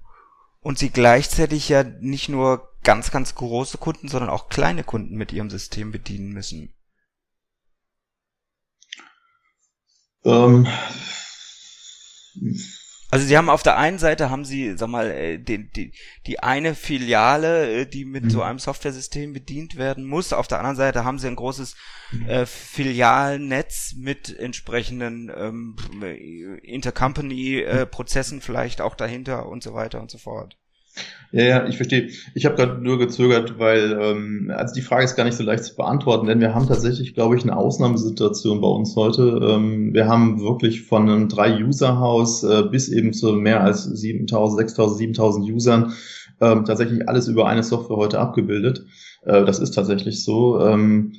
und 0.65 0.80
sie 0.80 0.89
gleichzeitig 0.89 1.69
ja 1.69 1.84
nicht 1.84 2.28
nur 2.28 2.75
ganz, 2.82 3.12
ganz 3.12 3.36
große 3.36 3.78
Kunden, 3.78 4.08
sondern 4.08 4.32
auch 4.32 4.49
kleine 4.49 4.84
Kunden 4.84 5.15
mit 5.15 5.32
ihrem 5.32 5.51
System 5.51 5.91
bedienen 5.91 6.34
müssen? 6.34 6.73
Ähm, 10.23 10.67
also 13.15 13.28
sie 13.28 13.38
haben 13.38 13.49
auf 13.49 13.63
der 13.63 13.78
einen 13.78 13.97
Seite 13.97 14.30
haben 14.30 14.43
sie, 14.43 14.78
sag 14.78 14.89
mal, 14.89 15.10
äh, 15.10 15.39
die, 15.39 15.71
die, 15.71 15.93
die 16.28 16.41
eine 16.41 16.75
Filiale, 16.75 17.71
äh, 17.71 17.86
die 17.86 18.04
mit 18.04 18.25
mhm. 18.25 18.30
so 18.30 18.41
einem 18.41 18.60
Softwaresystem 18.60 19.32
bedient 19.32 19.78
werden 19.78 20.04
muss. 20.04 20.34
Auf 20.34 20.49
der 20.49 20.58
anderen 20.58 20.75
Seite 20.75 21.06
haben 21.06 21.17
sie 21.17 21.28
ein 21.28 21.38
großes 21.38 21.78
mhm. 22.12 22.28
äh, 22.28 22.45
Filialnetz 22.45 23.93
mit 23.95 24.38
entsprechenden 24.38 25.32
ähm, 25.34 25.78
Intercompany-Prozessen 26.62 28.41
vielleicht 28.41 28.82
auch 28.82 28.95
dahinter 28.95 29.47
und 29.47 29.63
so 29.63 29.73
weiter 29.73 30.01
und 30.01 30.12
so 30.12 30.17
fort. 30.17 30.58
Ja, 31.32 31.44
ja, 31.44 31.68
ich 31.68 31.76
verstehe. 31.76 32.10
Ich 32.34 32.46
habe 32.46 32.56
gerade 32.56 32.82
nur 32.82 32.98
gezögert, 32.98 33.60
weil 33.60 33.98
ähm, 34.00 34.54
also 34.56 34.74
die 34.74 34.82
Frage 34.82 35.04
ist 35.04 35.18
gar 35.18 35.26
nicht 35.26 35.36
so 35.36 35.44
leicht 35.44 35.66
zu 35.66 35.76
beantworten, 35.76 36.28
denn 36.28 36.40
wir 36.40 36.56
haben 36.56 36.68
tatsächlich, 36.68 37.14
glaube 37.14 37.36
ich, 37.36 37.44
eine 37.44 37.58
Ausnahmesituation 37.58 38.62
bei 38.62 38.68
uns 38.70 38.96
heute. 38.96 39.40
Ähm, 39.44 39.94
wir 39.94 40.08
haben 40.08 40.40
wirklich 40.40 40.84
von 40.84 41.10
einem 41.10 41.28
drei-User-Haus 41.28 42.44
äh, 42.44 42.64
bis 42.72 42.88
eben 42.88 43.12
zu 43.12 43.34
mehr 43.34 43.62
als 43.62 43.86
7.000, 43.86 44.76
6.000, 44.76 45.18
7.000 45.18 45.54
Usern 45.54 45.94
ähm, 46.40 46.64
tatsächlich 46.64 47.08
alles 47.10 47.28
über 47.28 47.48
eine 47.48 47.64
Software 47.64 47.98
heute 47.98 48.20
abgebildet. 48.20 48.86
Äh, 49.26 49.44
das 49.44 49.60
ist 49.60 49.72
tatsächlich 49.72 50.24
so. 50.24 50.62
Ähm, 50.62 51.16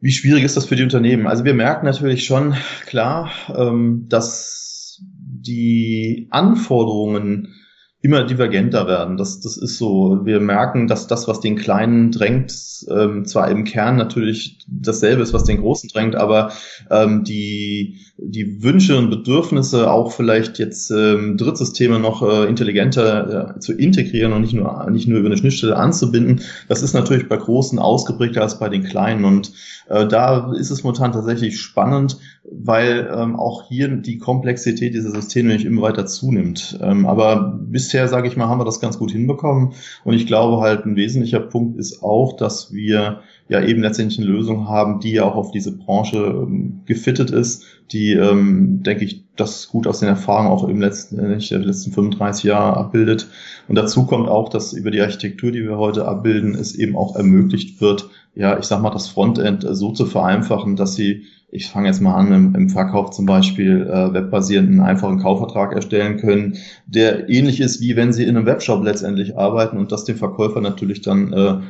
wie 0.00 0.12
schwierig 0.12 0.42
ist 0.42 0.56
das 0.56 0.66
für 0.66 0.76
die 0.76 0.82
Unternehmen? 0.82 1.26
Also 1.26 1.44
wir 1.44 1.54
merken 1.54 1.86
natürlich 1.86 2.24
schon 2.24 2.54
klar, 2.86 3.30
ähm, 3.54 4.06
dass 4.08 5.00
die 5.00 6.26
Anforderungen 6.30 7.54
immer 8.04 8.22
divergenter 8.22 8.86
werden. 8.86 9.16
Das, 9.16 9.40
das 9.40 9.56
ist 9.56 9.78
so. 9.78 10.20
Wir 10.24 10.38
merken, 10.38 10.88
dass 10.88 11.06
das, 11.06 11.26
was 11.26 11.40
den 11.40 11.56
Kleinen 11.56 12.10
drängt, 12.10 12.52
ähm, 12.90 13.24
zwar 13.24 13.50
im 13.50 13.64
Kern 13.64 13.96
natürlich 13.96 14.58
dasselbe 14.68 15.22
ist, 15.22 15.32
was 15.32 15.44
den 15.44 15.62
Großen 15.62 15.88
drängt, 15.88 16.14
aber 16.14 16.52
ähm, 16.90 17.24
die, 17.24 18.00
die 18.18 18.62
Wünsche 18.62 18.98
und 18.98 19.08
Bedürfnisse 19.08 19.90
auch 19.90 20.12
vielleicht 20.12 20.58
jetzt 20.58 20.90
ähm, 20.90 21.38
Drittsysteme 21.38 21.98
noch 21.98 22.22
äh, 22.22 22.46
intelligenter 22.46 23.56
äh, 23.56 23.60
zu 23.60 23.72
integrieren 23.72 24.34
und 24.34 24.42
nicht 24.42 24.52
nur, 24.52 24.90
nicht 24.90 25.08
nur 25.08 25.20
über 25.20 25.28
eine 25.28 25.38
Schnittstelle 25.38 25.74
anzubinden, 25.74 26.42
das 26.68 26.82
ist 26.82 26.92
natürlich 26.92 27.26
bei 27.26 27.38
Großen 27.38 27.78
ausgeprägter 27.78 28.42
als 28.42 28.58
bei 28.58 28.68
den 28.68 28.84
Kleinen. 28.84 29.24
Und 29.24 29.50
äh, 29.88 30.06
da 30.06 30.52
ist 30.52 30.70
es 30.70 30.82
momentan 30.82 31.12
tatsächlich 31.12 31.60
spannend, 31.60 32.18
weil 32.50 33.10
ähm, 33.14 33.36
auch 33.36 33.64
hier 33.68 33.88
die 33.88 34.18
Komplexität 34.18 34.94
dieser 34.94 35.10
Systeme 35.10 35.52
nicht 35.52 35.64
immer 35.64 35.82
weiter 35.82 36.06
zunimmt. 36.06 36.78
Ähm, 36.82 37.06
aber 37.06 37.58
bisher, 37.66 38.08
sage 38.08 38.28
ich 38.28 38.36
mal, 38.36 38.48
haben 38.48 38.60
wir 38.60 38.64
das 38.64 38.80
ganz 38.80 38.98
gut 38.98 39.12
hinbekommen. 39.12 39.72
Und 40.04 40.14
ich 40.14 40.26
glaube 40.26 40.62
halt, 40.62 40.84
ein 40.84 40.96
wesentlicher 40.96 41.40
Punkt 41.40 41.78
ist 41.78 42.02
auch, 42.02 42.36
dass 42.36 42.72
wir 42.72 43.20
ja 43.48 43.62
eben 43.62 43.82
letztendlich 43.82 44.18
eine 44.18 44.28
Lösung 44.28 44.68
haben, 44.68 45.00
die 45.00 45.12
ja 45.12 45.24
auch 45.24 45.36
auf 45.36 45.50
diese 45.50 45.76
Branche 45.76 46.18
ähm, 46.18 46.80
gefittet 46.86 47.30
ist, 47.30 47.64
die, 47.92 48.12
ähm, 48.12 48.82
denke 48.82 49.04
ich, 49.04 49.24
das 49.36 49.68
gut 49.68 49.86
aus 49.86 50.00
den 50.00 50.08
Erfahrungen 50.08 50.50
auch 50.50 50.66
im 50.68 50.80
letzten, 50.80 51.18
äh, 51.18 51.38
der 51.38 51.58
letzten 51.58 51.92
35 51.92 52.44
Jahre 52.44 52.76
abbildet. 52.76 53.28
Und 53.68 53.74
dazu 53.74 54.06
kommt 54.06 54.28
auch, 54.28 54.48
dass 54.48 54.72
über 54.72 54.90
die 54.90 55.00
Architektur, 55.00 55.50
die 55.50 55.62
wir 55.62 55.76
heute 55.76 56.06
abbilden, 56.06 56.54
es 56.54 56.74
eben 56.74 56.96
auch 56.96 57.16
ermöglicht 57.16 57.80
wird, 57.80 58.08
ja, 58.34 58.58
ich 58.58 58.64
sag 58.64 58.82
mal, 58.82 58.90
das 58.90 59.08
Frontend 59.08 59.66
so 59.68 59.92
zu 59.92 60.06
vereinfachen, 60.06 60.76
dass 60.76 60.94
sie 60.94 61.24
ich 61.54 61.68
fange 61.68 61.86
jetzt 61.86 62.00
mal 62.00 62.14
an, 62.14 62.32
im, 62.32 62.54
im 62.56 62.68
Verkauf 62.68 63.10
zum 63.10 63.26
Beispiel 63.26 63.82
äh, 63.82 64.12
webbasierenden 64.12 64.80
einfachen 64.80 65.20
Kaufvertrag 65.20 65.72
erstellen 65.72 66.16
können, 66.16 66.56
der 66.86 67.28
ähnlich 67.28 67.60
ist, 67.60 67.80
wie 67.80 67.94
wenn 67.94 68.12
Sie 68.12 68.24
in 68.24 68.36
einem 68.36 68.44
Webshop 68.44 68.82
letztendlich 68.82 69.38
arbeiten 69.38 69.78
und 69.78 69.92
das 69.92 70.04
dem 70.04 70.16
Verkäufer 70.16 70.60
natürlich 70.60 71.00
dann 71.00 71.32
äh, 71.32 71.60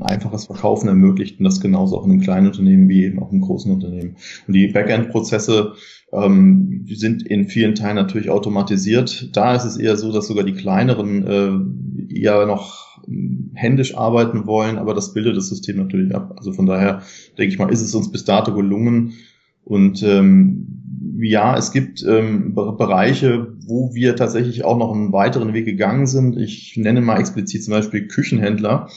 einfaches 0.00 0.46
Verkaufen 0.46 0.86
ermöglicht 0.86 1.40
und 1.40 1.44
das 1.44 1.60
genauso 1.60 1.98
auch 1.98 2.04
in 2.04 2.12
einem 2.12 2.20
kleinen 2.20 2.46
Unternehmen 2.46 2.88
wie 2.88 3.04
eben 3.04 3.20
auch 3.20 3.32
im 3.32 3.40
großen 3.40 3.72
Unternehmen. 3.72 4.14
Und 4.46 4.54
die 4.54 4.68
Backend-Prozesse 4.68 5.72
ähm, 6.12 6.84
die 6.88 6.94
sind 6.94 7.26
in 7.26 7.48
vielen 7.48 7.74
Teilen 7.74 7.96
natürlich 7.96 8.30
automatisiert. 8.30 9.34
Da 9.34 9.54
ist 9.54 9.64
es 9.64 9.76
eher 9.76 9.96
so, 9.96 10.12
dass 10.12 10.26
sogar 10.26 10.44
die 10.44 10.52
kleineren 10.52 11.26
äh, 11.26 12.14
eher 12.14 12.46
noch 12.46 12.91
händisch 13.54 13.96
arbeiten 13.96 14.46
wollen, 14.46 14.78
aber 14.78 14.94
das 14.94 15.14
bildet 15.14 15.36
das 15.36 15.48
System 15.48 15.76
natürlich 15.76 16.14
ab. 16.14 16.34
Also 16.36 16.52
von 16.52 16.66
daher 16.66 17.02
denke 17.38 17.52
ich 17.52 17.58
mal, 17.58 17.72
ist 17.72 17.82
es 17.82 17.94
uns 17.94 18.10
bis 18.10 18.24
dato 18.24 18.54
gelungen. 18.54 19.14
Und 19.64 20.02
ähm, 20.02 20.82
ja, 21.20 21.56
es 21.56 21.72
gibt 21.72 22.04
ähm, 22.04 22.54
Bereiche, 22.54 23.54
wo 23.66 23.94
wir 23.94 24.16
tatsächlich 24.16 24.64
auch 24.64 24.76
noch 24.76 24.92
einen 24.92 25.12
weiteren 25.12 25.52
Weg 25.54 25.64
gegangen 25.66 26.06
sind. 26.06 26.36
Ich 26.36 26.76
nenne 26.76 27.00
mal 27.00 27.20
explizit 27.20 27.64
zum 27.64 27.72
Beispiel 27.72 28.08
Küchenhändler. 28.08 28.88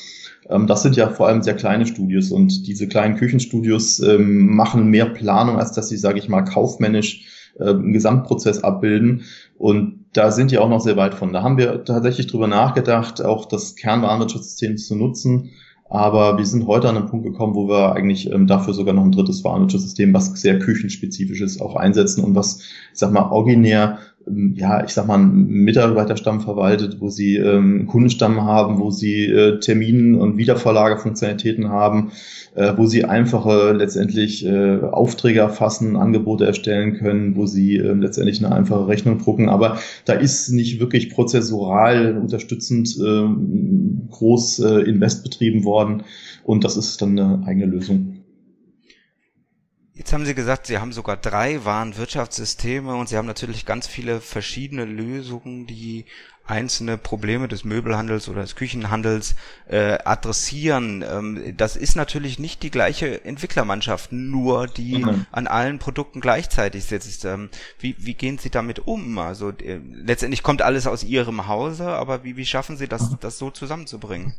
Ähm, 0.50 0.68
das 0.68 0.84
sind 0.84 0.96
ja 0.96 1.10
vor 1.10 1.28
allem 1.28 1.44
sehr 1.44 1.56
kleine 1.56 1.86
Studios 1.86 2.32
und 2.32 2.68
diese 2.68 2.88
kleinen 2.88 3.16
Küchenstudios 3.16 4.00
ähm, 4.00 4.56
machen 4.56 4.90
mehr 4.90 5.06
Planung, 5.06 5.58
als 5.58 5.72
dass 5.72 5.90
sie, 5.90 5.98
sage 5.98 6.20
ich 6.20 6.30
mal, 6.30 6.42
kaufmännisch 6.42 7.52
äh, 7.60 7.70
einen 7.70 7.94
Gesamtprozess 7.94 8.64
abbilden. 8.64 9.24
Und 9.58 10.05
da 10.16 10.32
sind 10.32 10.52
die 10.52 10.58
auch 10.60 10.70
noch 10.70 10.80
sehr 10.80 10.96
weit 10.96 11.14
von. 11.14 11.34
Da 11.34 11.44
haben 11.44 11.58
wir 11.58 11.84
tatsächlich 11.84 12.28
drüber 12.28 12.48
nachgedacht, 12.48 13.24
auch 13.24 13.46
das 13.46 13.76
Kernwarenwirtschaftssystem 13.76 14.78
zu 14.78 14.96
nutzen. 14.96 15.52
Aber 15.90 16.38
wir 16.38 16.46
sind 16.46 16.66
heute 16.66 16.90
an 16.90 16.98
einen 16.98 17.10
Punkt 17.10 17.26
gekommen, 17.26 17.54
wo 17.54 17.68
wir 17.68 17.94
eigentlich 17.94 18.32
ähm, 18.32 18.48
dafür 18.48 18.74
sogar 18.74 18.94
noch 18.94 19.04
ein 19.04 19.12
drittes 19.12 19.44
Warenwirtschaftssystem, 19.44 20.14
was 20.14 20.34
sehr 20.42 20.58
küchenspezifisch 20.58 21.42
ist, 21.42 21.62
auch 21.62 21.76
einsetzen 21.76 22.24
und 22.24 22.34
was, 22.34 22.60
ich 22.60 22.98
sag 23.00 23.12
mal, 23.12 23.30
originär 23.30 24.00
ja, 24.28 24.84
ich 24.84 24.92
sag 24.92 25.08
mal, 25.08 25.16
einen 25.16 25.48
Mitarbeiterstamm 25.48 26.42
verwaltet, 26.42 27.00
wo 27.00 27.10
sie 27.10 27.38
ähm, 27.38 27.86
Kundenstamm 27.88 28.42
haben, 28.42 28.80
wo 28.80 28.90
sie 28.90 29.26
äh, 29.26 29.60
Terminen 29.60 30.16
und 30.16 30.38
Wiedervorlagefunktionalitäten 30.38 31.70
haben, 31.70 32.12
äh, 32.56 32.74
wo 32.76 32.88
sie 32.88 33.06
einfache 33.06 33.74
letztendlich 33.74 34.46
äh, 34.46 34.80
Aufträge 34.80 35.42
erfassen, 35.42 35.96
Angebote 35.96 36.46
erstellen 36.46 36.96
können, 36.96 37.36
wo 37.36 37.46
sie 37.46 37.78
äh, 37.78 37.94
letztendlich 37.94 38.44
eine 38.44 38.56
einfache 38.56 38.88
Rechnung 38.88 39.20
drucken. 39.20 39.48
Aber 39.48 39.78
da 40.06 40.14
ist 40.14 40.50
nicht 40.50 40.80
wirklich 40.80 41.12
prozessual 41.12 42.18
unterstützend 42.18 42.98
äh, 43.00 43.28
groß 44.10 44.60
äh, 44.60 44.80
Invest 44.82 45.24
betrieben 45.24 45.66
worden 45.66 46.04
und 46.44 46.64
das 46.64 46.78
ist 46.78 47.02
dann 47.02 47.20
eine 47.20 47.46
eigene 47.46 47.68
Lösung. 47.68 48.25
Jetzt 49.98 50.12
haben 50.12 50.26
Sie 50.26 50.36
gesagt, 50.36 50.68
Sie 50.68 50.78
haben 50.78 50.92
sogar 50.92 51.16
drei 51.16 51.64
Warenwirtschaftssysteme 51.64 52.94
und 52.96 53.08
Sie 53.08 53.16
haben 53.16 53.28
natürlich 53.28 53.66
ganz 53.66 53.88
viele 53.88 54.20
verschiedene 54.20 54.84
Lösungen, 54.84 55.68
die 55.68 56.04
einzelne 56.46 56.98
Probleme 56.98 57.48
des 57.48 57.64
Möbelhandels 57.64 58.28
oder 58.28 58.42
des 58.42 58.58
Küchenhandels 58.58 59.36
äh, 59.68 59.98
adressieren. 60.04 61.02
Ähm, 61.02 61.54
das 61.56 61.78
ist 61.78 61.96
natürlich 61.96 62.40
nicht 62.40 62.62
die 62.62 62.72
gleiche 62.72 63.24
Entwicklermannschaft, 63.24 64.12
nur 64.12 64.68
die 64.68 64.98
mhm. 65.00 65.26
an 65.32 65.48
allen 65.48 65.80
Produkten 65.80 66.20
gleichzeitig 66.20 66.84
sitzt. 66.84 67.24
Ähm, 67.24 67.50
wie, 67.80 67.96
wie 67.98 68.16
gehen 68.16 68.38
Sie 68.38 68.50
damit 68.50 68.80
um? 68.80 69.18
Also 69.18 69.52
äh, 69.52 69.80
letztendlich 69.94 70.44
kommt 70.44 70.62
alles 70.62 70.88
aus 70.88 71.06
Ihrem 71.06 71.48
Hause, 71.48 71.88
aber 71.88 72.26
wie, 72.26 72.36
wie 72.36 72.46
schaffen 72.46 72.76
Sie 72.76 72.90
das, 72.90 73.16
das 73.22 73.38
so 73.38 73.50
zusammenzubringen? 73.50 74.36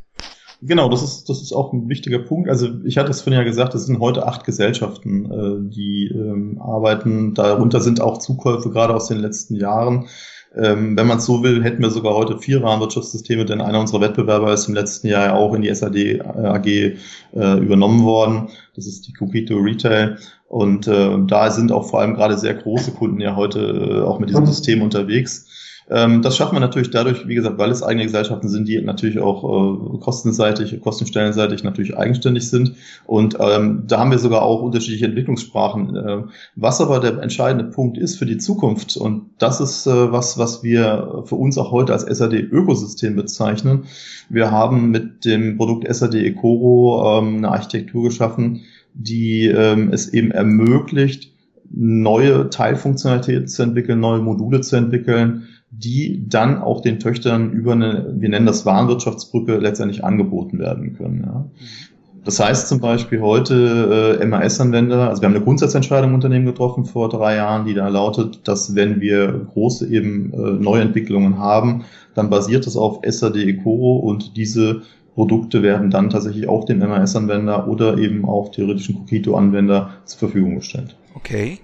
Genau, 0.61 0.89
das 0.89 1.03
ist, 1.03 1.29
das 1.29 1.41
ist 1.41 1.53
auch 1.53 1.71
ein 1.71 1.87
wichtiger 1.87 2.19
Punkt. 2.19 2.49
Also 2.49 2.69
ich 2.83 2.97
hatte 2.97 3.11
es 3.11 3.21
vorhin 3.21 3.39
ja 3.39 3.45
gesagt, 3.45 3.75
es 3.75 3.85
sind 3.85 3.99
heute 3.99 4.25
acht 4.25 4.43
Gesellschaften, 4.43 5.31
äh, 5.31 5.69
die 5.69 6.07
ähm, 6.07 6.59
arbeiten. 6.59 7.35
Darunter 7.35 7.79
sind 7.79 8.01
auch 8.01 8.17
Zukäufe 8.17 8.71
gerade 8.71 8.95
aus 8.95 9.07
den 9.07 9.19
letzten 9.19 9.55
Jahren. 9.55 10.07
Ähm, 10.55 10.97
wenn 10.97 11.05
man 11.05 11.19
es 11.19 11.25
so 11.25 11.43
will, 11.43 11.63
hätten 11.63 11.83
wir 11.83 11.91
sogar 11.91 12.15
heute 12.15 12.39
vier 12.39 12.63
Warenwirtschaftssysteme, 12.63 13.45
denn 13.45 13.61
einer 13.61 13.79
unserer 13.79 14.01
Wettbewerber 14.01 14.51
ist 14.53 14.67
im 14.67 14.73
letzten 14.73 15.07
Jahr 15.07 15.25
ja 15.25 15.35
auch 15.35 15.53
in 15.53 15.61
die 15.61 15.73
SAD 15.73 15.95
äh, 15.95 16.21
AG 16.21 16.65
äh, 16.65 16.95
übernommen 17.59 18.03
worden. 18.03 18.49
Das 18.75 18.87
ist 18.87 19.07
die 19.07 19.13
Coquito 19.13 19.57
Retail. 19.57 20.17
Und 20.47 20.87
äh, 20.87 21.17
da 21.27 21.51
sind 21.51 21.71
auch 21.71 21.89
vor 21.89 21.99
allem 21.99 22.15
gerade 22.15 22.37
sehr 22.37 22.55
große 22.55 22.91
Kunden 22.91 23.19
ja 23.19 23.35
heute 23.35 23.59
äh, 23.59 24.01
auch 24.01 24.17
mit 24.17 24.29
diesem 24.29 24.45
System 24.47 24.81
unterwegs. 24.81 25.45
Ähm, 25.89 26.21
das 26.21 26.35
schafft 26.35 26.51
man 26.51 26.61
natürlich 26.61 26.91
dadurch, 26.91 27.27
wie 27.27 27.35
gesagt, 27.35 27.57
weil 27.57 27.71
es 27.71 27.81
eigene 27.81 28.05
Gesellschaften 28.05 28.49
sind, 28.49 28.67
die 28.67 28.81
natürlich 28.81 29.19
auch 29.19 29.43
äh, 29.43 29.97
kostenseitig, 29.99 30.81
kostenstellenseitig 30.81 31.63
natürlich 31.63 31.97
eigenständig 31.97 32.49
sind. 32.49 32.73
Und 33.05 33.37
ähm, 33.39 33.83
da 33.87 33.99
haben 33.99 34.11
wir 34.11 34.19
sogar 34.19 34.41
auch 34.41 34.61
unterschiedliche 34.61 35.05
Entwicklungssprachen. 35.05 35.95
Äh, 35.95 36.23
was 36.55 36.81
aber 36.81 36.99
der 36.99 37.21
entscheidende 37.21 37.65
Punkt 37.65 37.97
ist 37.97 38.17
für 38.17 38.25
die 38.25 38.37
Zukunft, 38.37 38.97
und 38.97 39.29
das 39.37 39.61
ist 39.61 39.87
äh, 39.87 40.11
was, 40.11 40.37
was 40.37 40.61
wir 40.61 41.23
für 41.25 41.35
uns 41.35 41.57
auch 41.57 41.71
heute 41.71 41.93
als 41.93 42.03
SAD-Ökosystem 42.03 43.15
bezeichnen. 43.15 43.85
Wir 44.29 44.51
haben 44.51 44.91
mit 44.91 45.23
dem 45.23 45.57
Produkt 45.57 45.87
SAD 45.87 46.15
Ecoro 46.15 47.19
ähm, 47.19 47.37
eine 47.37 47.49
Architektur 47.49 48.03
geschaffen, 48.03 48.63
die 48.93 49.45
ähm, 49.45 49.93
es 49.93 50.13
eben 50.13 50.31
ermöglicht, 50.31 51.31
neue 51.69 52.49
Teilfunktionalitäten 52.49 53.47
zu 53.47 53.63
entwickeln, 53.63 53.99
neue 53.99 54.21
Module 54.21 54.61
zu 54.61 54.75
entwickeln, 54.75 55.47
die 55.77 56.25
dann 56.27 56.57
auch 56.59 56.81
den 56.81 56.99
Töchtern 56.99 57.51
über 57.51 57.73
eine, 57.73 58.13
wir 58.17 58.29
nennen 58.29 58.45
das 58.45 58.65
Warenwirtschaftsbrücke, 58.65 59.57
letztendlich 59.57 60.03
angeboten 60.03 60.59
werden 60.59 60.95
können. 60.95 61.23
Ja. 61.25 61.45
Das 62.23 62.41
heißt 62.41 62.67
zum 62.67 62.81
Beispiel 62.81 63.21
heute 63.21 64.19
äh, 64.19 64.25
MAS-Anwender, 64.25 65.07
also 65.07 65.21
wir 65.21 65.27
haben 65.27 65.35
eine 65.35 65.43
Grundsatzentscheidung 65.43 66.09
im 66.09 66.15
Unternehmen 66.15 66.45
getroffen 66.45 66.83
vor 66.83 67.07
drei 67.07 67.37
Jahren, 67.37 67.65
die 67.65 67.73
da 67.73 67.87
lautet, 67.87 68.47
dass 68.47 68.75
wenn 68.75 68.99
wir 68.99 69.47
große 69.53 69.87
eben 69.87 70.33
äh, 70.33 70.37
Neuentwicklungen 70.61 71.37
haben, 71.37 71.85
dann 72.15 72.29
basiert 72.29 72.67
es 72.67 72.75
auf 72.75 72.99
SAD 73.07 73.37
Ecoro 73.47 73.97
und 73.97 74.35
diese 74.35 74.81
Produkte 75.13 75.63
werden 75.63 75.89
dann 75.89 76.09
tatsächlich 76.09 76.49
auch 76.49 76.65
dem 76.65 76.79
MAS-Anwender 76.79 77.67
oder 77.67 77.97
eben 77.97 78.25
auch 78.25 78.51
theoretischen 78.51 78.95
Coquito-Anwender 78.95 79.91
zur 80.05 80.19
Verfügung 80.19 80.55
gestellt. 80.55 80.97
Okay. 81.15 81.59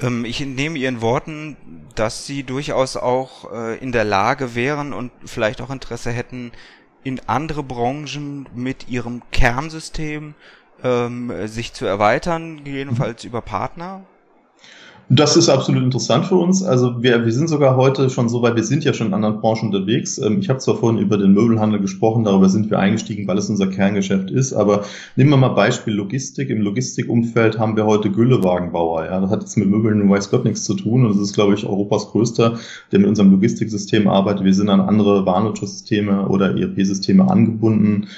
Ähm, 0.00 0.24
ich 0.24 0.40
entnehme 0.40 0.78
Ihren 0.78 1.00
Worten, 1.00 1.56
dass 1.94 2.26
Sie 2.26 2.42
durchaus 2.42 2.96
auch 2.96 3.52
äh, 3.52 3.78
in 3.78 3.92
der 3.92 4.04
Lage 4.04 4.54
wären 4.54 4.92
und 4.92 5.12
vielleicht 5.24 5.60
auch 5.60 5.70
Interesse 5.70 6.10
hätten, 6.10 6.52
in 7.02 7.20
andere 7.26 7.62
Branchen 7.62 8.48
mit 8.54 8.88
Ihrem 8.88 9.22
Kernsystem 9.30 10.34
ähm, 10.82 11.46
sich 11.46 11.72
zu 11.72 11.84
erweitern, 11.84 12.62
jedenfalls 12.64 13.24
über 13.24 13.40
Partner? 13.40 14.04
Das 15.10 15.36
ist 15.36 15.50
absolut 15.50 15.82
interessant 15.82 16.24
für 16.24 16.36
uns. 16.36 16.62
Also 16.62 17.02
wir, 17.02 17.26
wir 17.26 17.32
sind 17.32 17.48
sogar 17.48 17.76
heute 17.76 18.08
schon 18.08 18.30
so 18.30 18.40
weit, 18.40 18.56
wir 18.56 18.64
sind 18.64 18.84
ja 18.84 18.94
schon 18.94 19.08
in 19.08 19.14
anderen 19.14 19.38
Branchen 19.40 19.66
unterwegs. 19.66 20.16
Ähm, 20.16 20.40
ich 20.40 20.48
habe 20.48 20.60
zwar 20.60 20.76
vorhin 20.76 20.98
über 20.98 21.18
den 21.18 21.32
Möbelhandel 21.32 21.78
gesprochen, 21.78 22.24
darüber 22.24 22.48
sind 22.48 22.70
wir 22.70 22.78
eingestiegen, 22.78 23.28
weil 23.28 23.36
es 23.36 23.50
unser 23.50 23.66
Kerngeschäft 23.66 24.30
ist. 24.30 24.54
Aber 24.54 24.84
nehmen 25.14 25.28
wir 25.30 25.36
mal 25.36 25.48
Beispiel 25.48 25.92
Logistik. 25.92 26.48
Im 26.48 26.62
Logistikumfeld 26.62 27.58
haben 27.58 27.76
wir 27.76 27.84
heute 27.84 28.10
Güllewagenbauer. 28.10 29.04
Ja, 29.04 29.20
das 29.20 29.30
hat 29.30 29.42
jetzt 29.42 29.58
mit 29.58 29.68
Möbeln 29.68 30.00
und 30.00 30.08
weiß 30.08 30.30
Gott 30.30 30.44
nichts 30.44 30.64
zu 30.64 30.74
tun. 30.74 31.04
Und 31.04 31.14
das 31.14 31.20
ist, 31.20 31.34
glaube 31.34 31.52
ich, 31.52 31.66
Europas 31.66 32.10
größter, 32.10 32.58
der 32.90 32.98
mit 32.98 33.08
unserem 33.08 33.30
Logistiksystem 33.30 34.08
arbeitet. 34.08 34.44
Wir 34.44 34.54
sind 34.54 34.70
an 34.70 34.80
andere 34.80 35.26
Warenwirtschaftssysteme 35.26 36.28
oder 36.28 36.56
ERP-Systeme 36.56 37.30
angebunden. 37.30 38.08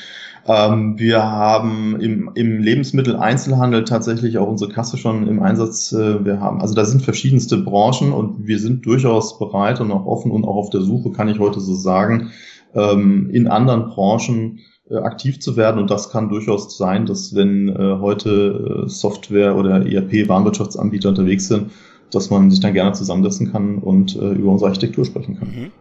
Ähm, 0.49 0.99
wir 0.99 1.23
haben 1.25 2.01
im, 2.01 2.31
im 2.35 2.61
Lebensmitteleinzelhandel 2.61 3.85
tatsächlich 3.85 4.39
auch 4.39 4.49
unsere 4.49 4.73
Kasse 4.73 4.97
schon 4.97 5.27
im 5.27 5.43
Einsatz. 5.43 5.93
Äh, 5.93 6.25
wir 6.25 6.41
haben, 6.41 6.61
also 6.61 6.75
da 6.75 6.85
sind 6.85 7.03
verschiedenste 7.03 7.59
Branchen 7.59 8.13
und 8.13 8.47
wir 8.47 8.59
sind 8.59 8.87
durchaus 8.87 9.39
bereit 9.39 9.81
und 9.81 9.91
auch 9.91 10.07
offen 10.07 10.31
und 10.31 10.45
auch 10.45 10.57
auf 10.57 10.71
der 10.71 10.83
Suche, 10.83 11.11
kann 11.11 11.29
ich 11.29 11.41
heute 11.41 11.61
so 11.61 11.75
sagen, 11.75 12.31
ähm, 12.75 13.29
in 13.33 13.49
anderen 13.49 13.89
Branchen 13.89 14.61
äh, 14.89 14.97
aktiv 14.99 15.41
zu 15.41 15.57
werden. 15.57 15.81
Und 15.81 15.91
das 15.91 16.11
kann 16.11 16.29
durchaus 16.29 16.79
sein, 16.79 17.07
dass 17.07 17.35
wenn 17.35 17.69
äh, 17.69 17.99
heute 18.01 18.85
äh, 18.85 18.89
Software 18.89 19.57
oder 19.57 19.85
ERP-Warenwirtschaftsanbieter 19.85 21.09
unterwegs 21.09 21.49
sind, 21.49 21.73
dass 22.13 22.31
man 22.31 22.53
sich 22.53 22.61
dann 22.61 22.73
gerne 22.73 22.93
zusammensetzen 22.93 23.51
kann 23.51 23.79
und 23.79 24.15
äh, 24.15 24.31
über 24.31 24.53
unsere 24.53 24.69
Architektur 24.69 25.05
sprechen 25.05 25.39
kann. 25.39 25.49
Mhm. 25.49 25.73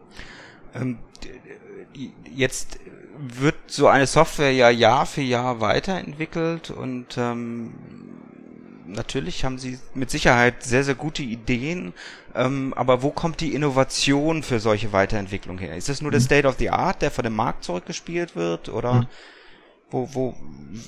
Ähm, 0.74 0.98
jetzt 2.36 2.80
wird 3.20 3.56
so 3.68 3.88
eine 3.88 4.08
Software 4.08 4.52
ja 4.52 4.70
Jahr 4.70 5.06
für 5.06 5.22
Jahr 5.22 5.62
weiterentwickelt 5.62 6.72
und 6.72 7.18
ähm, 7.18 7.74
natürlich 8.88 9.46
haben 9.46 9.58
sie 9.58 9.80
mit 9.94 10.10
Sicherheit 10.10 10.64
sehr, 10.64 10.84
sehr 10.84 10.96
gute 10.96 11.24
Ideen, 11.24 11.94
ähm, 12.34 12.74
aber 12.76 13.02
wo 13.02 13.10
kommt 13.10 13.42
die 13.42 13.54
Innovation 13.54 14.44
für 14.44 14.60
solche 14.60 14.94
Weiterentwicklung 14.94 15.58
her? 15.58 15.76
Ist 15.76 15.90
das 15.90 16.02
nur 16.02 16.12
der 16.12 16.20
mhm. 16.20 16.26
State 16.26 16.48
of 16.48 16.56
the 16.58 16.70
Art, 16.70 17.02
der 17.02 17.12
von 17.12 17.24
dem 17.24 17.36
Markt 17.36 17.64
zurückgespielt 17.64 18.36
wird 18.36 18.70
oder 18.70 18.94
mhm. 18.94 19.08
wo, 19.90 20.10
wo, 20.14 20.36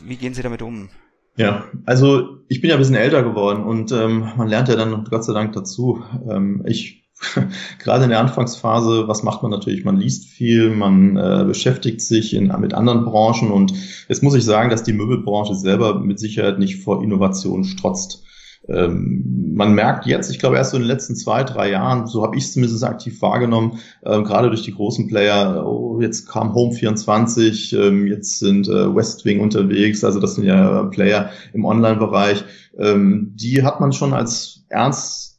wie 0.03 0.17
gehen 0.17 0.34
Sie 0.34 0.43
damit 0.43 0.61
um? 0.61 0.89
Ja, 1.38 1.65
also 1.86 2.39
ich 2.47 2.61
bin 2.61 2.69
ja 2.71 2.75
ein 2.75 2.80
bisschen 2.80 2.95
älter 2.95 3.21
geworden 3.21 3.63
und 3.63 3.91
ähm, 3.91 4.32
man 4.38 4.47
lernt 4.47 4.69
ja 4.69 4.75
dann 4.75 5.03
Gott 5.05 5.23
sei 5.23 5.34
Dank 5.34 5.53
dazu. 5.53 6.03
Ähm, 6.30 6.63
ich 6.65 7.07
gerade 7.80 8.03
in 8.03 8.09
der 8.11 8.20
Anfangsphase, 8.20 9.07
was 9.07 9.24
macht 9.24 9.41
man 9.41 9.51
natürlich? 9.51 9.84
Man 9.84 9.97
liest 9.97 10.26
viel, 10.26 10.70
man 10.70 11.18
äh, 11.18 11.45
beschäftigt 11.45 12.01
sich 12.01 12.34
in, 12.34 12.53
mit 12.59 12.74
anderen 12.74 13.05
Branchen 13.05 13.51
und 13.51 13.74
jetzt 14.07 14.24
muss 14.24 14.36
ich 14.36 14.45
sagen, 14.45 14.70
dass 14.70 14.84
die 14.84 14.93
Möbelbranche 14.93 15.55
selber 15.55 15.99
mit 15.99 16.20
Sicherheit 16.20 16.59
nicht 16.59 16.84
vor 16.84 17.03
Innovation 17.03 17.63
strotzt. 17.63 18.24
Ähm, 18.70 19.53
man 19.55 19.74
merkt 19.74 20.05
jetzt, 20.05 20.30
ich 20.30 20.39
glaube 20.39 20.57
erst 20.57 20.72
so 20.72 20.78
in 20.78 20.84
den 20.84 20.89
letzten 20.89 21.15
zwei, 21.15 21.43
drei 21.43 21.72
Jahren, 21.72 22.05
so 22.05 22.24
habe 22.24 22.36
ich 22.36 22.43
es 22.43 22.53
zumindest 22.53 22.84
aktiv 22.84 23.22
wahrgenommen, 23.22 23.80
äh, 24.01 24.22
gerade 24.24 24.49
durch 24.49 24.63
die 24.63 24.74
großen 24.74 25.07
Player, 25.07 25.65
oh, 25.65 26.01
jetzt 26.01 26.28
kam 26.28 26.51
Home24, 26.53 27.78
ähm, 27.78 28.07
jetzt 28.07 28.39
sind 28.39 28.68
äh, 28.68 28.93
Westwing 28.93 29.39
unterwegs, 29.39 30.03
also 30.03 30.20
das 30.20 30.36
sind 30.36 30.43
ja 30.43 30.84
Player 30.84 31.30
im 31.53 31.63
Online-Bereich, 31.65 32.43
ähm, 32.78 33.34
die 33.36 33.63
hat 33.63 33.80
man 33.80 33.93
schon 33.93 34.13
als 34.13 34.65
ernst 34.70 35.36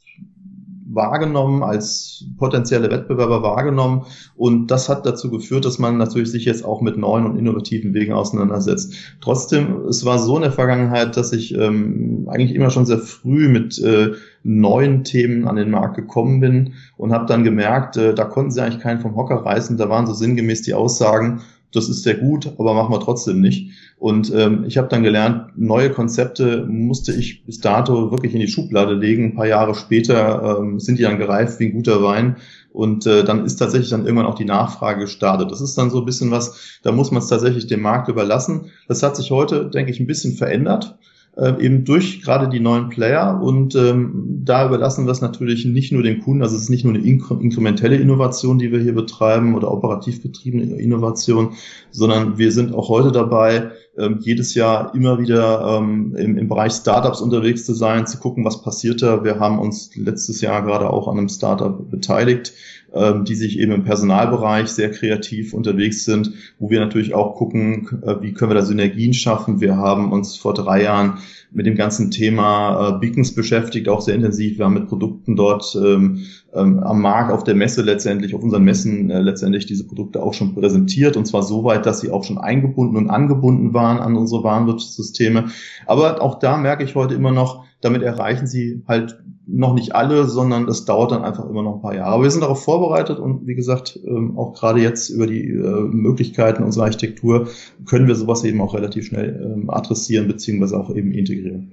wahrgenommen, 0.90 1.62
als 1.62 2.24
potenzielle 2.38 2.90
Wettbewerber 2.90 3.42
wahrgenommen. 3.42 4.06
Und 4.36 4.70
das 4.70 4.88
hat 4.88 5.04
dazu 5.04 5.30
geführt, 5.30 5.64
dass 5.64 5.78
man 5.78 5.98
natürlich 5.98 6.30
sich 6.30 6.44
jetzt 6.44 6.64
auch 6.64 6.80
mit 6.80 6.96
neuen 6.96 7.26
und 7.26 7.38
innovativen 7.38 7.94
Wegen 7.94 8.12
auseinandersetzt. 8.12 8.94
Trotzdem, 9.20 9.86
es 9.88 10.04
war 10.04 10.18
so 10.18 10.36
in 10.36 10.42
der 10.42 10.52
Vergangenheit, 10.52 11.16
dass 11.16 11.32
ich 11.32 11.54
ähm, 11.54 12.26
eigentlich 12.28 12.54
immer 12.54 12.70
schon 12.70 12.86
sehr 12.86 12.98
früh 12.98 13.48
mit 13.48 13.78
äh, 13.78 14.12
neuen 14.42 15.04
Themen 15.04 15.46
an 15.46 15.56
den 15.56 15.70
Markt 15.70 15.96
gekommen 15.96 16.40
bin 16.40 16.74
und 16.96 17.12
habe 17.12 17.26
dann 17.26 17.44
gemerkt, 17.44 17.96
äh, 17.96 18.14
da 18.14 18.24
konnten 18.24 18.50
sie 18.50 18.62
eigentlich 18.62 18.82
keinen 18.82 19.00
vom 19.00 19.16
Hocker 19.16 19.36
reißen. 19.36 19.76
Da 19.76 19.88
waren 19.90 20.06
so 20.06 20.14
sinngemäß 20.14 20.62
die 20.62 20.74
Aussagen, 20.74 21.42
das 21.72 21.88
ist 21.88 22.02
sehr 22.02 22.14
gut, 22.14 22.46
aber 22.58 22.74
machen 22.74 22.92
wir 22.92 23.00
trotzdem 23.00 23.40
nicht. 23.40 23.70
Und 23.98 24.32
ähm, 24.34 24.64
ich 24.66 24.78
habe 24.78 24.88
dann 24.88 25.02
gelernt, 25.02 25.52
neue 25.56 25.90
Konzepte 25.90 26.64
musste 26.66 27.12
ich 27.12 27.44
bis 27.44 27.60
dato 27.60 28.10
wirklich 28.10 28.32
in 28.32 28.40
die 28.40 28.48
Schublade 28.48 28.94
legen. 28.94 29.24
Ein 29.24 29.34
paar 29.34 29.46
Jahre 29.46 29.74
später 29.74 30.58
ähm, 30.60 30.80
sind 30.80 30.98
die 30.98 31.02
dann 31.02 31.18
gereift 31.18 31.60
wie 31.60 31.66
ein 31.66 31.72
guter 31.72 32.02
Wein. 32.02 32.36
Und 32.72 33.06
äh, 33.06 33.24
dann 33.24 33.44
ist 33.44 33.56
tatsächlich 33.56 33.90
dann 33.90 34.04
irgendwann 34.04 34.26
auch 34.26 34.36
die 34.36 34.44
Nachfrage 34.44 35.00
gestartet. 35.00 35.50
Das 35.50 35.60
ist 35.60 35.76
dann 35.76 35.90
so 35.90 35.98
ein 35.98 36.04
bisschen 36.04 36.30
was, 36.30 36.78
da 36.82 36.92
muss 36.92 37.10
man 37.10 37.22
es 37.22 37.28
tatsächlich 37.28 37.66
dem 37.66 37.80
Markt 37.80 38.08
überlassen. 38.08 38.70
Das 38.86 39.02
hat 39.02 39.16
sich 39.16 39.30
heute, 39.30 39.68
denke 39.68 39.90
ich, 39.90 40.00
ein 40.00 40.06
bisschen 40.06 40.34
verändert 40.34 40.96
äh, 41.38 41.54
eben 41.64 41.84
durch 41.84 42.20
gerade 42.20 42.48
die 42.48 42.60
neuen 42.60 42.88
Player. 42.88 43.40
Und 43.40 43.74
ähm, 43.76 44.40
da 44.44 44.66
überlassen 44.66 45.06
wir 45.06 45.12
es 45.12 45.20
natürlich 45.20 45.64
nicht 45.64 45.92
nur 45.92 46.02
den 46.02 46.20
Kunden, 46.20 46.42
also 46.42 46.56
es 46.56 46.62
ist 46.62 46.68
nicht 46.68 46.84
nur 46.84 46.94
eine 46.94 47.04
inkrementelle 47.04 47.96
Innovation, 47.96 48.58
die 48.58 48.72
wir 48.72 48.80
hier 48.80 48.94
betreiben 48.94 49.54
oder 49.54 49.70
operativ 49.70 50.20
betriebene 50.22 50.76
Innovation, 50.80 51.54
sondern 51.90 52.38
wir 52.38 52.50
sind 52.50 52.74
auch 52.74 52.88
heute 52.88 53.12
dabei, 53.12 53.70
ähm, 53.96 54.18
jedes 54.20 54.54
Jahr 54.54 54.94
immer 54.94 55.18
wieder 55.18 55.78
ähm, 55.78 56.14
im, 56.16 56.38
im 56.38 56.48
Bereich 56.48 56.72
Startups 56.72 57.20
unterwegs 57.20 57.64
zu 57.64 57.74
sein, 57.74 58.06
zu 58.06 58.18
gucken, 58.18 58.44
was 58.44 58.62
passiert 58.62 59.02
da. 59.02 59.22
Wir 59.22 59.38
haben 59.38 59.58
uns 59.58 59.94
letztes 59.96 60.40
Jahr 60.40 60.62
gerade 60.62 60.90
auch 60.90 61.08
an 61.08 61.18
einem 61.18 61.28
Startup 61.28 61.88
beteiligt, 61.90 62.52
ähm, 62.94 63.24
die 63.24 63.34
sich 63.34 63.58
eben 63.58 63.72
im 63.72 63.84
Personalbereich 63.84 64.68
sehr 64.68 64.90
kreativ 64.90 65.52
unterwegs 65.52 66.04
sind, 66.04 66.32
wo 66.58 66.70
wir 66.70 66.80
natürlich 66.80 67.14
auch 67.14 67.34
gucken, 67.34 68.00
äh, 68.02 68.16
wie 68.22 68.32
können 68.32 68.50
wir 68.50 68.54
da 68.54 68.62
Synergien 68.62 69.12
schaffen. 69.12 69.60
Wir 69.60 69.76
haben 69.76 70.10
uns 70.10 70.36
vor 70.36 70.54
drei 70.54 70.82
Jahren 70.82 71.18
mit 71.50 71.66
dem 71.66 71.76
ganzen 71.76 72.10
Thema 72.10 72.96
äh, 72.96 72.98
Beacons 72.98 73.34
beschäftigt, 73.34 73.88
auch 73.88 74.00
sehr 74.00 74.14
intensiv. 74.14 74.58
Wir 74.58 74.64
haben 74.64 74.74
mit 74.74 74.88
Produkten 74.88 75.36
dort 75.36 75.76
ähm, 75.76 76.24
ähm, 76.54 76.78
am 76.80 77.02
Markt, 77.02 77.30
auf 77.30 77.44
der 77.44 77.54
Messe 77.54 77.82
letztendlich, 77.82 78.34
auf 78.34 78.42
unseren 78.42 78.64
Messen 78.64 79.10
äh, 79.10 79.20
letztendlich 79.20 79.66
diese 79.66 79.86
Produkte 79.86 80.22
auch 80.22 80.32
schon 80.34 80.54
präsentiert 80.54 81.16
und 81.16 81.26
zwar 81.26 81.42
so 81.42 81.64
weit, 81.64 81.84
dass 81.84 82.00
sie 82.00 82.10
auch 82.10 82.24
schon 82.24 82.38
eingebunden 82.38 82.96
und 82.96 83.10
angebunden 83.10 83.74
waren 83.74 83.98
an 83.98 84.16
unsere 84.16 84.44
Warenwirtschaftssysteme. 84.44 85.50
Aber 85.86 86.22
auch 86.22 86.38
da 86.38 86.56
merke 86.56 86.84
ich 86.84 86.94
heute 86.94 87.14
immer 87.14 87.32
noch, 87.32 87.67
damit 87.80 88.02
erreichen 88.02 88.46
sie 88.46 88.82
halt 88.86 89.22
noch 89.46 89.72
nicht 89.74 89.94
alle, 89.94 90.26
sondern 90.26 90.68
es 90.68 90.84
dauert 90.84 91.12
dann 91.12 91.24
einfach 91.24 91.48
immer 91.48 91.62
noch 91.62 91.76
ein 91.76 91.80
paar 91.82 91.94
Jahre. 91.94 92.12
Aber 92.12 92.22
wir 92.24 92.30
sind 92.30 92.42
darauf 92.42 92.62
vorbereitet 92.62 93.18
und 93.18 93.46
wie 93.46 93.54
gesagt, 93.54 93.98
ähm, 94.06 94.36
auch 94.36 94.52
gerade 94.52 94.80
jetzt 94.80 95.08
über 95.08 95.26
die 95.26 95.48
äh, 95.48 95.80
Möglichkeiten 95.90 96.62
unserer 96.62 96.84
Architektur 96.84 97.48
können 97.86 98.06
wir 98.06 98.14
sowas 98.14 98.44
eben 98.44 98.60
auch 98.60 98.74
relativ 98.74 99.06
schnell 99.06 99.40
ähm, 99.42 99.70
adressieren 99.70 100.28
beziehungsweise 100.28 100.78
auch 100.78 100.94
eben 100.94 101.12
integrieren. 101.12 101.72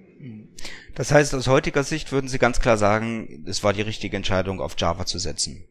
Das 0.96 1.12
heißt, 1.12 1.36
aus 1.36 1.48
heutiger 1.48 1.84
Sicht 1.84 2.14
würden 2.14 2.30
Sie 2.30 2.40
ganz 2.40 2.62
klar 2.62 2.78
sagen, 2.78 3.44
es 3.46 3.64
war 3.66 3.74
die 3.74 3.82
richtige 3.82 4.16
Entscheidung, 4.16 4.62
auf 4.62 4.76
Java 4.78 5.06
zu 5.06 5.20
setzen. 5.20 5.66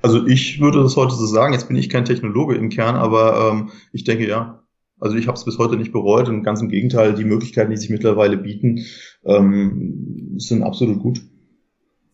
Also 0.00 0.26
ich 0.26 0.60
würde 0.60 0.82
das 0.82 0.96
heute 0.96 1.14
so 1.14 1.26
sagen. 1.26 1.52
Jetzt 1.52 1.66
bin 1.66 1.76
ich 1.76 1.90
kein 1.90 2.04
Technologe 2.04 2.54
im 2.54 2.70
Kern, 2.70 2.94
aber 2.94 3.50
ähm, 3.52 3.70
ich 3.92 4.04
denke 4.04 4.26
ja. 4.28 4.62
Also 5.00 5.16
ich 5.16 5.26
habe 5.26 5.36
es 5.36 5.44
bis 5.44 5.58
heute 5.58 5.76
nicht 5.76 5.92
bereut 5.92 6.28
und 6.28 6.42
ganz 6.42 6.60
im 6.60 6.68
Gegenteil, 6.68 7.14
die 7.14 7.24
Möglichkeiten, 7.24 7.70
die 7.70 7.76
sich 7.76 7.90
mittlerweile 7.90 8.36
bieten, 8.36 8.84
ähm, 9.24 10.34
sind 10.36 10.62
absolut 10.62 11.00
gut. 11.00 11.22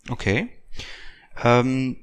Okay. 0.08 0.48
Ähm, 1.42 1.96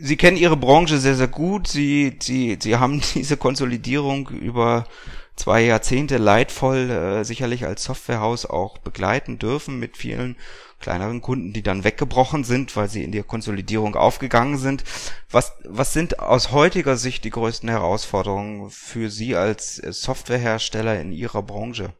Sie 0.00 0.16
kennen 0.16 0.36
Ihre 0.36 0.56
Branche 0.56 0.98
sehr, 0.98 1.16
sehr 1.16 1.28
gut. 1.28 1.66
Sie, 1.66 2.16
Sie, 2.20 2.56
Sie 2.60 2.76
haben 2.76 3.02
diese 3.14 3.36
Konsolidierung 3.36 4.28
über 4.28 4.86
zwei 5.34 5.62
Jahrzehnte 5.62 6.16
leidvoll 6.16 6.90
äh, 6.90 7.24
sicherlich 7.24 7.66
als 7.66 7.84
Softwarehaus 7.84 8.46
auch 8.46 8.78
begleiten 8.78 9.38
dürfen 9.38 9.78
mit 9.78 9.96
vielen 9.96 10.36
kleineren 10.78 11.20
Kunden, 11.20 11.52
die 11.52 11.62
dann 11.62 11.84
weggebrochen 11.84 12.44
sind, 12.44 12.76
weil 12.76 12.88
sie 12.88 13.04
in 13.04 13.12
die 13.12 13.22
Konsolidierung 13.22 13.94
aufgegangen 13.94 14.58
sind. 14.58 14.84
Was, 15.30 15.52
was 15.64 15.92
sind 15.92 16.18
aus 16.20 16.52
heutiger 16.52 16.96
Sicht 16.96 17.24
die 17.24 17.30
größten 17.30 17.68
Herausforderungen 17.68 18.70
für 18.70 19.10
Sie 19.10 19.34
als 19.36 19.76
Softwarehersteller 19.76 21.00
in 21.00 21.12
Ihrer 21.12 21.42
Branche? 21.42 21.92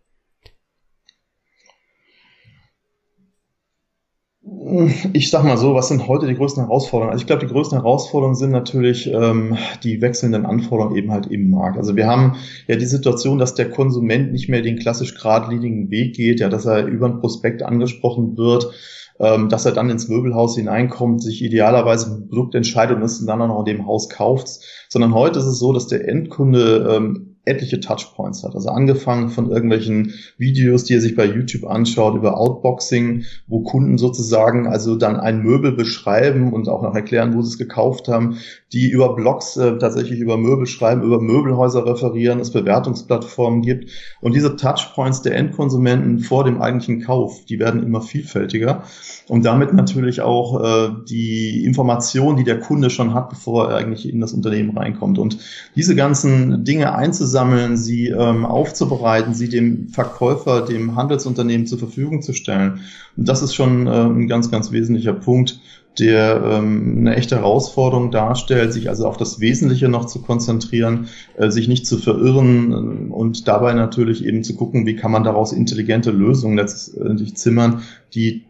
Ich 5.12 5.30
sag 5.30 5.42
mal 5.42 5.56
so, 5.56 5.74
was 5.74 5.88
sind 5.88 6.06
heute 6.06 6.28
die 6.28 6.36
größten 6.36 6.62
Herausforderungen? 6.62 7.10
Also 7.10 7.22
ich 7.22 7.26
glaube, 7.26 7.44
die 7.44 7.52
größten 7.52 7.78
Herausforderungen 7.78 8.36
sind 8.36 8.52
natürlich 8.52 9.12
ähm, 9.12 9.56
die 9.82 10.00
wechselnden 10.00 10.46
Anforderungen 10.46 10.94
eben 10.94 11.10
halt 11.10 11.26
im 11.26 11.50
Markt. 11.50 11.78
Also 11.78 11.96
wir 11.96 12.06
haben 12.06 12.36
ja 12.68 12.76
die 12.76 12.86
Situation, 12.86 13.38
dass 13.38 13.54
der 13.54 13.70
Konsument 13.70 14.30
nicht 14.30 14.48
mehr 14.48 14.62
den 14.62 14.78
klassisch 14.78 15.16
geradlinigen 15.16 15.90
Weg 15.90 16.14
geht, 16.14 16.38
ja, 16.38 16.48
dass 16.48 16.64
er 16.64 16.86
über 16.86 17.06
ein 17.06 17.18
Prospekt 17.18 17.64
angesprochen 17.64 18.36
wird, 18.36 18.70
ähm, 19.18 19.48
dass 19.48 19.66
er 19.66 19.72
dann 19.72 19.90
ins 19.90 20.08
Möbelhaus 20.08 20.54
hineinkommt, 20.54 21.24
sich 21.24 21.42
idealerweise 21.42 22.14
ein 22.14 22.28
Produkt 22.28 22.54
entscheidet 22.54 22.98
und 22.98 23.02
es 23.02 23.24
dann 23.26 23.42
auch 23.42 23.48
noch 23.48 23.58
in 23.66 23.76
dem 23.76 23.86
Haus 23.86 24.08
kauft, 24.08 24.60
sondern 24.88 25.12
heute 25.12 25.40
ist 25.40 25.46
es 25.46 25.58
so, 25.58 25.72
dass 25.72 25.88
der 25.88 26.06
Endkunde 26.06 26.94
ähm, 26.94 27.35
etliche 27.46 27.80
Touchpoints 27.80 28.44
hat. 28.44 28.54
Also 28.54 28.68
angefangen 28.68 29.30
von 29.30 29.50
irgendwelchen 29.50 30.12
Videos, 30.36 30.84
die 30.84 30.94
er 30.94 31.00
sich 31.00 31.14
bei 31.14 31.24
YouTube 31.24 31.64
anschaut, 31.64 32.16
über 32.16 32.38
Outboxing, 32.38 33.24
wo 33.46 33.60
Kunden 33.60 33.98
sozusagen 33.98 34.66
also 34.66 34.96
dann 34.96 35.16
ein 35.16 35.42
Möbel 35.42 35.72
beschreiben 35.72 36.52
und 36.52 36.68
auch 36.68 36.82
noch 36.82 36.94
erklären, 36.94 37.34
wo 37.34 37.42
sie 37.42 37.50
es 37.50 37.58
gekauft 37.58 38.08
haben, 38.08 38.38
die 38.72 38.90
über 38.90 39.14
Blogs 39.14 39.56
äh, 39.56 39.78
tatsächlich 39.78 40.18
über 40.18 40.36
Möbel 40.36 40.66
schreiben, 40.66 41.02
über 41.02 41.20
Möbelhäuser 41.20 41.86
referieren, 41.86 42.40
es 42.40 42.50
Bewertungsplattformen 42.50 43.62
gibt. 43.62 43.90
Und 44.20 44.34
diese 44.34 44.56
Touchpoints 44.56 45.22
der 45.22 45.36
Endkonsumenten 45.36 46.18
vor 46.18 46.44
dem 46.44 46.60
eigentlichen 46.60 47.00
Kauf, 47.02 47.44
die 47.44 47.60
werden 47.60 47.82
immer 47.84 48.00
vielfältiger 48.00 48.82
und 49.28 49.44
damit 49.44 49.72
natürlich 49.72 50.20
auch 50.20 50.62
äh, 50.62 50.90
die 51.08 51.64
Information, 51.64 52.36
die 52.36 52.44
der 52.44 52.58
Kunde 52.58 52.90
schon 52.90 53.14
hat, 53.14 53.30
bevor 53.30 53.70
er 53.70 53.76
eigentlich 53.76 54.08
in 54.08 54.20
das 54.20 54.32
Unternehmen 54.32 54.76
reinkommt. 54.76 55.18
Und 55.18 55.38
diese 55.76 55.94
ganzen 55.94 56.64
Dinge 56.64 56.94
einzusammeln, 57.36 57.76
sie 57.76 58.08
ähm, 58.08 58.44
aufzubereiten, 58.44 59.34
sie 59.34 59.48
dem 59.48 59.88
Verkäufer, 59.88 60.62
dem 60.62 60.96
Handelsunternehmen 60.96 61.66
zur 61.66 61.78
Verfügung 61.78 62.22
zu 62.22 62.32
stellen. 62.32 62.80
Und 63.16 63.28
das 63.28 63.42
ist 63.42 63.54
schon 63.54 63.86
äh, 63.86 63.90
ein 63.90 64.28
ganz, 64.28 64.50
ganz 64.50 64.72
wesentlicher 64.72 65.12
Punkt, 65.12 65.60
der 65.98 66.42
ähm, 66.44 66.98
eine 66.98 67.16
echte 67.16 67.36
Herausforderung 67.36 68.10
darstellt, 68.10 68.72
sich 68.72 68.88
also 68.88 69.06
auf 69.06 69.16
das 69.16 69.40
Wesentliche 69.40 69.88
noch 69.88 70.06
zu 70.06 70.20
konzentrieren, 70.20 71.08
äh, 71.36 71.50
sich 71.50 71.68
nicht 71.68 71.86
zu 71.86 71.96
verirren 71.96 72.72
äh, 72.72 73.12
und 73.12 73.48
dabei 73.48 73.72
natürlich 73.74 74.24
eben 74.24 74.42
zu 74.42 74.56
gucken, 74.56 74.86
wie 74.86 74.96
kann 74.96 75.10
man 75.10 75.24
daraus 75.24 75.52
intelligente 75.52 76.10
Lösungen 76.10 76.56
letztendlich 76.56 77.36
zimmern, 77.36 77.82
die 78.14 78.44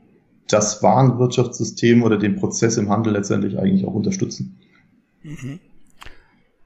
das 0.49 0.83
Warenwirtschaftssystem 0.83 2.03
oder 2.03 2.19
den 2.19 2.37
Prozess 2.37 2.77
im 2.77 2.89
Handel 2.89 3.13
letztendlich 3.13 3.59
eigentlich 3.59 3.85
auch 3.85 3.95
unterstützen. 3.95 4.57
Mhm. 5.23 5.59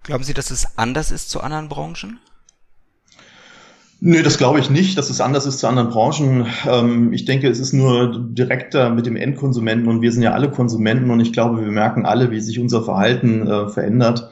Glauben 0.03 0.25
Sie, 0.25 0.35
dass 0.35 0.51
es 0.51 0.79
anders 0.79 1.11
ist 1.11 1.31
zu 1.31 1.41
anderen 1.41 1.69
Branchen? 1.69 2.19
Nö, 4.03 4.23
das 4.23 4.39
glaube 4.39 4.61
ich 4.61 4.71
nicht, 4.71 4.97
dass 4.97 5.11
es 5.11 5.21
anders 5.21 5.45
ist 5.45 5.59
zu 5.59 5.67
anderen 5.67 5.91
Branchen. 5.91 6.47
Ähm, 6.67 7.13
ich 7.13 7.27
denke, 7.27 7.49
es 7.49 7.59
ist 7.59 7.75
nur 7.75 8.33
direkter 8.33 8.89
mit 8.89 9.05
dem 9.05 9.17
Endkonsumenten 9.17 9.89
und 9.89 10.01
wir 10.01 10.11
sind 10.11 10.23
ja 10.23 10.33
alle 10.33 10.51
Konsumenten 10.51 11.11
und 11.11 11.21
ich 11.21 11.35
glaube, 11.35 11.61
wir 11.61 11.71
merken 11.71 12.07
alle, 12.07 12.31
wie 12.31 12.41
sich 12.41 12.59
unser 12.59 12.83
Verhalten 12.83 13.47
äh, 13.47 13.69
verändert 13.69 14.31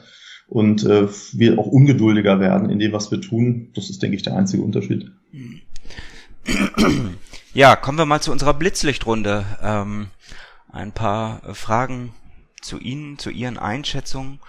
und 0.49 0.85
äh, 0.85 1.09
wir 1.33 1.59
auch 1.59 1.67
ungeduldiger 1.67 2.41
werden 2.41 2.71
in 2.71 2.79
dem, 2.79 2.93
was 2.93 3.11
wir 3.11 3.21
tun. 3.21 3.71
Das 3.75 3.91
ist, 3.91 4.03
denke 4.03 4.17
ich, 4.17 4.23
der 4.23 4.37
einzige 4.37 4.63
Unterschied. 4.63 5.11
Ja, 7.53 7.77
kommen 7.77 7.99
wir 7.99 8.07
mal 8.07 8.23
zu 8.23 8.33
unserer 8.33 8.55
Blitzlichtrunde. 8.55 9.45
Ähm, 9.63 10.07
ein 10.73 10.93
paar 10.93 11.43
Fragen 11.55 12.15
zu 12.63 12.79
Ihnen, 12.79 13.19
zu 13.19 13.29
Ihren 13.29 13.59
Einschätzungen. 13.59 14.41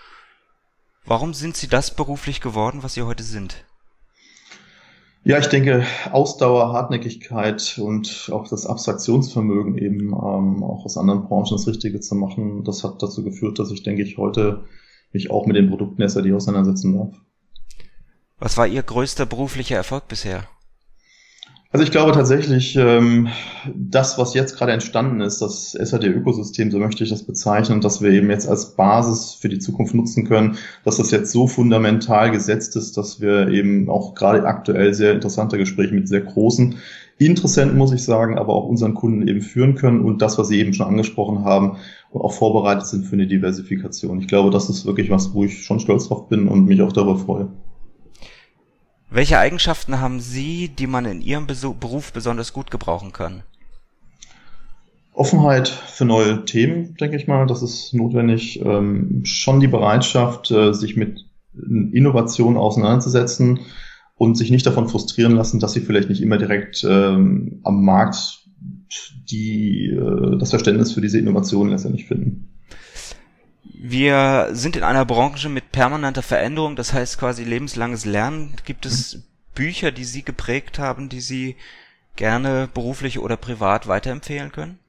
Warum 1.10 1.34
sind 1.34 1.57
Sie 1.57 1.68
das 1.68 1.95
beruflich 1.95 2.39
geworden, 2.39 2.84
was 2.84 2.93
Sie 2.93 3.01
heute 3.01 3.24
sind? 3.24 3.66
Ja, 5.24 5.39
ich 5.39 5.47
denke, 5.47 5.84
Ausdauer, 6.12 6.72
Hartnäckigkeit 6.72 7.80
und 7.82 8.30
auch 8.32 8.47
das 8.47 8.68
Abstraktionsvermögen 8.68 9.76
eben 9.80 10.10
ähm, 10.10 10.64
auch 10.64 10.86
aus 10.86 10.97
anderen 10.97 11.24
Branchen 11.24 11.57
das 11.57 11.66
Richtige 11.66 11.99
zu 11.99 12.14
machen, 12.14 12.64
das 12.64 12.84
hat 12.84 13.01
dazu 13.01 13.24
geführt, 13.24 13.57
dass 13.57 13.72
ich, 13.72 13.82
denke 13.82 14.03
ich, 14.03 14.20
heute 14.20 14.66
mich 15.12 15.32
auch 15.32 15.47
mit 15.47 15.55
den 15.55 15.72
Produkten 15.72 16.07
SAD 16.07 16.32
auseinandersetzen 16.32 16.95
darf. 16.95 17.16
Was 18.38 18.55
war 18.57 18.68
Ihr 18.68 18.84
größter 18.84 19.26
beruflicher 19.26 19.78
Erfolg 19.78 20.07
bisher? 20.10 20.47
Also 21.72 21.84
ich 21.84 21.91
glaube 21.91 22.13
tatsächlich, 22.13 22.76
ähm, 22.78 23.28
das, 23.76 24.17
was 24.17 24.34
jetzt 24.34 24.57
gerade 24.57 24.72
entstanden 24.72 25.22
ist, 25.22 25.39
das 25.39 25.74
SAD-Ökosystem, 25.74 26.72
so 26.72 26.80
möchte 26.80 27.03
ich 27.03 27.11
das 27.11 27.22
bezeichnen, 27.22 27.80
dass 27.80 28.01
wir 28.01 28.09
eben 28.09 28.32
jetzt 28.32 28.49
als 28.49 28.76
Basis 28.76 29.36
für 29.36 29.49
die 29.49 29.59
Zukunft 29.59 29.93
nutzen 29.93 30.26
können, 30.28 30.57
dass 30.84 30.97
das 30.97 31.11
jetzt 31.11 31.32
so 31.32 31.45
fundamental 31.45 32.32
gesetzt 32.32 32.76
ist, 32.76 32.97
dass 32.97 33.22
wir 33.22 33.49
eben 33.49 33.88
auch 33.88 34.15
gerade 34.15 34.47
aktuell 34.47 34.95
sehr 34.95 35.13
interessante 35.13 35.59
Gespräche 35.59 35.93
mit 35.93 36.07
sehr 36.07 36.22
großen 36.22 36.78
Interessenten, 37.20 37.78
muss 37.78 37.93
ich 37.93 38.03
sagen, 38.03 38.39
aber 38.39 38.55
auch 38.55 38.65
unseren 38.65 38.95
Kunden 38.95 39.28
eben 39.28 39.41
führen 39.41 39.76
können 39.76 40.01
und 40.01 40.24
das, 40.24 40.39
was 40.39 40.47
Sie 40.47 40.59
eben 40.59 40.74
schon 40.74 40.88
angesprochen 40.88 41.45
haben, 41.45 41.78
auch 42.11 42.34
vorbereitet 42.34 42.88
sind 42.88 43.05
für 43.05 43.13
eine 43.13 43.28
Diversifikation. 43.28 44.20
Ich 44.22 44.28
glaube, 44.28 44.49
das 44.49 44.70
ist 44.72 44.88
wirklich 44.88 45.11
was, 45.11 45.36
wo 45.36 45.43
ich 45.43 45.63
schon 45.63 45.80
stolz 45.80 46.07
drauf 46.07 46.30
bin 46.30 46.47
und 46.47 46.65
mich 46.65 46.82
auch 46.82 46.93
darüber 46.93 47.17
freue. 47.17 47.49
Welche 49.12 49.39
Eigenschaften 49.39 49.99
haben 49.99 50.20
Sie, 50.20 50.70
die 50.70 50.86
man 50.86 51.05
in 51.05 51.22
Ihrem 51.22 51.47
Beruf 51.47 52.14
besonders 52.14 52.53
gut 52.53 52.70
gebrauchen 52.70 53.12
kann? 53.12 53.41
Offenheit 55.14 55.68
für 55.68 56.05
neue 56.05 56.45
Themen, 56.45 56.95
denke 56.95 57.18
ich 57.18 57.28
mal, 57.28 57.47
das 57.47 57.64
ist 57.64 57.93
notwendig. 57.93 58.62
Ähm, 58.64 59.22
schon 59.26 59.60
die 59.60 59.68
Bereitschaft, 59.68 60.51
äh, 60.51 60.74
sich 60.74 60.95
mit 60.95 61.26
Innovation 61.53 62.55
auseinanderzusetzen 62.55 63.62
und 64.16 64.38
sich 64.38 64.51
nicht 64.51 64.66
davon 64.66 64.88
frustrieren 64.88 65.34
lassen, 65.34 65.60
dass 65.60 65.74
sie 65.74 65.82
vielleicht 65.82 66.10
nicht 66.10 66.22
immer 66.22 66.38
direkt 66.38 66.86
ähm, 66.88 67.60
am 67.64 67.84
Markt 67.84 68.45
die, 69.30 69.88
äh, 69.88 70.38
das 70.38 70.51
Verständnis 70.51 70.93
für 70.93 71.01
diese 71.01 71.20
Innovation 71.20 71.70
letztendlich 71.70 72.05
finden. 72.05 72.59
Wir 73.72 74.49
sind 74.51 74.76
in 74.76 74.84
einer 74.84 75.05
Branche 75.05 75.49
mit 75.49 75.72
permanenter 75.72 76.24
Veränderung, 76.24 76.76
das 76.76 76.93
heißt 76.93 77.17
quasi 77.20 77.43
lebenslanges 77.43 78.05
Lernen. 78.05 78.55
Gibt 78.65 78.86
es. 78.86 79.24
Bücher, 79.59 79.91
die 79.91 80.05
Sie 80.05 80.24
geprägt 80.24 80.80
haben, 80.80 81.09
die 81.09 81.20
Sie 81.20 81.57
gerne 82.15 82.70
beruflich 82.74 83.20
oder 83.20 83.36
privat 83.36 83.89
weiterempfehlen 83.89 84.53
können? 84.53 84.80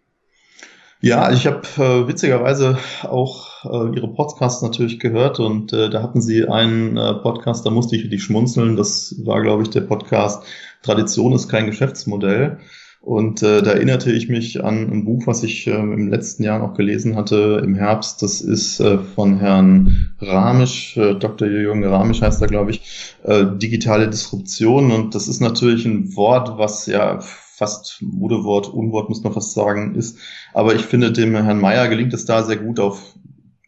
Ja, 1.01 1.33
ich 1.33 1.47
habe 1.47 1.63
äh, 1.77 2.07
witzigerweise 2.07 2.79
auch 3.03 3.65
äh, 3.65 3.97
Ihre 3.97 4.07
Podcasts 4.07 4.63
natürlich 4.63 5.01
gehört 5.01 5.41
und 5.41 5.73
äh, 5.73 5.91
da 5.91 6.03
hatten 6.05 6.21
Sie 6.21 6.47
einen 6.47 6.97
äh, 6.97 7.15
Podcast, 7.15 7.67
da 7.67 7.71
musste 7.71 7.97
ich 7.97 8.05
wirklich 8.05 8.23
schmunzeln. 8.23 8.77
Das 8.77 9.17
war, 9.25 9.43
glaube 9.43 9.65
ich, 9.65 9.71
der 9.71 9.81
Podcast 9.81 10.45
Tradition 10.83 11.33
ist 11.33 11.49
kein 11.49 11.67
Geschäftsmodell. 11.67 12.59
Und 13.03 13.43
äh, 13.43 13.63
da 13.63 13.73
erinnerte 13.73 14.13
ich 14.13 14.29
mich 14.29 14.63
an 14.63 14.91
ein 14.91 15.05
Buch, 15.07 15.27
was 15.27 15.43
ich 15.43 15.67
äh, 15.67 15.71
im 15.71 16.09
letzten 16.09 16.43
Jahr 16.43 16.59
noch 16.59 16.75
gelesen 16.75 17.17
hatte, 17.17 17.63
im 17.65 17.75
Herbst. 17.75 18.21
Das 18.23 18.43
ist 18.43 18.79
äh, 18.79 18.99
von 18.99 19.39
Herrn 19.39 20.13
Ramisch, 20.21 20.99
äh, 20.99 21.15
Dr. 21.15 21.49
Jürgen 21.49 21.83
Ramisch 21.83 22.21
heißt 22.21 22.43
er, 22.43 22.49
glaube 22.49 22.73
ich, 22.73 23.17
äh, 23.25 23.47
digitale 23.57 24.09
Disruption. 24.09 24.93
Und 24.93 25.15
das 25.15 25.29
ist 25.29 25.41
natürlich 25.41 25.87
ein 25.87 26.15
Wort, 26.15 26.59
was 26.59 26.85
ja 26.85 27.21
fast 27.21 28.03
Modewort, 28.03 28.69
Unwort 28.69 29.09
muss 29.09 29.23
man 29.23 29.33
fast 29.33 29.55
sagen, 29.55 29.95
ist. 29.95 30.19
Aber 30.53 30.75
ich 30.75 30.83
finde, 30.83 31.11
dem 31.11 31.35
Herrn 31.35 31.61
Meyer 31.61 31.89
gelingt 31.89 32.13
es 32.13 32.27
da 32.27 32.43
sehr 32.43 32.57
gut 32.59 32.81
auf, 32.81 33.15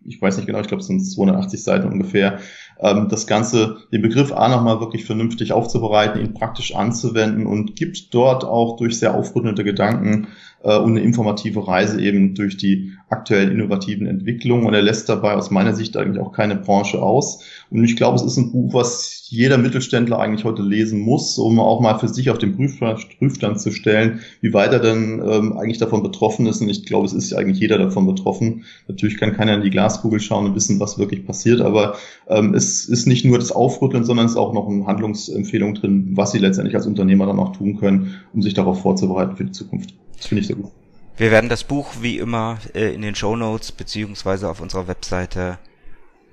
ich 0.05 0.21
weiß 0.21 0.37
nicht 0.37 0.47
genau, 0.47 0.61
ich 0.61 0.67
glaube, 0.67 0.81
es 0.81 0.87
sind 0.87 1.01
280 1.01 1.63
Seiten 1.63 1.89
ungefähr, 1.89 2.39
ähm, 2.81 3.09
das 3.09 3.27
Ganze, 3.27 3.77
den 3.93 4.03
Begriff 4.03 4.33
A 4.33 4.49
nochmal 4.49 4.81
wirklich 4.81 5.05
vernünftig 5.05 5.53
aufzubereiten, 5.53 6.21
ihn 6.21 6.35
praktisch 6.35 6.75
anzuwenden 6.75 7.47
und 7.47 7.77
gibt 7.77 8.13
dort 8.13 8.45
auch 8.45 8.77
durch 8.77 8.99
sehr 8.99 9.15
aufrüttelnde 9.15 9.65
Gedanken 9.65 10.29
äh, 10.63 10.77
und 10.77 10.93
eine 10.93 11.01
informative 11.01 11.67
Reise 11.67 12.01
eben 12.01 12.35
durch 12.35 12.57
die 12.57 12.93
aktuellen 13.09 13.53
innovativen 13.53 14.07
Entwicklungen. 14.07 14.67
Und 14.67 14.75
er 14.75 14.83
lässt 14.83 15.09
dabei 15.09 15.35
aus 15.35 15.51
meiner 15.51 15.75
Sicht 15.75 15.97
eigentlich 15.97 16.21
auch 16.21 16.33
keine 16.33 16.57
Branche 16.57 17.01
aus. 17.01 17.45
Und 17.73 17.85
ich 17.85 17.97
glaube, 17.97 18.17
es 18.17 18.23
ist 18.23 18.37
ein 18.37 18.53
Buch, 18.53 18.75
was 18.75 19.25
jeder 19.31 19.57
Mittelständler 19.57 20.19
eigentlich 20.19 20.45
heute 20.45 20.63
lesen 20.63 21.01
muss, 21.01 21.39
um 21.39 21.59
auch 21.59 21.81
mal 21.81 21.99
für 21.99 22.09
sich 22.09 22.29
auf 22.29 22.37
den 22.37 22.55
Prüfstand 22.55 23.61
zu 23.63 23.71
stellen, 23.71 24.21
wie 24.43 24.53
weit 24.53 24.75
er 24.75 24.79
denn 24.79 25.23
ähm, 25.27 25.57
eigentlich 25.57 25.79
davon 25.79 26.03
betroffen 26.03 26.45
ist. 26.45 26.61
Und 26.61 26.69
ich 26.69 26.85
glaube, 26.85 27.07
es 27.07 27.15
ist 27.15 27.33
eigentlich 27.33 27.59
jeder 27.59 27.79
davon 27.79 28.07
betroffen. 28.07 28.65
Natürlich 28.89 29.17
kann 29.17 29.35
keiner 29.35 29.55
in 29.55 29.63
die 29.63 29.71
Glaskugel 29.71 30.21
schauen 30.21 30.45
und 30.45 30.55
wissen, 30.55 30.81
was 30.81 30.99
wirklich 30.99 31.27
passiert, 31.27 31.63
aber 31.63 31.97
ähm, 32.29 32.53
es 32.53 32.85
ist 32.85 33.07
nicht 33.07 33.25
nur 33.25 33.39
das 33.39 33.53
Aufrütteln, 33.53 34.05
sondern 34.05 34.27
es 34.27 34.33
ist 34.33 34.39
auch 34.39 34.53
noch 34.53 34.69
eine 34.69 34.87
Handlungsempfehlung 34.87 35.75
drin, 35.75 36.11
was 36.13 36.33
sie 36.33 36.39
letztendlich 36.41 36.77
als 36.77 36.87
Unternehmer 36.87 37.25
dann 37.25 37.39
auch 37.39 37.57
tun 37.57 37.79
können, 37.79 38.21
um 38.35 38.43
sich 38.43 38.53
darauf 38.53 38.83
vorzubereiten 38.83 39.37
für 39.37 39.47
die 39.47 39.53
Zukunft. 39.53 39.95
Das 40.19 40.27
finde 40.27 40.43
ich 40.43 40.47
sehr 40.47 40.57
gut. 40.57 40.71
Wir 41.17 41.31
werden 41.31 41.49
das 41.49 41.65
Buch 41.65 41.89
wie 42.03 42.19
immer 42.19 42.59
äh, 42.75 42.95
in 42.95 43.01
den 43.01 43.15
Show 43.15 43.35
Notes 43.35 43.73
beziehungsweise 43.73 44.51
auf 44.51 44.61
unserer 44.61 44.89
Webseite 44.89 45.59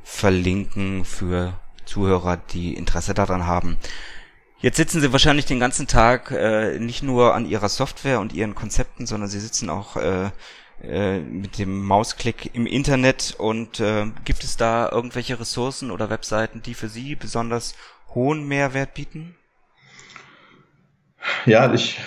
verlinken 0.03 1.05
für 1.05 1.53
Zuhörer, 1.85 2.37
die 2.37 2.73
Interesse 2.73 3.13
daran 3.13 3.47
haben. 3.47 3.77
Jetzt 4.61 4.77
sitzen 4.77 4.99
Sie 4.99 5.13
wahrscheinlich 5.13 5.45
den 5.45 5.59
ganzen 5.59 5.87
Tag 5.87 6.31
äh, 6.31 6.79
nicht 6.79 7.01
nur 7.01 7.33
an 7.33 7.45
Ihrer 7.45 7.69
Software 7.69 8.19
und 8.19 8.33
Ihren 8.33 8.55
Konzepten, 8.55 9.07
sondern 9.07 9.29
Sie 9.29 9.39
sitzen 9.39 9.69
auch 9.69 9.95
äh, 9.95 10.31
äh, 10.83 11.19
mit 11.19 11.57
dem 11.57 11.83
Mausklick 11.83 12.51
im 12.53 12.65
Internet 12.65 13.35
und 13.37 13.79
äh, 13.79 14.05
gibt 14.25 14.43
es 14.43 14.57
da 14.57 14.89
irgendwelche 14.89 15.39
Ressourcen 15.39 15.91
oder 15.91 16.09
Webseiten, 16.09 16.61
die 16.61 16.73
für 16.73 16.89
Sie 16.89 17.15
besonders 17.15 17.75
hohen 18.13 18.47
Mehrwert 18.47 18.93
bieten? 18.93 19.35
Ja, 21.45 21.73
ich, 21.73 21.99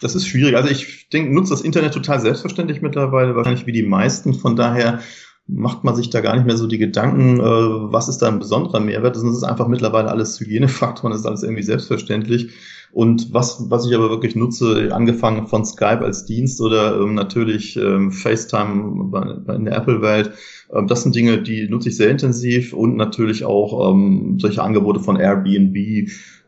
das 0.00 0.14
ist 0.14 0.26
schwierig. 0.26 0.56
Also 0.56 0.70
ich 0.70 1.08
denke, 1.10 1.34
nutze 1.34 1.50
das 1.50 1.60
Internet 1.60 1.94
total 1.94 2.20
selbstverständlich 2.20 2.82
mittlerweile, 2.82 3.36
wahrscheinlich 3.36 3.66
wie 3.66 3.72
die 3.72 3.82
meisten. 3.82 4.34
Von 4.34 4.56
daher 4.56 5.00
macht 5.46 5.84
man 5.84 5.94
sich 5.94 6.10
da 6.10 6.20
gar 6.20 6.34
nicht 6.36 6.46
mehr 6.46 6.56
so 6.56 6.66
die 6.66 6.78
Gedanken, 6.78 7.38
äh, 7.38 7.42
was 7.42 8.08
ist 8.08 8.18
da 8.18 8.28
ein 8.28 8.38
besonderer 8.38 8.80
Mehrwert. 8.80 9.16
Das 9.16 9.22
ist 9.22 9.42
einfach 9.42 9.68
mittlerweile 9.68 10.10
alles 10.10 10.40
Hygienefaktoren, 10.40 11.12
das 11.12 11.20
ist 11.20 11.26
alles 11.26 11.42
irgendwie 11.42 11.62
selbstverständlich. 11.62 12.50
Und 12.92 13.34
was, 13.34 13.70
was 13.70 13.86
ich 13.86 13.94
aber 13.94 14.08
wirklich 14.08 14.36
nutze, 14.36 14.90
angefangen 14.92 15.48
von 15.48 15.64
Skype 15.64 16.00
als 16.02 16.26
Dienst 16.26 16.60
oder 16.60 17.00
ähm, 17.00 17.14
natürlich 17.14 17.76
ähm, 17.76 18.12
FaceTime 18.12 19.10
in 19.54 19.64
der 19.64 19.76
Apple-Welt, 19.76 20.32
ähm, 20.72 20.86
das 20.86 21.02
sind 21.02 21.14
Dinge, 21.14 21.42
die 21.42 21.68
nutze 21.68 21.88
ich 21.88 21.96
sehr 21.96 22.10
intensiv 22.10 22.72
und 22.72 22.96
natürlich 22.96 23.44
auch 23.44 23.90
ähm, 23.90 24.38
solche 24.40 24.62
Angebote 24.62 25.00
von 25.00 25.16
Airbnb, 25.16 25.74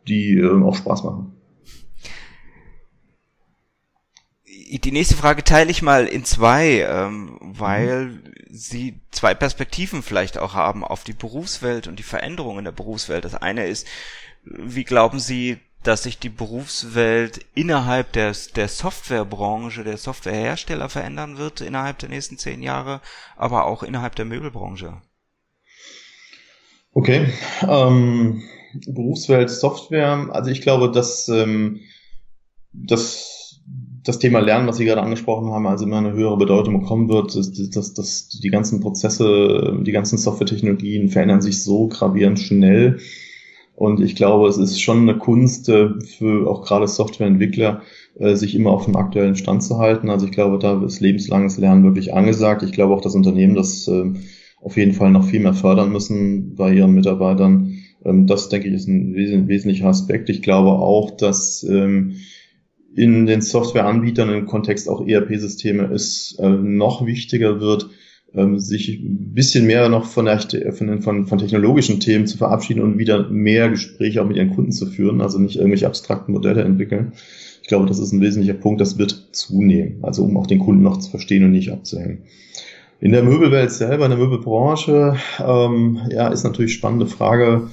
die 0.07 0.39
ähm, 0.39 0.63
auch 0.63 0.77
Spaß 0.77 1.05
machen. 1.05 1.36
Die 4.69 4.93
nächste 4.93 5.17
Frage 5.17 5.45
teile 5.45 5.71
ich 5.71 5.83
mal 5.83 6.07
in 6.07 6.25
zwei, 6.25 6.81
ähm, 6.81 7.39
weil 7.41 8.07
mhm. 8.07 8.33
Sie 8.51 9.01
zwei 9.11 9.35
Perspektiven 9.35 10.03
vielleicht 10.03 10.39
auch 10.39 10.55
haben 10.55 10.83
auf 10.83 11.05
die 11.05 11.12
Berufswelt 11.12 11.87
und 11.87 11.99
die 11.99 12.05
Veränderungen 12.05 12.61
in 12.61 12.64
der 12.64 12.73
Berufswelt. 12.73 13.25
Das 13.25 13.35
eine 13.35 13.67
ist, 13.67 13.87
wie 14.45 14.85
glauben 14.85 15.21
Sie, 15.21 15.59
dass 15.83 16.03
sich 16.03 16.19
die 16.19 16.31
Berufswelt 16.31 17.45
innerhalb 17.55 18.12
der, 18.12 18.35
der 18.57 18.69
Softwarebranche, 18.69 19.85
der 19.85 19.99
Softwarehersteller 19.99 20.89
verändern 20.89 21.39
wird 21.39 21.61
innerhalb 21.61 21.99
der 21.99 22.09
nächsten 22.09 22.39
zehn 22.39 22.62
Jahre, 22.62 23.01
aber 23.37 23.67
auch 23.67 23.83
innerhalb 23.83 24.17
der 24.17 24.25
Möbelbranche? 24.25 25.01
Okay, 26.93 27.33
ähm, 27.62 28.43
Berufswelt 28.87 29.51
Software, 29.51 30.29
also 30.33 30.51
ich 30.51 30.62
glaube, 30.62 30.91
dass 30.91 31.29
ähm, 31.29 31.81
das 32.73 33.36
das 34.07 34.19
Thema 34.19 34.41
Lernen, 34.41 34.69
was 34.69 34.77
Sie 34.77 34.85
gerade 34.85 35.03
angesprochen 35.03 35.51
haben, 35.51 35.67
also 35.67 35.85
immer 35.85 35.99
eine 35.99 36.13
höhere 36.13 36.39
Bedeutung 36.39 36.81
bekommen 36.81 37.09
wird, 37.09 37.35
dass, 37.35 37.53
dass, 37.71 37.95
dass 37.95 38.29
die 38.29 38.51
ganzen 38.51 38.81
Prozesse, 38.81 39.79
die 39.83 39.93
ganzen 39.93 40.19
Softwaretechnologien 40.19 41.09
verändern 41.09 41.43
sich 41.43 41.63
so 41.63 41.89
gravierend 41.89 42.39
schnell, 42.39 42.99
und 43.77 44.01
ich 44.01 44.17
glaube, 44.17 44.49
es 44.49 44.57
ist 44.57 44.81
schon 44.81 45.03
eine 45.03 45.19
Kunst 45.19 45.69
äh, 45.69 46.01
für 46.01 46.49
auch 46.49 46.65
gerade 46.65 46.89
Softwareentwickler, 46.89 47.83
äh, 48.19 48.35
sich 48.35 48.55
immer 48.55 48.71
auf 48.71 48.87
dem 48.87 48.97
aktuellen 48.97 49.37
Stand 49.37 49.63
zu 49.63 49.77
halten. 49.77 50.09
Also 50.09 50.25
ich 50.25 50.33
glaube, 50.33 50.59
da 50.59 50.83
ist 50.83 51.01
lebenslanges 51.01 51.59
Lernen 51.59 51.85
wirklich 51.85 52.15
angesagt. 52.15 52.63
Ich 52.63 52.73
glaube 52.73 52.95
auch, 52.95 53.03
dass 53.03 53.15
Unternehmen 53.15 53.55
das 53.55 53.87
ähm, 53.87 54.17
auf 54.63 54.79
jeden 54.79 54.95
Fall 54.95 55.11
noch 55.11 55.27
viel 55.27 55.41
mehr 55.41 55.53
fördern 55.53 55.93
müssen 55.93 56.55
bei 56.57 56.73
ihren 56.73 56.95
Mitarbeitern. 56.95 57.83
Ähm, 58.03 58.27
das, 58.27 58.49
denke 58.49 58.69
ich, 58.69 58.75
ist 58.75 58.89
ein 58.89 59.15
wesentlicher 59.15 59.89
Aspekt. 59.89 60.31
Ich 60.31 60.41
glaube 60.41 60.71
auch, 60.71 61.11
dass 61.11 61.63
ähm, 61.63 62.17
in 62.97 63.27
den 63.27 63.43
Softwareanbietern 63.43 64.31
im 64.31 64.47
Kontext 64.47 64.89
auch 64.89 65.07
ERP-Systeme 65.07 65.85
es 65.93 66.37
äh, 66.41 66.49
noch 66.49 67.05
wichtiger 67.05 67.61
wird, 67.61 67.91
ähm, 68.35 68.59
sich 68.59 68.89
ein 68.89 69.35
bisschen 69.35 69.67
mehr 69.67 69.89
noch 69.91 70.07
von, 70.07 70.25
der, 70.25 70.73
von, 70.73 71.03
von, 71.03 71.27
von 71.27 71.39
technologischen 71.39 72.01
Themen 72.01 72.27
zu 72.27 72.39
verabschieden 72.39 72.83
und 72.83 72.99
wieder 72.99 73.29
mehr 73.29 73.69
Gespräche 73.69 74.23
auch 74.23 74.27
mit 74.27 74.39
ihren 74.39 74.55
Kunden 74.55 74.73
zu 74.73 74.87
führen, 74.87 75.21
also 75.21 75.39
nicht 75.39 75.57
irgendwelche 75.57 75.87
abstrakten 75.87 76.33
Modelle 76.33 76.63
entwickeln. 76.63 77.13
Ich 77.63 77.69
glaube, 77.69 77.87
das 77.87 77.99
ist 77.99 78.13
ein 78.13 78.21
wesentlicher 78.23 78.59
Punkt, 78.59 78.81
das 78.81 78.97
wird 78.97 79.29
zunehmen, 79.33 79.99
also 80.03 80.25
um 80.25 80.37
auch 80.39 80.47
den 80.47 80.61
Kunden 80.61 80.83
noch 80.83 80.97
zu 80.97 81.11
verstehen 81.11 81.45
und 81.45 81.53
nicht 81.53 81.73
abzuhängen. 81.73 82.23
In 82.99 83.13
der 83.13 83.23
Möbelwelt 83.23 83.73
selber, 83.73 84.07
in 84.07 84.11
der 84.11 84.19
Möbelbranche, 84.19 85.17
ähm, 85.39 86.01
ja, 86.11 86.29
ist 86.29 86.45
natürlich 86.45 86.73
spannende 86.73 87.07
Frage. 87.07 87.69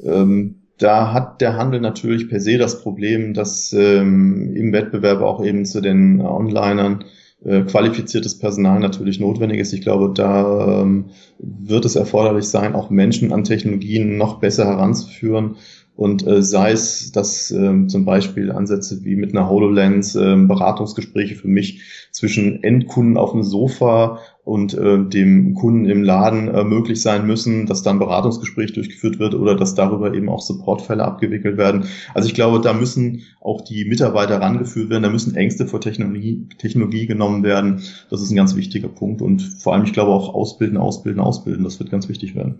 Ähm, 0.00 0.59
da 0.80 1.12
hat 1.12 1.40
der 1.40 1.56
Handel 1.56 1.80
natürlich 1.80 2.28
per 2.28 2.40
se 2.40 2.58
das 2.58 2.82
Problem, 2.82 3.34
dass 3.34 3.72
ähm, 3.72 4.54
im 4.56 4.72
Wettbewerb 4.72 5.20
auch 5.20 5.44
eben 5.44 5.64
zu 5.66 5.80
den 5.80 6.20
Onlinern 6.20 7.04
äh, 7.44 7.62
qualifiziertes 7.62 8.38
Personal 8.38 8.80
natürlich 8.80 9.20
notwendig 9.20 9.60
ist. 9.60 9.72
Ich 9.72 9.82
glaube, 9.82 10.12
da 10.14 10.80
ähm, 10.80 11.06
wird 11.38 11.84
es 11.84 11.96
erforderlich 11.96 12.46
sein, 12.46 12.74
auch 12.74 12.90
Menschen 12.90 13.32
an 13.32 13.44
Technologien 13.44 14.16
noch 14.16 14.40
besser 14.40 14.66
heranzuführen. 14.66 15.56
Und 15.96 16.26
äh, 16.26 16.42
sei 16.42 16.72
es, 16.72 17.12
dass 17.12 17.50
ähm, 17.50 17.90
zum 17.90 18.06
Beispiel 18.06 18.50
Ansätze 18.50 19.04
wie 19.04 19.16
mit 19.16 19.32
einer 19.32 19.50
HoloLens 19.50 20.14
ähm, 20.14 20.48
Beratungsgespräche 20.48 21.34
für 21.34 21.48
mich 21.48 21.82
zwischen 22.10 22.62
Endkunden 22.62 23.18
auf 23.18 23.32
dem 23.32 23.42
Sofa 23.42 24.18
und 24.44 24.74
äh, 24.74 25.04
dem 25.04 25.54
Kunden 25.54 25.84
im 25.84 26.02
Laden 26.02 26.48
äh, 26.48 26.64
möglich 26.64 27.02
sein 27.02 27.26
müssen, 27.26 27.66
dass 27.66 27.82
dann 27.82 27.98
Beratungsgespräch 27.98 28.72
durchgeführt 28.72 29.18
wird 29.18 29.34
oder 29.34 29.54
dass 29.54 29.74
darüber 29.74 30.14
eben 30.14 30.28
auch 30.28 30.40
Supportfälle 30.40 31.04
abgewickelt 31.04 31.58
werden. 31.58 31.86
Also 32.14 32.28
ich 32.28 32.34
glaube, 32.34 32.60
da 32.60 32.72
müssen 32.72 33.22
auch 33.40 33.60
die 33.60 33.84
Mitarbeiter 33.84 34.40
rangeführt 34.40 34.88
werden, 34.88 35.02
da 35.02 35.10
müssen 35.10 35.36
Ängste 35.36 35.66
vor 35.66 35.80
Technologie, 35.80 36.48
Technologie 36.58 37.06
genommen 37.06 37.42
werden. 37.42 37.82
Das 38.08 38.22
ist 38.22 38.30
ein 38.30 38.36
ganz 38.36 38.56
wichtiger 38.56 38.88
Punkt 38.88 39.20
und 39.20 39.40
vor 39.40 39.74
allem, 39.74 39.84
ich 39.84 39.92
glaube, 39.92 40.12
auch 40.12 40.34
ausbilden, 40.34 40.78
ausbilden, 40.78 41.20
ausbilden, 41.20 41.64
das 41.64 41.78
wird 41.78 41.90
ganz 41.90 42.08
wichtig 42.08 42.34
werden. 42.34 42.58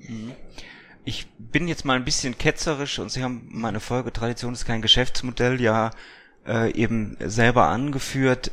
Ich 1.05 1.28
bin 1.39 1.66
jetzt 1.66 1.87
mal 1.87 1.97
ein 1.97 2.05
bisschen 2.05 2.37
ketzerisch 2.37 2.99
und 2.99 3.11
Sie 3.11 3.22
haben 3.22 3.49
meine 3.51 3.81
Folge 3.81 4.12
Tradition 4.12 4.53
ist 4.53 4.66
kein 4.66 4.83
Geschäftsmodell 4.83 5.61
ja 5.61 5.91
äh, 6.47 6.72
eben 6.74 7.16
selber 7.24 7.68
angeführt 7.68 8.53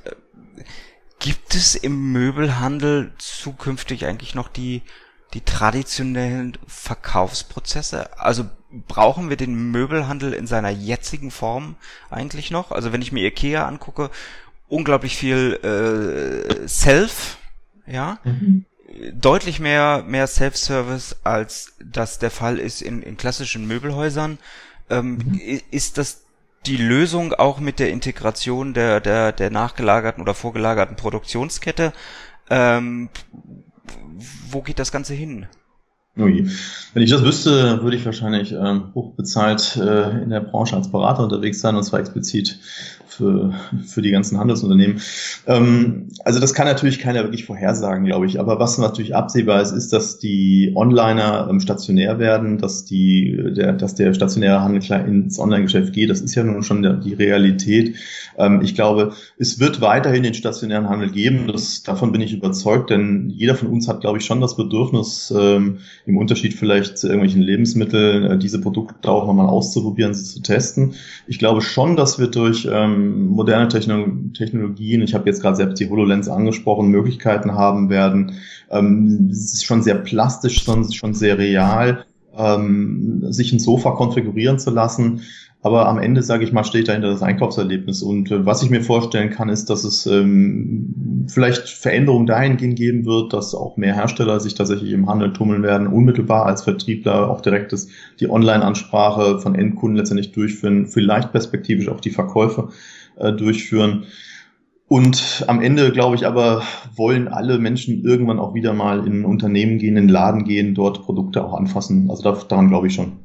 Gibt 1.20 1.55
es 1.55 1.76
im 1.76 2.11
Möbelhandel 2.11 3.11
zukünftig 3.18 4.05
eigentlich 4.05 4.36
noch 4.36 4.49
die, 4.49 4.84
die 5.34 5.41
traditionellen 5.41 6.57
Verkaufsprozesse? 6.68 8.20
Also 8.20 8.45
brauchen 8.88 9.30
wir 9.30 9.38
den 9.38 9.72
Möbelhandel 9.72 10.34
in 10.34 10.47
seiner 10.47 10.70
jetzigen 10.70 11.32
Form 11.32 11.76
eigentlich 12.09 12.51
noch? 12.51 12.72
Also 12.72 12.91
wenn 12.91 13.01
ich 13.01 13.11
mir 13.11 13.26
Ikea 13.26 13.65
angucke, 13.68 14.11
unglaublich 14.68 15.18
viel 15.18 15.53
äh, 15.63 16.68
Self, 16.68 17.38
ja, 17.86 18.20
mhm. 18.24 18.65
deutlich 19.13 19.59
mehr 19.59 20.03
mehr 20.05 20.28
Self-Service 20.28 21.18
als 21.24 21.74
das 21.84 22.20
der 22.20 22.32
Fall 22.32 22.59
ist 22.59 22.82
in, 22.82 23.01
in 23.01 23.18
klassischen 23.18 23.65
Möbelhäusern. 23.65 24.38
Ähm, 24.89 25.18
mhm. 25.18 25.61
Ist 25.72 25.97
das 25.97 26.26
die 26.66 26.78
Lösung 26.78 27.34
auch 27.34 27.60
mit 27.60 27.80
der 27.80 27.91
Integration 27.91 28.74
der, 28.74 28.99
der, 28.99 29.32
der 29.32 29.49
nachgelagerten 29.49 30.22
oder 30.22 30.34
vorgelagerten 30.34 30.95
Produktionskette. 30.95 31.93
Ähm, 32.49 33.10
wo 34.49 34.62
geht 34.62 34.80
das 34.80 34.91
Ganze 34.91 35.14
hin? 35.14 35.47
Ui. 36.18 36.49
Wenn 36.93 37.03
ich 37.03 37.12
das 37.12 37.24
wüsste, 37.24 37.84
würde 37.84 37.95
ich 37.95 38.05
wahrscheinlich 38.05 38.51
ähm, 38.51 38.91
hochbezahlt 38.95 39.76
äh, 39.78 40.24
in 40.24 40.32
der 40.32 40.41
Branche 40.41 40.76
als 40.76 40.91
Berater 40.91 41.24
unterwegs 41.24 41.62
sein 41.62 41.76
und 41.76 41.84
zwar 41.84 41.99
explizit 41.99 42.60
für, 43.08 43.53
für 43.86 44.01
die 44.01 44.12
ganzen 44.12 44.39
Handelsunternehmen. 44.39 45.01
Ähm, 45.47 46.10
also 46.24 46.39
das 46.39 46.53
kann 46.53 46.68
natürlich 46.68 46.99
keiner 46.99 47.24
wirklich 47.24 47.45
vorhersagen, 47.45 48.05
glaube 48.05 48.26
ich. 48.26 48.39
Aber 48.39 48.60
was 48.60 48.78
natürlich 48.78 49.16
absehbar 49.16 49.62
ist, 49.62 49.72
ist, 49.72 49.93
dass 49.93 50.20
die 50.20 50.72
Onliner 50.76 51.47
ähm, 51.49 51.60
stationär 51.60 52.20
werden, 52.20 52.58
dass 52.58 52.86
die, 52.86 53.38
der, 53.55 53.74
dass 53.74 53.95
der 53.95 54.14
stationäre 54.14 54.62
Handel 54.62 54.82
klar 54.82 55.05
ins 55.05 55.39
Online-Geschäft 55.39 55.93
geht. 55.93 56.10
Das 56.10 56.22
ist 56.22 56.36
ja 56.36 56.43
nun 56.43 56.64
schon 56.64 56.82
der, 56.82 56.93
die 56.93 57.14
Realität. 57.14 57.95
Ähm, 58.38 58.62
ich 58.62 58.76
glaube, 58.76 59.14
es 59.38 59.60
wird 59.60 59.82
weiterhin 59.82 60.24
den 60.24 60.34
stationären 60.34 60.89
Handel 60.89 61.10
geben. 61.10 61.47
Das, 61.47 61.84
davon 61.84 62.12
bin 62.12 62.22
ich 62.22 62.34
überzeugt, 62.34 62.89
denn 62.89 63.30
jeder 63.30 63.55
von 63.55 63.70
uns 63.70 63.88
hat, 63.88 64.01
glaube 64.01 64.18
ich, 64.18 64.26
schon 64.26 64.41
das 64.41 64.55
Bedürfnis, 64.55 65.34
ähm, 65.36 65.80
im 66.05 66.18
Unterschied 66.18 66.53
vielleicht 66.53 66.97
zu 66.97 67.08
irgendwelchen 67.08 67.41
Lebensmitteln, 67.41 68.24
äh, 68.24 68.38
diese 68.38 68.62
Produkte 68.62 69.10
auch 69.10 69.26
nochmal 69.26 69.47
auszuprobieren, 69.47 70.14
sie 70.14 70.26
zu 70.26 70.41
testen. 70.41 70.93
Ich 71.28 71.39
glaube 71.39 71.62
schon, 71.62 71.95
dass 71.95 72.20
wir 72.20 72.28
durch 72.28 72.68
ähm, 72.72 72.96
moderne 72.97 73.67
Technologien, 73.67 75.01
ich 75.01 75.13
habe 75.13 75.27
jetzt 75.27 75.41
gerade 75.41 75.55
selbst 75.55 75.79
die 75.79 75.89
HoloLens 75.89 76.27
angesprochen, 76.29 76.89
Möglichkeiten 76.89 77.53
haben 77.53 77.89
werden. 77.89 78.33
Ähm, 78.69 79.29
es 79.31 79.53
ist 79.53 79.65
schon 79.65 79.83
sehr 79.83 79.95
plastisch, 79.95 80.63
schon 80.63 81.13
sehr 81.13 81.37
real, 81.37 82.05
ähm, 82.38 83.25
sich 83.31 83.51
ein 83.51 83.59
Sofa 83.59 83.91
konfigurieren 83.91 84.59
zu 84.59 84.69
lassen. 84.69 85.21
Aber 85.63 85.88
am 85.88 85.97
Ende, 85.97 86.21
sage 86.21 86.43
ich 86.43 86.53
mal, 86.53 86.63
steht 86.63 86.88
dahinter 86.88 87.09
das 87.09 87.23
Einkaufserlebnis. 87.23 88.03
Und 88.03 88.31
äh, 88.31 88.45
was 88.45 88.61
ich 88.61 88.69
mir 88.69 88.81
vorstellen 88.81 89.31
kann, 89.31 89.49
ist, 89.49 89.69
dass 89.69 89.83
es 89.83 90.05
ähm, 90.05 91.25
vielleicht 91.27 91.67
Veränderungen 91.67 92.27
dahingehend 92.27 92.77
geben 92.77 93.05
wird, 93.05 93.33
dass 93.33 93.55
auch 93.55 93.75
mehr 93.75 93.95
Hersteller 93.95 94.39
sich 94.39 94.53
tatsächlich 94.53 94.91
im 94.91 95.09
Handel 95.09 95.33
tummeln 95.33 95.63
werden, 95.63 95.88
unmittelbar 95.88 96.45
als 96.45 96.61
Vertriebler 96.63 97.29
auch 97.29 97.41
direkt 97.41 97.73
das, 97.73 97.88
die 98.19 98.29
Online-Ansprache 98.29 99.39
von 99.39 99.55
Endkunden 99.55 99.97
letztendlich 99.97 100.31
durchführen, 100.31 100.85
vielleicht 100.85 101.31
perspektivisch 101.31 101.89
auch 101.89 101.99
die 101.99 102.11
Verkäufe 102.11 102.69
äh, 103.17 103.33
durchführen. 103.33 104.05
Und 104.89 105.43
am 105.47 105.61
Ende, 105.61 105.91
glaube 105.91 106.15
ich, 106.15 106.25
aber 106.25 106.63
wollen 106.95 107.27
alle 107.27 107.59
Menschen 107.59 108.05
irgendwann 108.05 108.39
auch 108.39 108.53
wieder 108.53 108.73
mal 108.73 109.05
in 109.05 109.21
ein 109.21 109.25
Unternehmen 109.25 109.79
gehen, 109.79 109.97
in 109.97 110.07
den 110.07 110.09
Laden 110.09 110.45
gehen, 110.45 110.75
dort 110.75 111.03
Produkte 111.03 111.43
auch 111.43 111.53
anfassen. 111.53 112.09
Also 112.09 112.31
daran 112.31 112.69
glaube 112.69 112.88
ich 112.88 112.93
schon. 112.93 113.19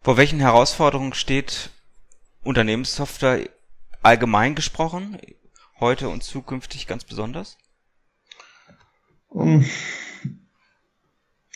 Vor 0.00 0.16
welchen 0.16 0.40
Herausforderungen 0.40 1.14
steht 1.14 1.70
Unternehmenssoftware 2.42 3.48
allgemein 4.02 4.56
gesprochen, 4.56 5.16
heute 5.78 6.08
und 6.08 6.24
zukünftig 6.24 6.88
ganz 6.88 7.04
besonders? 7.04 7.56
Ähm, 9.34 9.64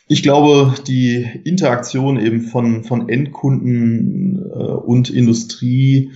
ich 0.06 0.22
glaube, 0.22 0.74
die 0.86 1.24
Interaktion 1.44 2.18
eben 2.18 2.42
von, 2.42 2.84
von 2.84 3.08
Endkunden 3.08 4.38
äh, 4.38 4.62
und 4.62 5.10
Industrie 5.10 6.12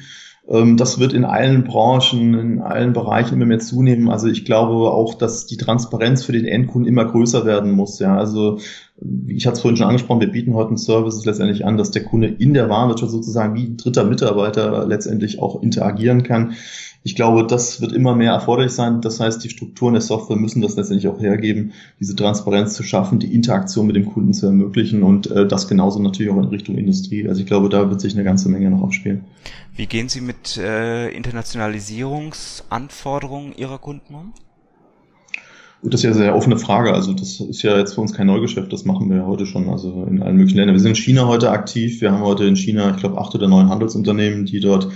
das 0.47 0.99
wird 0.99 1.15
in 1.15 1.25
allen 1.25 1.65
Branchen, 1.65 2.35
in 2.35 2.61
allen 2.61 2.93
Bereichen 2.93 3.35
immer 3.35 3.47
mehr 3.47 3.61
zunehmen. 3.61 4.11
Also 4.11 4.29
ich 4.29 4.45
glaube 4.45 4.75
auch, 4.93 5.15
dass 5.15 5.47
die 5.47 5.57
Transparenz 5.57 6.23
für 6.23 6.33
den 6.33 6.45
Endkunden 6.45 6.87
immer 6.87 7.07
größer 7.07 7.47
werden 7.47 7.73
muss. 7.73 7.99
Ja, 7.99 8.17
also 8.19 8.59
ich 9.27 9.47
hatte 9.47 9.55
es 9.55 9.61
vorhin 9.61 9.77
schon 9.77 9.89
angesprochen, 9.89 10.21
wir 10.21 10.31
bieten 10.31 10.55
heute 10.55 10.69
einen 10.69 10.79
Service 10.79 11.25
letztendlich 11.25 11.65
an, 11.65 11.77
dass 11.77 11.91
der 11.91 12.05
Kunde 12.05 12.29
in 12.29 12.55
der 12.55 12.69
Warenwirtschaft 12.69 13.11
sozusagen 13.11 13.55
wie 13.55 13.65
ein 13.65 13.77
dritter 13.77 14.05
Mitarbeiter 14.05 14.87
letztendlich 14.87 15.41
auch 15.41 15.61
interagieren 15.63 16.23
kann. 16.23 16.55
Ich 17.07 17.17
glaube, 17.17 17.47
das 17.47 17.83
wird 17.83 17.93
immer 17.93 18.15
mehr 18.15 18.33
erforderlich 18.33 18.73
sein. 18.73 19.03
Das 19.03 19.21
heißt, 19.21 19.45
die 19.45 19.51
Strukturen 19.51 19.93
der 19.93 20.01
Software 20.01 20.39
müssen 20.39 20.63
das 20.63 20.75
letztendlich 20.77 21.07
auch 21.09 21.21
hergeben, 21.21 21.75
diese 22.01 22.17
Transparenz 22.17 22.73
zu 22.75 22.83
schaffen, 22.83 23.19
die 23.19 23.35
Interaktion 23.35 23.87
mit 23.87 23.97
dem 23.97 24.07
Kunden 24.07 24.33
zu 24.33 24.47
ermöglichen 24.47 25.03
und 25.03 25.31
äh, 25.31 25.47
das 25.47 25.69
genauso 25.69 26.01
natürlich 26.01 26.33
auch 26.33 26.39
in 26.39 26.45
Richtung 26.45 26.79
Industrie. 26.79 27.29
Also 27.29 27.43
ich 27.43 27.47
glaube, 27.47 27.69
da 27.69 27.91
wird 27.91 28.01
sich 28.01 28.15
eine 28.15 28.25
ganze 28.25 28.49
Menge 28.49 28.71
noch 28.71 28.85
abspielen. 28.85 29.27
Wie 29.77 29.85
gehen 29.87 30.09
Sie 30.09 30.23
mit 30.23 30.57
äh, 30.57 31.11
Internationalisierungsanforderungen 31.11 33.55
Ihrer 33.57 33.79
Kunden 33.79 34.15
um? 34.15 34.33
Gut, 35.85 35.93
das 35.93 36.01
ist 36.01 36.05
ja 36.05 36.11
eine 36.13 36.19
sehr 36.19 36.35
offene 36.35 36.57
Frage. 36.57 36.95
Also 36.95 37.13
das 37.13 37.41
ist 37.41 37.61
ja 37.61 37.77
jetzt 37.77 37.93
für 37.95 38.01
uns 38.01 38.15
kein 38.15 38.27
Neugeschäft, 38.27 38.73
das 38.73 38.87
machen 38.87 39.11
wir 39.11 39.19
ja 39.19 39.27
heute 39.27 39.45
schon, 39.45 39.69
also 39.69 40.05
in 40.05 40.23
allen 40.23 40.37
möglichen 40.37 40.57
Ländern. 40.57 40.75
Wir 40.75 40.81
sind 40.81 40.93
in 40.93 40.97
China 40.97 41.27
heute 41.27 41.51
aktiv. 41.51 42.01
Wir 42.01 42.11
haben 42.11 42.23
heute 42.23 42.45
in 42.45 42.57
China, 42.57 42.95
ich 42.95 42.97
glaube, 42.97 43.19
acht 43.19 43.35
oder 43.35 43.49
neun 43.49 43.69
Handelsunternehmen, 43.69 44.47
die 44.47 44.61
dort 44.61 44.89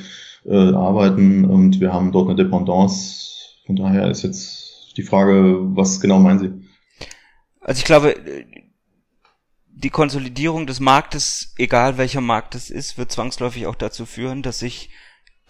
äh, 0.46 0.56
arbeiten 0.56 1.44
und 1.44 1.78
wir 1.78 1.92
haben 1.92 2.10
dort 2.10 2.30
eine 2.30 2.42
Dependance. 2.42 3.58
Von 3.66 3.76
daher 3.76 4.10
ist 4.10 4.22
jetzt 4.22 4.96
die 4.96 5.02
Frage, 5.02 5.58
was 5.76 6.00
genau 6.00 6.20
meinen 6.20 6.38
Sie? 6.38 7.06
Also 7.60 7.80
ich 7.80 7.84
glaube, 7.84 8.14
die 9.66 9.90
Konsolidierung 9.90 10.66
des 10.66 10.80
Marktes, 10.80 11.52
egal 11.58 11.98
welcher 11.98 12.22
Markt 12.22 12.54
es 12.54 12.70
ist, 12.70 12.96
wird 12.96 13.12
zwangsläufig 13.12 13.66
auch 13.66 13.74
dazu 13.74 14.06
führen, 14.06 14.40
dass 14.40 14.60
sich 14.60 14.88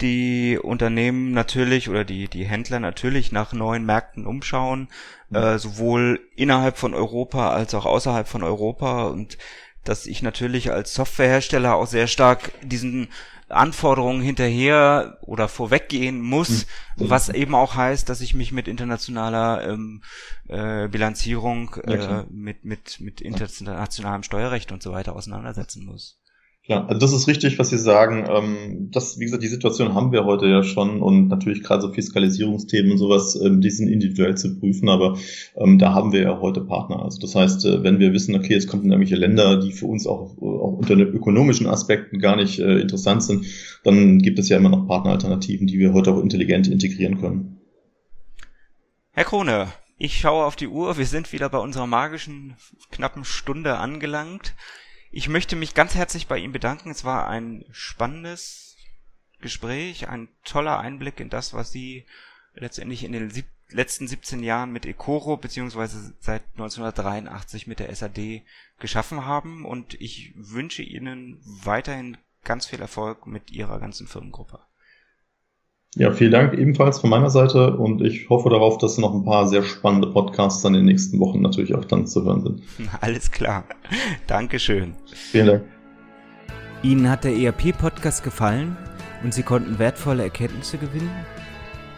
die 0.01 0.59
Unternehmen 0.59 1.33
natürlich 1.33 1.89
oder 1.89 2.05
die, 2.05 2.29
die 2.29 2.45
Händler 2.45 2.81
natürlich 2.81 3.33
nach 3.33 3.53
neuen 3.53 3.85
Märkten 3.85 4.27
umschauen, 4.27 4.89
mhm. 5.31 5.37
äh, 5.37 5.59
sowohl 5.59 6.21
innerhalb 6.37 6.79
von 6.79 6.95
Europa 6.95 7.51
als 7.51 7.75
auch 7.75 7.87
außerhalb 7.87 8.29
von 8.29 8.43
Europa 8.43 9.07
und 9.09 9.39
dass 9.85 10.07
ich 10.07 10.23
natürlich 10.23 10.71
als 10.71 10.95
Softwarehersteller 10.95 11.75
auch 11.75 11.87
sehr 11.87 12.07
stark 12.07 12.53
diesen 12.63 13.09
Anforderungen 13.49 14.21
hinterher 14.21 15.19
oder 15.23 15.49
vorweggehen 15.49 16.21
muss, 16.21 16.67
mhm. 16.97 17.09
was 17.09 17.31
eben 17.31 17.55
auch 17.55 17.75
heißt, 17.75 18.09
dass 18.09 18.21
ich 18.21 18.35
mich 18.35 18.53
mit 18.53 18.69
internationaler 18.69 19.67
ähm, 19.67 20.03
äh, 20.49 20.89
Bilanzierung, 20.89 21.75
äh, 21.85 22.25
mit, 22.31 22.65
mit, 22.65 23.01
mit 23.01 23.21
internationalem 23.23 24.23
Steuerrecht 24.23 24.71
und 24.71 24.83
so 24.83 24.93
weiter 24.93 25.17
auseinandersetzen 25.17 25.87
muss. 25.87 26.21
Ja, 26.69 26.85
also 26.85 27.01
das 27.01 27.15
ist 27.15 27.29
richtig, 27.29 27.59
was 27.59 27.71
Sie 27.71 27.79
sagen. 27.79 28.27
Ähm, 28.29 28.91
das, 28.93 29.19
wie 29.19 29.25
gesagt, 29.25 29.43
die 29.43 29.49
Situation 29.49 29.95
haben 29.95 30.13
wir 30.13 30.27
heute 30.27 30.47
ja 30.47 30.63
schon 30.63 31.01
und 31.01 31.29
natürlich 31.29 31.63
gerade 31.63 31.81
so 31.81 31.91
Fiskalisierungsthemen 31.91 32.93
und 32.93 32.99
sowas, 32.99 33.41
ähm, 33.43 33.63
die 33.63 33.71
sind 33.71 33.89
individuell 33.89 34.37
zu 34.37 34.61
prüfen, 34.61 34.91
aber 34.91 35.17
ähm, 35.57 35.79
da 35.79 35.95
haben 35.95 36.13
wir 36.13 36.21
ja 36.21 36.41
heute 36.43 36.61
Partner. 36.61 37.03
Also 37.03 37.21
das 37.21 37.35
heißt, 37.35 37.65
äh, 37.65 37.83
wenn 37.83 38.01
wir 38.01 38.13
wissen, 38.13 38.37
okay, 38.37 38.53
es 38.53 38.67
kommen 38.67 38.85
irgendwelche 38.85 39.17
Länder, 39.17 39.59
die 39.59 39.73
für 39.73 39.87
uns 39.87 40.07
auch, 40.07 40.37
auch 40.43 40.77
unter 40.77 40.95
ökonomischen 40.99 41.67
Aspekten 41.67 42.19
gar 42.19 42.37
nicht 42.37 42.59
äh, 42.59 42.81
interessant 42.81 43.23
sind, 43.23 43.47
dann 43.83 44.19
gibt 44.19 44.39
es 44.39 44.51
ja 44.51 44.59
immer 44.59 44.69
noch 44.69 44.87
Partneralternativen, 44.87 45.67
die 45.67 45.79
wir 45.79 45.95
heute 45.95 46.13
auch 46.13 46.23
intelligent 46.23 46.69
integrieren 46.69 47.19
können. 47.19 47.61
Herr 49.13 49.25
Krone, 49.25 49.69
ich 49.97 50.19
schaue 50.19 50.45
auf 50.45 50.55
die 50.55 50.69
Uhr. 50.69 50.99
Wir 50.99 51.07
sind 51.07 51.33
wieder 51.33 51.49
bei 51.49 51.59
unserer 51.59 51.87
magischen 51.87 52.57
knappen 52.91 53.25
Stunde 53.25 53.79
angelangt. 53.79 54.55
Ich 55.11 55.29
möchte 55.29 55.57
mich 55.57 55.75
ganz 55.75 55.95
herzlich 55.95 56.27
bei 56.27 56.39
ihm 56.39 56.53
bedanken. 56.53 56.91
Es 56.91 57.05
war 57.05 57.29
ein 57.29 57.65
spannendes 57.71 58.77
Gespräch, 59.41 60.09
ein 60.09 60.29
toller 60.45 60.79
Einblick 60.79 61.21
in 61.21 61.31
das, 61.31 61.55
was 61.55 61.73
Sie 61.73 62.05
letztendlich 62.55 63.05
in 63.05 63.13
den 63.13 63.33
letzten 63.71 64.09
17 64.09 64.43
Jahren 64.43 64.73
mit 64.73 64.87
Ecoro 64.87 65.37
beziehungsweise 65.37 66.15
seit 66.21 66.43
1983 66.53 67.67
mit 67.67 67.79
der 67.79 67.95
SAD 67.95 68.43
geschaffen 68.79 69.25
haben 69.25 69.65
und 69.65 69.95
ich 70.01 70.33
wünsche 70.35 70.83
Ihnen 70.83 71.41
weiterhin 71.43 72.17
ganz 72.45 72.67
viel 72.67 72.81
Erfolg 72.81 73.27
mit 73.27 73.51
Ihrer 73.51 73.79
ganzen 73.79 74.07
Firmengruppe. 74.07 74.61
Ja, 75.97 76.13
vielen 76.13 76.33
Dank 76.33 76.55
ebenfalls 76.55 77.01
von 77.01 77.11
meiner 77.11 77.31
Seite 77.31 77.77
und 77.77 78.03
ich 78.03 78.29
hoffe 78.29 78.51
darauf, 78.51 78.79
dass 78.79 78.99
noch 78.99 79.15
ein 79.15 79.25
paar 79.25 79.49
sehr 79.49 79.63
spannende 79.63 80.09
Podcasts 80.09 80.63
dann 80.63 80.75
in 80.75 80.81
den 80.81 80.87
nächsten 80.87 81.19
Wochen 81.19 81.41
natürlich 81.41 81.75
auch 81.75 81.85
dann 81.85 82.07
zu 82.07 82.25
hören 82.25 82.43
sind. 82.43 82.63
Alles 83.01 83.31
klar. 83.31 83.65
Dankeschön. 84.27 84.95
Vielen 85.07 85.47
Dank. 85.47 85.65
Ihnen 86.83 87.11
hat 87.11 87.25
der 87.25 87.35
ERP-Podcast 87.35 88.23
gefallen 88.23 88.77
und 89.25 89.35
Sie 89.35 89.43
konnten 89.43 89.79
wertvolle 89.79 90.25
Erkenntnisse 90.25 90.79
gewinnen? 90.79 91.11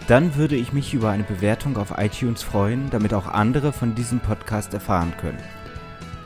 Dann 0.07 0.37
würde 0.37 0.57
ich 0.57 0.73
mich 0.73 0.95
über 0.95 1.11
eine 1.11 1.25
Bewertung 1.25 1.77
auf 1.77 1.95
iTunes 1.99 2.43
freuen, 2.43 2.89
damit 2.91 3.13
auch 3.13 3.27
andere 3.27 3.73
von 3.73 3.95
diesem 3.95 4.21
Podcast 4.21 4.73
erfahren 4.73 5.13
können. 5.21 5.39